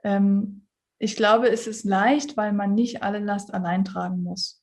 Ähm, 0.03 0.67
ich 0.99 1.17
glaube, 1.17 1.49
es 1.49 1.67
ist 1.67 1.85
leicht, 1.85 2.37
weil 2.37 2.53
man 2.53 2.75
nicht 2.75 3.03
alle 3.03 3.19
Last 3.19 3.53
allein 3.53 3.85
tragen 3.85 4.23
muss. 4.23 4.63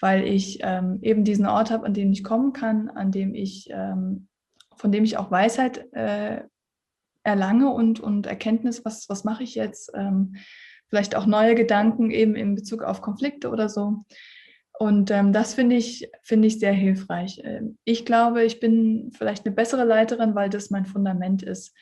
Weil 0.00 0.24
ich 0.24 0.60
ähm, 0.62 0.98
eben 1.02 1.24
diesen 1.24 1.46
Ort 1.46 1.70
habe, 1.70 1.86
an 1.86 1.94
dem 1.94 2.12
ich 2.12 2.22
kommen 2.22 2.52
kann, 2.52 2.88
an 2.88 3.10
dem 3.10 3.34
ich, 3.34 3.68
ähm, 3.70 4.28
von 4.76 4.92
dem 4.92 5.04
ich 5.04 5.16
auch 5.16 5.30
Weisheit 5.30 5.92
äh, 5.92 6.42
erlange 7.24 7.70
und, 7.70 8.00
und 8.00 8.26
Erkenntnis, 8.26 8.84
was, 8.84 9.08
was 9.08 9.24
mache 9.24 9.42
ich 9.42 9.54
jetzt 9.54 9.92
vielleicht 10.88 11.14
auch 11.14 11.26
neue 11.26 11.54
Gedanken 11.54 12.10
eben 12.10 12.34
in 12.34 12.54
Bezug 12.54 12.82
auf 12.82 13.02
Konflikte 13.02 13.50
oder 13.50 13.68
so. 13.68 14.04
Und 14.78 15.10
ähm, 15.10 15.32
das 15.32 15.54
finde 15.54 15.74
ich, 15.74 16.08
finde 16.22 16.46
ich 16.46 16.60
sehr 16.60 16.72
hilfreich. 16.72 17.40
Ähm, 17.42 17.78
ich 17.84 18.06
glaube, 18.06 18.44
ich 18.44 18.60
bin 18.60 19.10
vielleicht 19.12 19.44
eine 19.44 19.54
bessere 19.54 19.84
Leiterin, 19.84 20.36
weil 20.36 20.50
das 20.50 20.70
mein 20.70 20.86
Fundament 20.86 21.42
ist. 21.42 21.74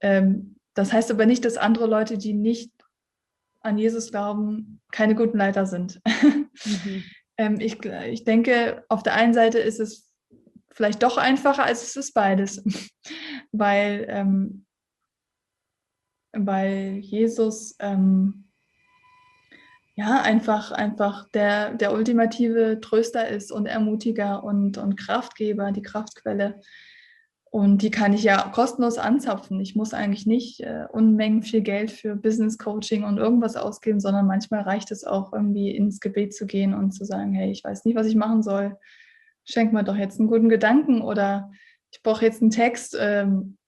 Ähm, 0.00 0.56
das 0.72 0.92
heißt 0.92 1.10
aber 1.10 1.26
nicht, 1.26 1.44
dass 1.44 1.58
andere 1.58 1.86
Leute, 1.86 2.16
die 2.16 2.32
nicht 2.32 2.72
an 3.60 3.76
Jesus 3.76 4.10
glauben, 4.10 4.80
keine 4.92 5.14
guten 5.14 5.36
Leiter 5.36 5.66
sind. 5.66 6.00
Mhm. 6.06 7.04
ähm, 7.36 7.60
ich, 7.60 7.84
ich 7.84 8.24
denke, 8.24 8.82
auf 8.88 9.02
der 9.02 9.14
einen 9.14 9.34
Seite 9.34 9.58
ist 9.58 9.78
es 9.78 10.10
vielleicht 10.70 11.02
doch 11.02 11.18
einfacher, 11.18 11.64
als 11.64 11.82
es 11.82 11.96
ist 11.96 12.14
beides. 12.14 12.64
weil, 13.52 14.06
ähm, 14.08 14.64
weil 16.32 16.96
Jesus 17.02 17.76
ähm, 17.78 18.47
ja, 19.98 20.22
einfach, 20.22 20.70
einfach 20.70 21.28
der, 21.30 21.74
der 21.74 21.92
ultimative 21.92 22.78
Tröster 22.80 23.26
ist 23.26 23.50
und 23.50 23.66
Ermutiger 23.66 24.44
und, 24.44 24.78
und 24.78 24.94
Kraftgeber, 24.94 25.72
die 25.72 25.82
Kraftquelle. 25.82 26.60
Und 27.50 27.82
die 27.82 27.90
kann 27.90 28.12
ich 28.12 28.22
ja 28.22 28.48
kostenlos 28.54 28.96
anzapfen. 28.96 29.58
Ich 29.58 29.74
muss 29.74 29.94
eigentlich 29.94 30.24
nicht 30.24 30.60
äh, 30.60 30.84
Unmengen 30.92 31.42
viel 31.42 31.62
Geld 31.62 31.90
für 31.90 32.14
Business 32.14 32.58
Coaching 32.58 33.02
und 33.02 33.18
irgendwas 33.18 33.56
ausgeben, 33.56 33.98
sondern 33.98 34.28
manchmal 34.28 34.60
reicht 34.60 34.92
es 34.92 35.02
auch 35.02 35.32
irgendwie 35.32 35.74
ins 35.74 35.98
Gebet 35.98 36.32
zu 36.32 36.46
gehen 36.46 36.74
und 36.74 36.92
zu 36.92 37.04
sagen, 37.04 37.34
hey, 37.34 37.50
ich 37.50 37.64
weiß 37.64 37.84
nicht, 37.84 37.96
was 37.96 38.06
ich 38.06 38.14
machen 38.14 38.44
soll. 38.44 38.76
Schenk 39.46 39.72
mir 39.72 39.82
doch 39.82 39.96
jetzt 39.96 40.20
einen 40.20 40.28
guten 40.28 40.48
Gedanken 40.48 41.02
oder 41.02 41.50
ich 41.90 42.04
brauche 42.04 42.24
jetzt 42.24 42.40
einen 42.40 42.52
Text 42.52 42.96
ähm, 43.00 43.58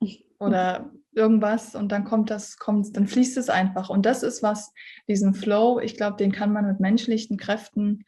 oder 0.40 0.90
irgendwas 1.18 1.74
und 1.74 1.92
dann 1.92 2.04
kommt 2.04 2.30
das, 2.30 2.56
kommt, 2.56 2.96
dann 2.96 3.06
fließt 3.06 3.36
es 3.36 3.50
einfach. 3.50 3.90
Und 3.90 4.06
das 4.06 4.22
ist 4.22 4.42
was, 4.42 4.72
diesen 5.08 5.34
Flow, 5.34 5.78
ich 5.80 5.96
glaube, 5.96 6.16
den 6.16 6.32
kann 6.32 6.52
man 6.52 6.66
mit 6.66 6.80
menschlichen 6.80 7.36
Kräften 7.36 8.04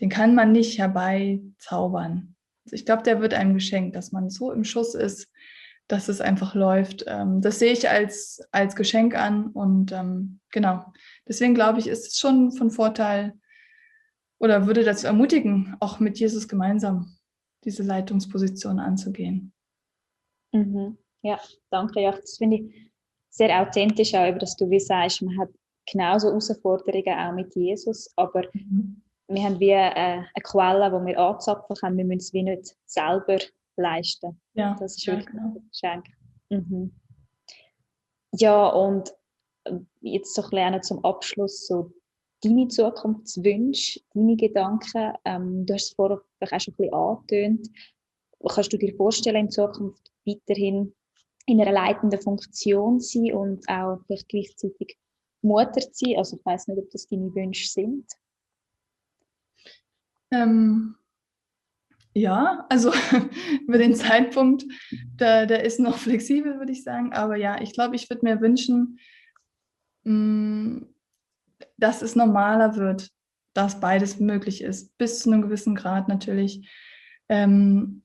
den 0.00 0.08
kann 0.08 0.34
man 0.34 0.52
nicht 0.52 0.78
herbeizaubern. 0.78 2.34
Ich 2.70 2.84
glaube, 2.84 3.02
der 3.02 3.20
wird 3.20 3.34
einem 3.34 3.54
geschenkt, 3.54 3.96
dass 3.96 4.12
man 4.12 4.28
so 4.28 4.52
im 4.52 4.64
Schuss 4.64 4.94
ist, 4.94 5.28
dass 5.88 6.08
es 6.08 6.20
einfach 6.20 6.54
läuft. 6.54 7.04
Ähm, 7.06 7.40
das 7.40 7.58
sehe 7.58 7.72
ich 7.72 7.88
als, 7.88 8.40
als 8.50 8.74
Geschenk 8.74 9.14
an 9.14 9.48
und 9.48 9.92
ähm, 9.92 10.40
genau. 10.50 10.92
Deswegen 11.28 11.54
glaube 11.54 11.78
ich, 11.78 11.86
ist 11.86 12.08
es 12.08 12.18
schon 12.18 12.52
von 12.52 12.70
Vorteil 12.70 13.34
oder 14.38 14.66
würde 14.66 14.84
dazu 14.84 15.06
ermutigen, 15.06 15.76
auch 15.80 16.00
mit 16.00 16.18
Jesus 16.18 16.48
gemeinsam 16.48 17.16
diese 17.64 17.84
Leitungsposition 17.84 18.80
anzugehen. 18.80 19.52
Mhm. 20.52 20.98
Ja, 21.26 21.40
danke. 21.70 22.00
Ja, 22.00 22.12
das 22.12 22.38
finde 22.38 22.58
ich 22.58 22.90
sehr 23.30 23.60
authentisch, 23.60 24.14
auch, 24.14 24.38
dass 24.38 24.56
du 24.56 24.70
wie 24.70 24.80
sagst, 24.80 25.22
man 25.22 25.38
hat 25.38 25.50
genauso 25.90 26.28
Herausforderungen 26.28 27.18
auch 27.18 27.32
mit 27.32 27.54
Jesus, 27.54 28.10
aber 28.16 28.44
mhm. 28.52 29.02
wir 29.28 29.42
haben 29.42 29.60
wie 29.60 29.74
eine, 29.74 29.96
äh, 29.96 30.24
eine 30.34 30.42
Quelle, 30.42 30.90
die 30.90 31.06
wir 31.06 31.18
anzapfen 31.18 31.76
können. 31.76 31.98
Wir 31.98 32.04
müssen 32.04 32.18
es 32.18 32.32
wie 32.32 32.42
nicht 32.42 32.76
selber 32.86 33.38
leisten. 33.76 34.40
Ja, 34.54 34.76
das 34.78 34.96
ist 34.96 35.06
wirklich 35.06 35.26
genau. 35.26 35.54
ein 35.54 35.68
Geschenk. 35.70 36.06
Mhm. 36.50 36.92
Ja, 38.32 38.68
und 38.68 39.12
äh, 39.64 39.78
jetzt 40.00 40.34
so 40.34 40.42
lernen 40.50 40.82
zum 40.82 41.04
Abschluss 41.04 41.66
so 41.66 41.92
deine 42.42 42.68
Zukunftswünsche, 42.68 44.00
deine 44.14 44.36
Gedanken. 44.36 45.12
Ähm, 45.24 45.66
du 45.66 45.74
hast 45.74 45.88
es 45.88 45.94
vorher 45.94 46.18
auch 46.40 46.60
schon 46.60 46.74
ein 46.74 46.76
bisschen 46.76 46.94
angetönt. 46.94 47.68
Kannst 48.48 48.72
du 48.72 48.76
dir 48.78 48.94
vorstellen, 48.94 49.46
in 49.46 49.50
Zukunft 49.50 50.12
weiterhin 50.24 50.94
in 51.46 51.60
einer 51.60 51.72
leitenden 51.72 52.20
Funktion 52.20 53.00
sein 53.00 53.32
und 53.32 53.68
auch 53.68 54.00
gleichzeitig 54.28 54.98
Mutter 55.42 55.80
sein? 55.92 56.16
Also 56.16 56.36
ich 56.36 56.44
weiß 56.44 56.68
nicht, 56.68 56.78
ob 56.78 56.90
das 56.90 57.06
deine 57.06 57.34
Wünsche 57.34 57.68
sind. 57.68 58.06
Ähm, 60.32 60.96
ja, 62.14 62.64
also 62.70 62.92
über 63.66 63.78
den 63.78 63.94
Zeitpunkt, 63.94 64.64
der, 65.20 65.46
der 65.46 65.64
ist 65.64 65.78
noch 65.78 65.98
flexibel, 65.98 66.58
würde 66.58 66.72
ich 66.72 66.82
sagen. 66.82 67.12
Aber 67.12 67.36
ja, 67.36 67.60
ich 67.60 67.72
glaube, 67.72 67.94
ich 67.94 68.08
würde 68.08 68.24
mir 68.24 68.40
wünschen, 68.40 68.98
mh, 70.04 70.14
mm, 70.14 70.94
dass 71.78 72.02
es 72.02 72.16
normaler 72.16 72.76
wird, 72.76 73.10
dass 73.52 73.80
beides 73.80 74.18
möglich 74.18 74.62
ist, 74.62 74.96
bis 74.98 75.20
zu 75.20 75.30
einem 75.30 75.42
gewissen 75.42 75.74
Grad 75.74 76.08
natürlich. 76.08 76.70
Ähm, 77.28 78.02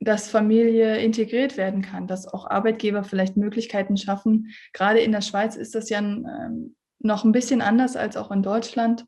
dass 0.00 0.30
Familie 0.30 0.98
integriert 0.98 1.56
werden 1.56 1.82
kann, 1.82 2.06
dass 2.06 2.26
auch 2.26 2.46
Arbeitgeber 2.46 3.04
vielleicht 3.04 3.36
Möglichkeiten 3.36 3.96
schaffen. 3.96 4.48
Gerade 4.72 5.00
in 5.00 5.12
der 5.12 5.20
Schweiz 5.20 5.56
ist 5.56 5.74
das 5.74 5.90
ja 5.90 5.98
ähm, 5.98 6.74
noch 6.98 7.24
ein 7.24 7.32
bisschen 7.32 7.60
anders 7.60 7.96
als 7.96 8.16
auch 8.16 8.30
in 8.30 8.42
Deutschland. 8.42 9.04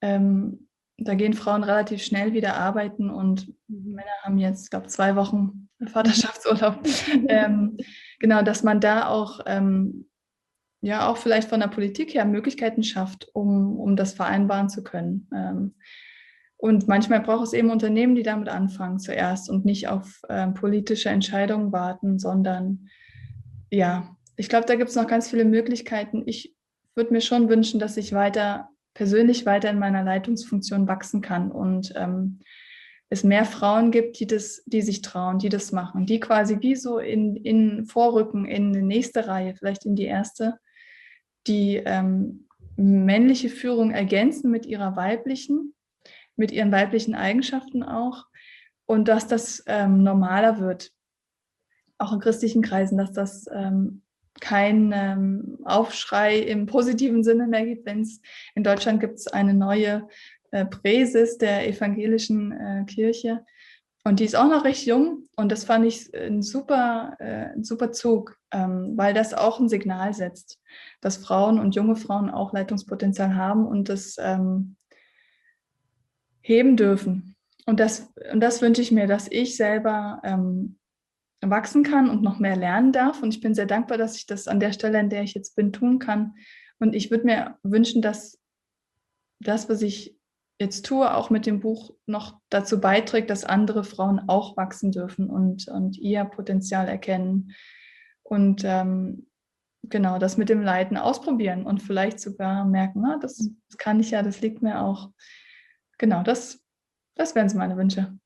Ähm, 0.00 0.68
da 0.98 1.14
gehen 1.14 1.34
Frauen 1.34 1.64
relativ 1.64 2.02
schnell 2.02 2.32
wieder 2.32 2.56
arbeiten 2.56 3.10
und 3.10 3.52
Männer 3.68 4.10
haben 4.22 4.38
jetzt, 4.38 4.70
glaube 4.70 4.86
ich, 4.86 4.92
zwei 4.92 5.16
Wochen 5.16 5.68
Vaterschaftsurlaub. 5.84 6.80
ähm, 7.28 7.76
genau, 8.18 8.42
dass 8.42 8.62
man 8.62 8.80
da 8.80 9.08
auch 9.08 9.40
ähm, 9.46 10.08
ja 10.80 11.08
auch 11.08 11.16
vielleicht 11.16 11.48
von 11.48 11.60
der 11.60 11.68
Politik 11.68 12.14
her 12.14 12.24
Möglichkeiten 12.24 12.82
schafft, 12.82 13.28
um, 13.34 13.78
um 13.78 13.96
das 13.96 14.14
vereinbaren 14.14 14.68
zu 14.68 14.82
können. 14.82 15.28
Ähm, 15.34 15.74
und 16.62 16.86
manchmal 16.86 17.18
braucht 17.18 17.48
es 17.48 17.54
eben 17.54 17.70
Unternehmen, 17.70 18.14
die 18.14 18.22
damit 18.22 18.48
anfangen 18.48 19.00
zuerst 19.00 19.50
und 19.50 19.64
nicht 19.64 19.88
auf 19.88 20.22
äh, 20.28 20.46
politische 20.46 21.08
Entscheidungen 21.08 21.72
warten, 21.72 22.20
sondern 22.20 22.88
ja, 23.68 24.16
ich 24.36 24.48
glaube, 24.48 24.66
da 24.66 24.76
gibt 24.76 24.88
es 24.88 24.94
noch 24.94 25.08
ganz 25.08 25.28
viele 25.28 25.44
Möglichkeiten. 25.44 26.22
Ich 26.24 26.54
würde 26.94 27.14
mir 27.14 27.20
schon 27.20 27.48
wünschen, 27.48 27.80
dass 27.80 27.96
ich 27.96 28.12
weiter 28.12 28.68
persönlich 28.94 29.44
weiter 29.44 29.70
in 29.70 29.80
meiner 29.80 30.04
Leitungsfunktion 30.04 30.86
wachsen 30.86 31.20
kann 31.20 31.50
und 31.50 31.94
ähm, 31.96 32.38
es 33.08 33.24
mehr 33.24 33.44
Frauen 33.44 33.90
gibt, 33.90 34.20
die 34.20 34.28
das, 34.28 34.62
die 34.66 34.82
sich 34.82 35.02
trauen, 35.02 35.40
die 35.40 35.48
das 35.48 35.72
machen, 35.72 36.06
die 36.06 36.20
quasi 36.20 36.58
wie 36.60 36.76
so 36.76 37.00
in, 37.00 37.34
in 37.34 37.86
Vorrücken 37.86 38.44
in 38.44 38.72
die 38.72 38.82
nächste 38.82 39.26
Reihe, 39.26 39.56
vielleicht 39.56 39.84
in 39.84 39.96
die 39.96 40.04
erste, 40.04 40.60
die 41.48 41.82
ähm, 41.84 42.46
männliche 42.76 43.48
Führung 43.48 43.90
ergänzen 43.90 44.52
mit 44.52 44.64
ihrer 44.64 44.94
weiblichen 44.94 45.74
mit 46.36 46.50
ihren 46.50 46.72
weiblichen 46.72 47.14
Eigenschaften 47.14 47.82
auch 47.82 48.26
und 48.86 49.08
dass 49.08 49.26
das 49.26 49.62
ähm, 49.66 50.02
normaler 50.02 50.58
wird, 50.58 50.90
auch 51.98 52.12
in 52.12 52.20
christlichen 52.20 52.62
Kreisen, 52.62 52.98
dass 52.98 53.12
das 53.12 53.46
ähm, 53.52 54.02
kein 54.40 54.92
ähm, 54.94 55.58
Aufschrei 55.64 56.38
im 56.38 56.66
positiven 56.66 57.22
Sinne 57.22 57.46
mehr 57.46 57.64
gibt, 57.64 57.86
wenn 57.86 58.00
es 58.00 58.20
in 58.54 58.64
Deutschland 58.64 59.00
gibt 59.00 59.18
es 59.18 59.26
eine 59.26 59.54
neue 59.54 60.08
äh, 60.50 60.64
Präses 60.64 61.38
der 61.38 61.68
evangelischen 61.68 62.52
äh, 62.52 62.84
Kirche 62.86 63.44
und 64.04 64.18
die 64.18 64.24
ist 64.24 64.34
auch 64.34 64.48
noch 64.48 64.64
recht 64.64 64.84
jung 64.84 65.28
und 65.36 65.52
das 65.52 65.64
fand 65.64 65.86
ich 65.86 66.12
ein 66.14 66.42
super, 66.42 67.16
äh, 67.20 67.52
ein 67.54 67.62
super 67.62 67.92
Zug, 67.92 68.36
ähm, 68.50 68.94
weil 68.96 69.14
das 69.14 69.32
auch 69.32 69.60
ein 69.60 69.68
Signal 69.68 70.12
setzt, 70.12 70.58
dass 71.00 71.18
Frauen 71.18 71.60
und 71.60 71.76
junge 71.76 71.94
Frauen 71.94 72.28
auch 72.28 72.52
Leitungspotenzial 72.52 73.36
haben 73.36 73.64
und 73.64 73.88
das 73.88 74.16
ähm, 74.18 74.76
heben 76.42 76.76
dürfen. 76.76 77.36
Und 77.66 77.80
das, 77.80 78.12
und 78.32 78.40
das 78.40 78.60
wünsche 78.60 78.82
ich 78.82 78.92
mir, 78.92 79.06
dass 79.06 79.28
ich 79.30 79.56
selber 79.56 80.20
ähm, 80.24 80.78
wachsen 81.40 81.82
kann 81.82 82.10
und 82.10 82.22
noch 82.22 82.38
mehr 82.38 82.56
lernen 82.56 82.92
darf. 82.92 83.22
Und 83.22 83.34
ich 83.34 83.40
bin 83.40 83.54
sehr 83.54 83.66
dankbar, 83.66 83.98
dass 83.98 84.16
ich 84.16 84.26
das 84.26 84.48
an 84.48 84.60
der 84.60 84.72
Stelle, 84.72 84.98
an 84.98 85.10
der 85.10 85.22
ich 85.22 85.34
jetzt 85.34 85.56
bin, 85.56 85.72
tun 85.72 85.98
kann. 85.98 86.34
Und 86.78 86.94
ich 86.94 87.10
würde 87.10 87.24
mir 87.24 87.58
wünschen, 87.62 88.02
dass 88.02 88.38
das, 89.40 89.68
was 89.68 89.82
ich 89.82 90.16
jetzt 90.60 90.86
tue, 90.86 91.12
auch 91.12 91.30
mit 91.30 91.46
dem 91.46 91.60
Buch 91.60 91.94
noch 92.06 92.40
dazu 92.48 92.80
beiträgt, 92.80 93.30
dass 93.30 93.44
andere 93.44 93.84
Frauen 93.84 94.20
auch 94.28 94.56
wachsen 94.56 94.92
dürfen 94.92 95.28
und, 95.28 95.68
und 95.68 95.98
ihr 95.98 96.24
Potenzial 96.24 96.88
erkennen. 96.88 97.52
Und 98.22 98.62
ähm, 98.64 99.26
genau 99.82 100.18
das 100.18 100.36
mit 100.36 100.48
dem 100.48 100.62
Leiden 100.62 100.96
ausprobieren 100.96 101.64
und 101.64 101.82
vielleicht 101.82 102.20
sogar 102.20 102.64
merken, 102.64 103.00
na, 103.02 103.18
das, 103.18 103.50
das 103.68 103.78
kann 103.78 104.00
ich 104.00 104.12
ja, 104.12 104.22
das 104.22 104.40
liegt 104.40 104.62
mir 104.62 104.80
auch 104.80 105.10
genau, 106.02 106.22
das, 106.22 106.60
das 107.14 107.34
wären 107.34 107.48
so 107.48 107.56
meine 107.56 107.76
Wünsche. 107.76 108.18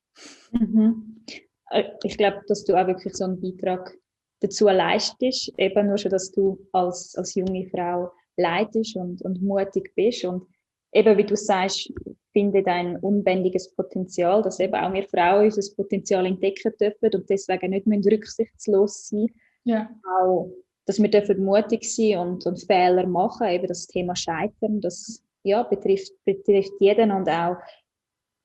Mhm. 0.50 1.24
Äh, 1.70 1.84
ich 2.02 2.16
glaube, 2.16 2.40
dass 2.48 2.64
du 2.64 2.74
auch 2.74 2.86
wirklich 2.86 3.14
so 3.14 3.24
einen 3.24 3.40
Beitrag 3.40 3.94
dazu 4.40 4.66
leistest, 4.66 5.52
eben 5.58 5.86
nur 5.86 5.98
schon, 5.98 6.10
dass 6.10 6.32
du 6.32 6.58
als, 6.72 7.14
als 7.16 7.34
junge 7.34 7.68
Frau 7.68 8.10
leitest 8.36 8.96
und, 8.96 9.22
und 9.22 9.42
mutig 9.42 9.94
bist 9.94 10.24
und 10.24 10.46
eben, 10.92 11.16
wie 11.16 11.24
du 11.24 11.36
sagst, 11.36 11.92
finde 12.32 12.62
dein 12.62 12.96
unbändiges 12.98 13.74
Potenzial, 13.74 14.42
dass 14.42 14.60
eben 14.60 14.74
auch 14.74 14.92
wir 14.92 15.04
Frauen 15.08 15.46
unser 15.46 15.74
Potenzial 15.74 16.26
entdecken 16.26 16.72
dürfen 16.80 17.10
und 17.14 17.30
deswegen 17.30 17.70
nicht 17.70 17.86
müssen 17.86 18.10
rücksichtslos 18.10 19.08
sein. 19.08 19.28
Ja. 19.64 19.90
Auch, 20.18 20.50
dass 20.86 21.00
wir 21.00 21.10
dürfen 21.10 21.44
mutig 21.44 21.84
sein 21.84 22.18
und, 22.18 22.46
und 22.46 22.60
Fehler 22.60 23.06
machen, 23.06 23.48
eben 23.48 23.66
das 23.66 23.86
Thema 23.86 24.14
Scheitern, 24.14 24.80
das 24.80 25.25
ja, 25.46 25.62
betrifft, 25.62 26.12
betrifft 26.24 26.72
jeden 26.80 27.12
und 27.12 27.28
auch, 27.28 27.56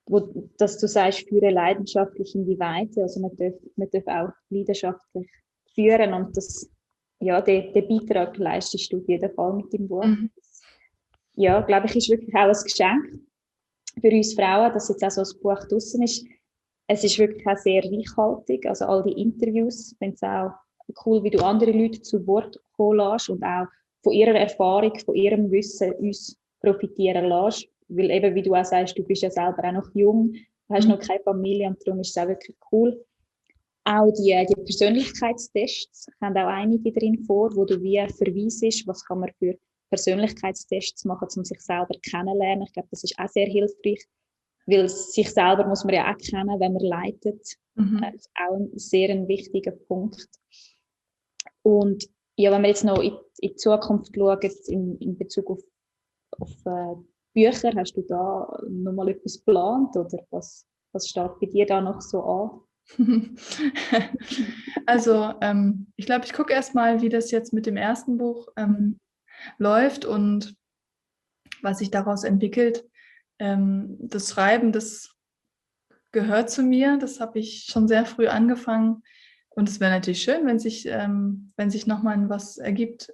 wo, 0.06 0.20
dass 0.56 0.78
du 0.78 0.86
sagst, 0.86 1.28
führe 1.28 1.50
leidenschaftlich 1.50 2.34
in 2.34 2.46
die 2.46 2.58
Weite. 2.58 3.02
Also 3.02 3.20
man 3.20 3.36
darf, 3.36 3.54
man 3.76 3.90
darf 3.90 4.06
auch 4.06 4.32
leidenschaftlich 4.50 5.28
führen 5.74 6.12
und 6.14 6.36
das, 6.36 6.70
ja, 7.20 7.40
den, 7.40 7.72
den 7.72 7.88
Beitrag 7.88 8.36
leistest 8.36 8.92
du 8.92 8.98
auf 8.98 9.08
jeden 9.08 9.34
Fall 9.34 9.54
mit 9.54 9.72
dem 9.72 9.88
Buch. 9.88 10.04
Mhm. 10.04 10.30
Ja, 11.34 11.60
glaube 11.62 11.86
ich, 11.86 11.96
ist 11.96 12.10
wirklich 12.10 12.34
auch 12.34 12.48
ein 12.48 12.62
Geschenk 12.62 13.20
für 14.00 14.10
uns 14.10 14.34
Frauen, 14.34 14.72
dass 14.72 14.88
jetzt 14.88 15.02
auch 15.02 15.10
so 15.10 15.22
ein 15.22 15.42
Buch 15.42 15.66
draußen 15.68 16.02
ist. 16.02 16.24
Es 16.88 17.04
ist 17.04 17.18
wirklich 17.18 17.46
auch 17.46 17.56
sehr 17.56 17.82
reichhaltig, 17.82 18.66
also 18.66 18.84
all 18.84 19.02
die 19.02 19.20
Interviews, 19.20 19.92
ich 19.92 19.98
finde 19.98 20.14
es 20.14 20.22
auch 20.22 20.50
cool, 21.06 21.22
wie 21.24 21.30
du 21.30 21.42
andere 21.44 21.72
Leute 21.72 22.02
zu 22.02 22.26
Wort 22.26 22.60
kommen 22.76 22.98
lässt 22.98 23.30
und 23.30 23.42
auch 23.42 23.66
von 24.02 24.12
ihrer 24.12 24.34
Erfahrung, 24.34 24.92
von 24.98 25.14
ihrem 25.14 25.50
Wissen 25.50 25.92
uns 25.94 26.36
profitieren 26.62 27.26
lässt. 27.26 27.68
Weil 27.88 28.10
eben, 28.10 28.34
wie 28.34 28.42
du 28.42 28.54
auch 28.54 28.64
sagst, 28.64 28.96
du 28.98 29.02
bist 29.02 29.22
ja 29.22 29.30
selber 29.30 29.64
auch 29.64 29.72
noch 29.72 29.94
jung, 29.94 30.32
du 30.32 30.74
hast 30.74 30.84
mhm. 30.84 30.92
noch 30.92 31.00
keine 31.00 31.20
Familie 31.20 31.68
und 31.68 31.78
darum 31.86 32.00
ist 32.00 32.16
es 32.16 32.22
auch 32.22 32.28
wirklich 32.28 32.56
cool. 32.70 33.04
Auch 33.84 34.10
die, 34.12 34.46
die 34.48 34.62
Persönlichkeitstests 34.62 36.06
haben 36.20 36.36
auch 36.36 36.46
einige 36.46 36.92
drin 36.92 37.24
vor, 37.26 37.50
wo 37.54 37.64
du 37.64 37.82
wie 37.82 37.98
verweisest, 38.16 38.86
was 38.86 39.04
kann 39.04 39.20
man 39.20 39.30
für 39.38 39.58
Persönlichkeitstests 39.90 41.04
machen, 41.04 41.28
um 41.36 41.44
sich 41.44 41.60
selber 41.60 41.94
kennenlernen. 42.08 42.64
Ich 42.66 42.72
glaube, 42.72 42.88
das 42.90 43.04
ist 43.04 43.18
auch 43.18 43.28
sehr 43.28 43.46
hilfreich, 43.46 44.06
weil 44.66 44.88
sich 44.88 45.30
selber 45.30 45.66
muss 45.66 45.84
man 45.84 45.94
ja 45.94 46.10
auch 46.10 46.16
kennen, 46.16 46.60
wenn 46.60 46.72
man 46.72 46.82
leitet. 46.82 47.56
Mhm. 47.74 48.00
Das 48.00 48.14
ist 48.14 48.30
auch 48.34 48.54
ein 48.54 48.70
sehr 48.78 49.10
ein 49.10 49.28
wichtiger 49.28 49.72
Punkt. 49.72 50.28
Und 51.62 52.08
ja, 52.36 52.50
wenn 52.50 52.62
wir 52.62 52.68
jetzt 52.68 52.84
noch 52.84 53.02
in, 53.02 53.12
in 53.40 53.50
die 53.50 53.56
Zukunft 53.56 54.14
schauen, 54.14 54.38
in, 54.68 54.96
in 54.98 55.18
Bezug 55.18 55.50
auf 55.50 55.60
auf 56.38 56.50
äh, 56.66 56.94
Bücher? 57.34 57.72
Hast 57.76 57.96
du 57.96 58.02
da 58.02 58.60
nochmal 58.68 59.08
etwas 59.08 59.38
geplant 59.38 59.96
oder 59.96 60.26
was, 60.30 60.66
was 60.92 61.08
steht 61.08 61.38
bei 61.40 61.46
dir 61.46 61.66
da 61.66 61.80
noch 61.80 62.00
so 62.00 62.22
an? 62.22 62.60
also 64.86 65.34
ähm, 65.40 65.92
ich 65.96 66.06
glaube, 66.06 66.24
ich 66.24 66.32
gucke 66.32 66.52
erstmal, 66.52 67.00
wie 67.00 67.08
das 67.08 67.30
jetzt 67.30 67.52
mit 67.52 67.66
dem 67.66 67.76
ersten 67.76 68.18
Buch 68.18 68.48
ähm, 68.56 68.98
läuft 69.58 70.04
und 70.04 70.56
was 71.62 71.78
sich 71.78 71.90
daraus 71.90 72.24
entwickelt. 72.24 72.84
ähm, 73.38 73.96
das 74.00 74.30
Schreiben, 74.30 74.72
das 74.72 75.14
gehört 76.12 76.50
zu 76.50 76.62
mir. 76.62 76.98
Das 76.98 77.20
habe 77.20 77.38
ich 77.38 77.64
schon 77.64 77.88
sehr 77.88 78.04
früh 78.04 78.26
angefangen. 78.26 79.02
Und 79.48 79.68
es 79.68 79.80
wäre 79.80 79.90
natürlich 79.90 80.22
schön, 80.22 80.46
wenn 80.46 80.58
sich, 80.58 80.86
ähm, 80.86 81.52
wenn 81.56 81.70
sich 81.70 81.86
nochmal 81.86 82.28
was 82.28 82.58
ergibt. 82.58 83.12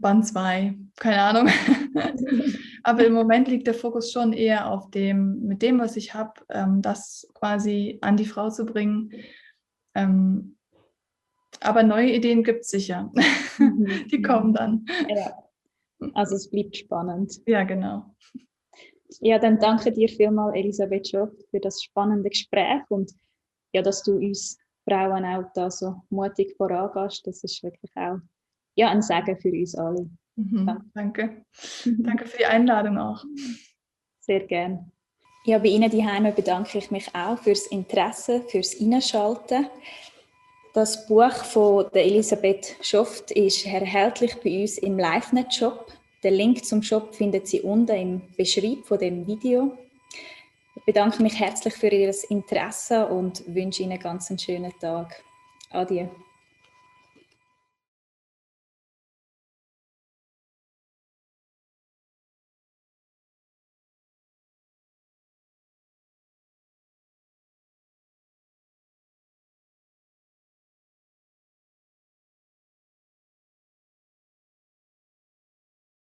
Band 0.00 0.26
2, 0.26 0.76
keine 0.96 1.22
Ahnung. 1.22 1.48
Aber 2.82 3.04
im 3.04 3.14
Moment 3.14 3.48
liegt 3.48 3.66
der 3.66 3.74
Fokus 3.74 4.12
schon 4.12 4.32
eher 4.32 4.70
auf 4.70 4.90
dem, 4.90 5.40
mit 5.40 5.62
dem, 5.62 5.80
was 5.80 5.96
ich 5.96 6.14
habe, 6.14 6.34
ähm, 6.50 6.82
das 6.82 7.28
quasi 7.34 7.98
an 8.00 8.16
die 8.16 8.26
Frau 8.26 8.48
zu 8.48 8.64
bringen. 8.64 9.10
Ähm, 9.94 10.56
aber 11.60 11.82
neue 11.82 12.12
Ideen 12.12 12.44
gibt 12.44 12.60
es 12.60 12.68
sicher. 12.68 13.10
Mhm. 13.58 14.06
die 14.12 14.22
kommen 14.22 14.52
dann. 14.52 14.86
Ja. 15.08 15.36
Also 16.14 16.36
es 16.36 16.50
bleibt 16.50 16.76
spannend. 16.76 17.40
Ja, 17.46 17.64
genau. 17.64 18.14
Ja, 19.20 19.38
dann 19.38 19.58
danke 19.58 19.92
dir 19.92 20.08
vielmals, 20.08 20.54
Elisabeth 20.54 21.08
Schoff, 21.08 21.30
für 21.50 21.60
das 21.60 21.82
spannende 21.82 22.28
Gespräch 22.28 22.82
und 22.88 23.12
ja, 23.72 23.82
dass 23.82 24.02
du 24.02 24.16
uns 24.16 24.58
Frauen 24.88 25.24
auch 25.24 25.50
da 25.54 25.70
so 25.70 26.02
mutig 26.10 26.54
vorangehst. 26.56 27.26
Das 27.26 27.42
ist 27.42 27.62
wirklich 27.62 27.90
auch 27.96 28.18
ja, 28.76 28.90
ein 28.90 29.02
Segen 29.02 29.36
für 29.38 29.50
uns 29.50 29.74
alle. 29.74 30.08
Mhm, 30.36 30.66
danke. 30.66 30.84
danke. 30.94 31.44
danke 32.02 32.26
für 32.26 32.38
die 32.38 32.46
Einladung 32.46 32.98
auch. 32.98 33.24
Sehr 34.20 34.40
gern. 34.40 34.92
Ja, 35.44 35.58
bei 35.58 35.68
Ihnen 35.68 35.90
die 35.90 36.04
Heime 36.04 36.32
bedanke 36.32 36.78
ich 36.78 36.90
mich 36.90 37.14
auch 37.14 37.38
fürs 37.38 37.66
Interesse, 37.68 38.42
fürs 38.48 38.80
Einschalten. 38.80 39.66
Das 40.74 41.06
Buch 41.06 41.32
von 41.32 41.86
der 41.94 42.04
Elisabeth 42.04 42.76
Schoft 42.82 43.30
ist 43.30 43.64
erhältlich 43.64 44.34
bei 44.42 44.60
uns 44.60 44.76
im 44.78 44.98
LiveNet-Shop. 44.98 45.92
Den 46.22 46.34
Link 46.34 46.64
zum 46.64 46.82
Shop 46.82 47.14
findet 47.14 47.46
Sie 47.46 47.62
unten 47.62 47.96
im 47.96 48.22
Beschreib 48.36 48.84
von 48.84 48.98
dem 48.98 49.26
Video. 49.26 49.78
Ich 50.74 50.84
bedanke 50.84 51.22
mich 51.22 51.38
herzlich 51.38 51.74
für 51.74 51.88
Ihr 51.88 52.12
Interesse 52.28 53.06
und 53.06 53.42
wünsche 53.46 53.84
Ihnen 53.84 53.98
ganz 53.98 54.28
einen 54.28 54.38
schönen 54.38 54.72
Tag. 54.80 55.22
Adieu. 55.70 56.08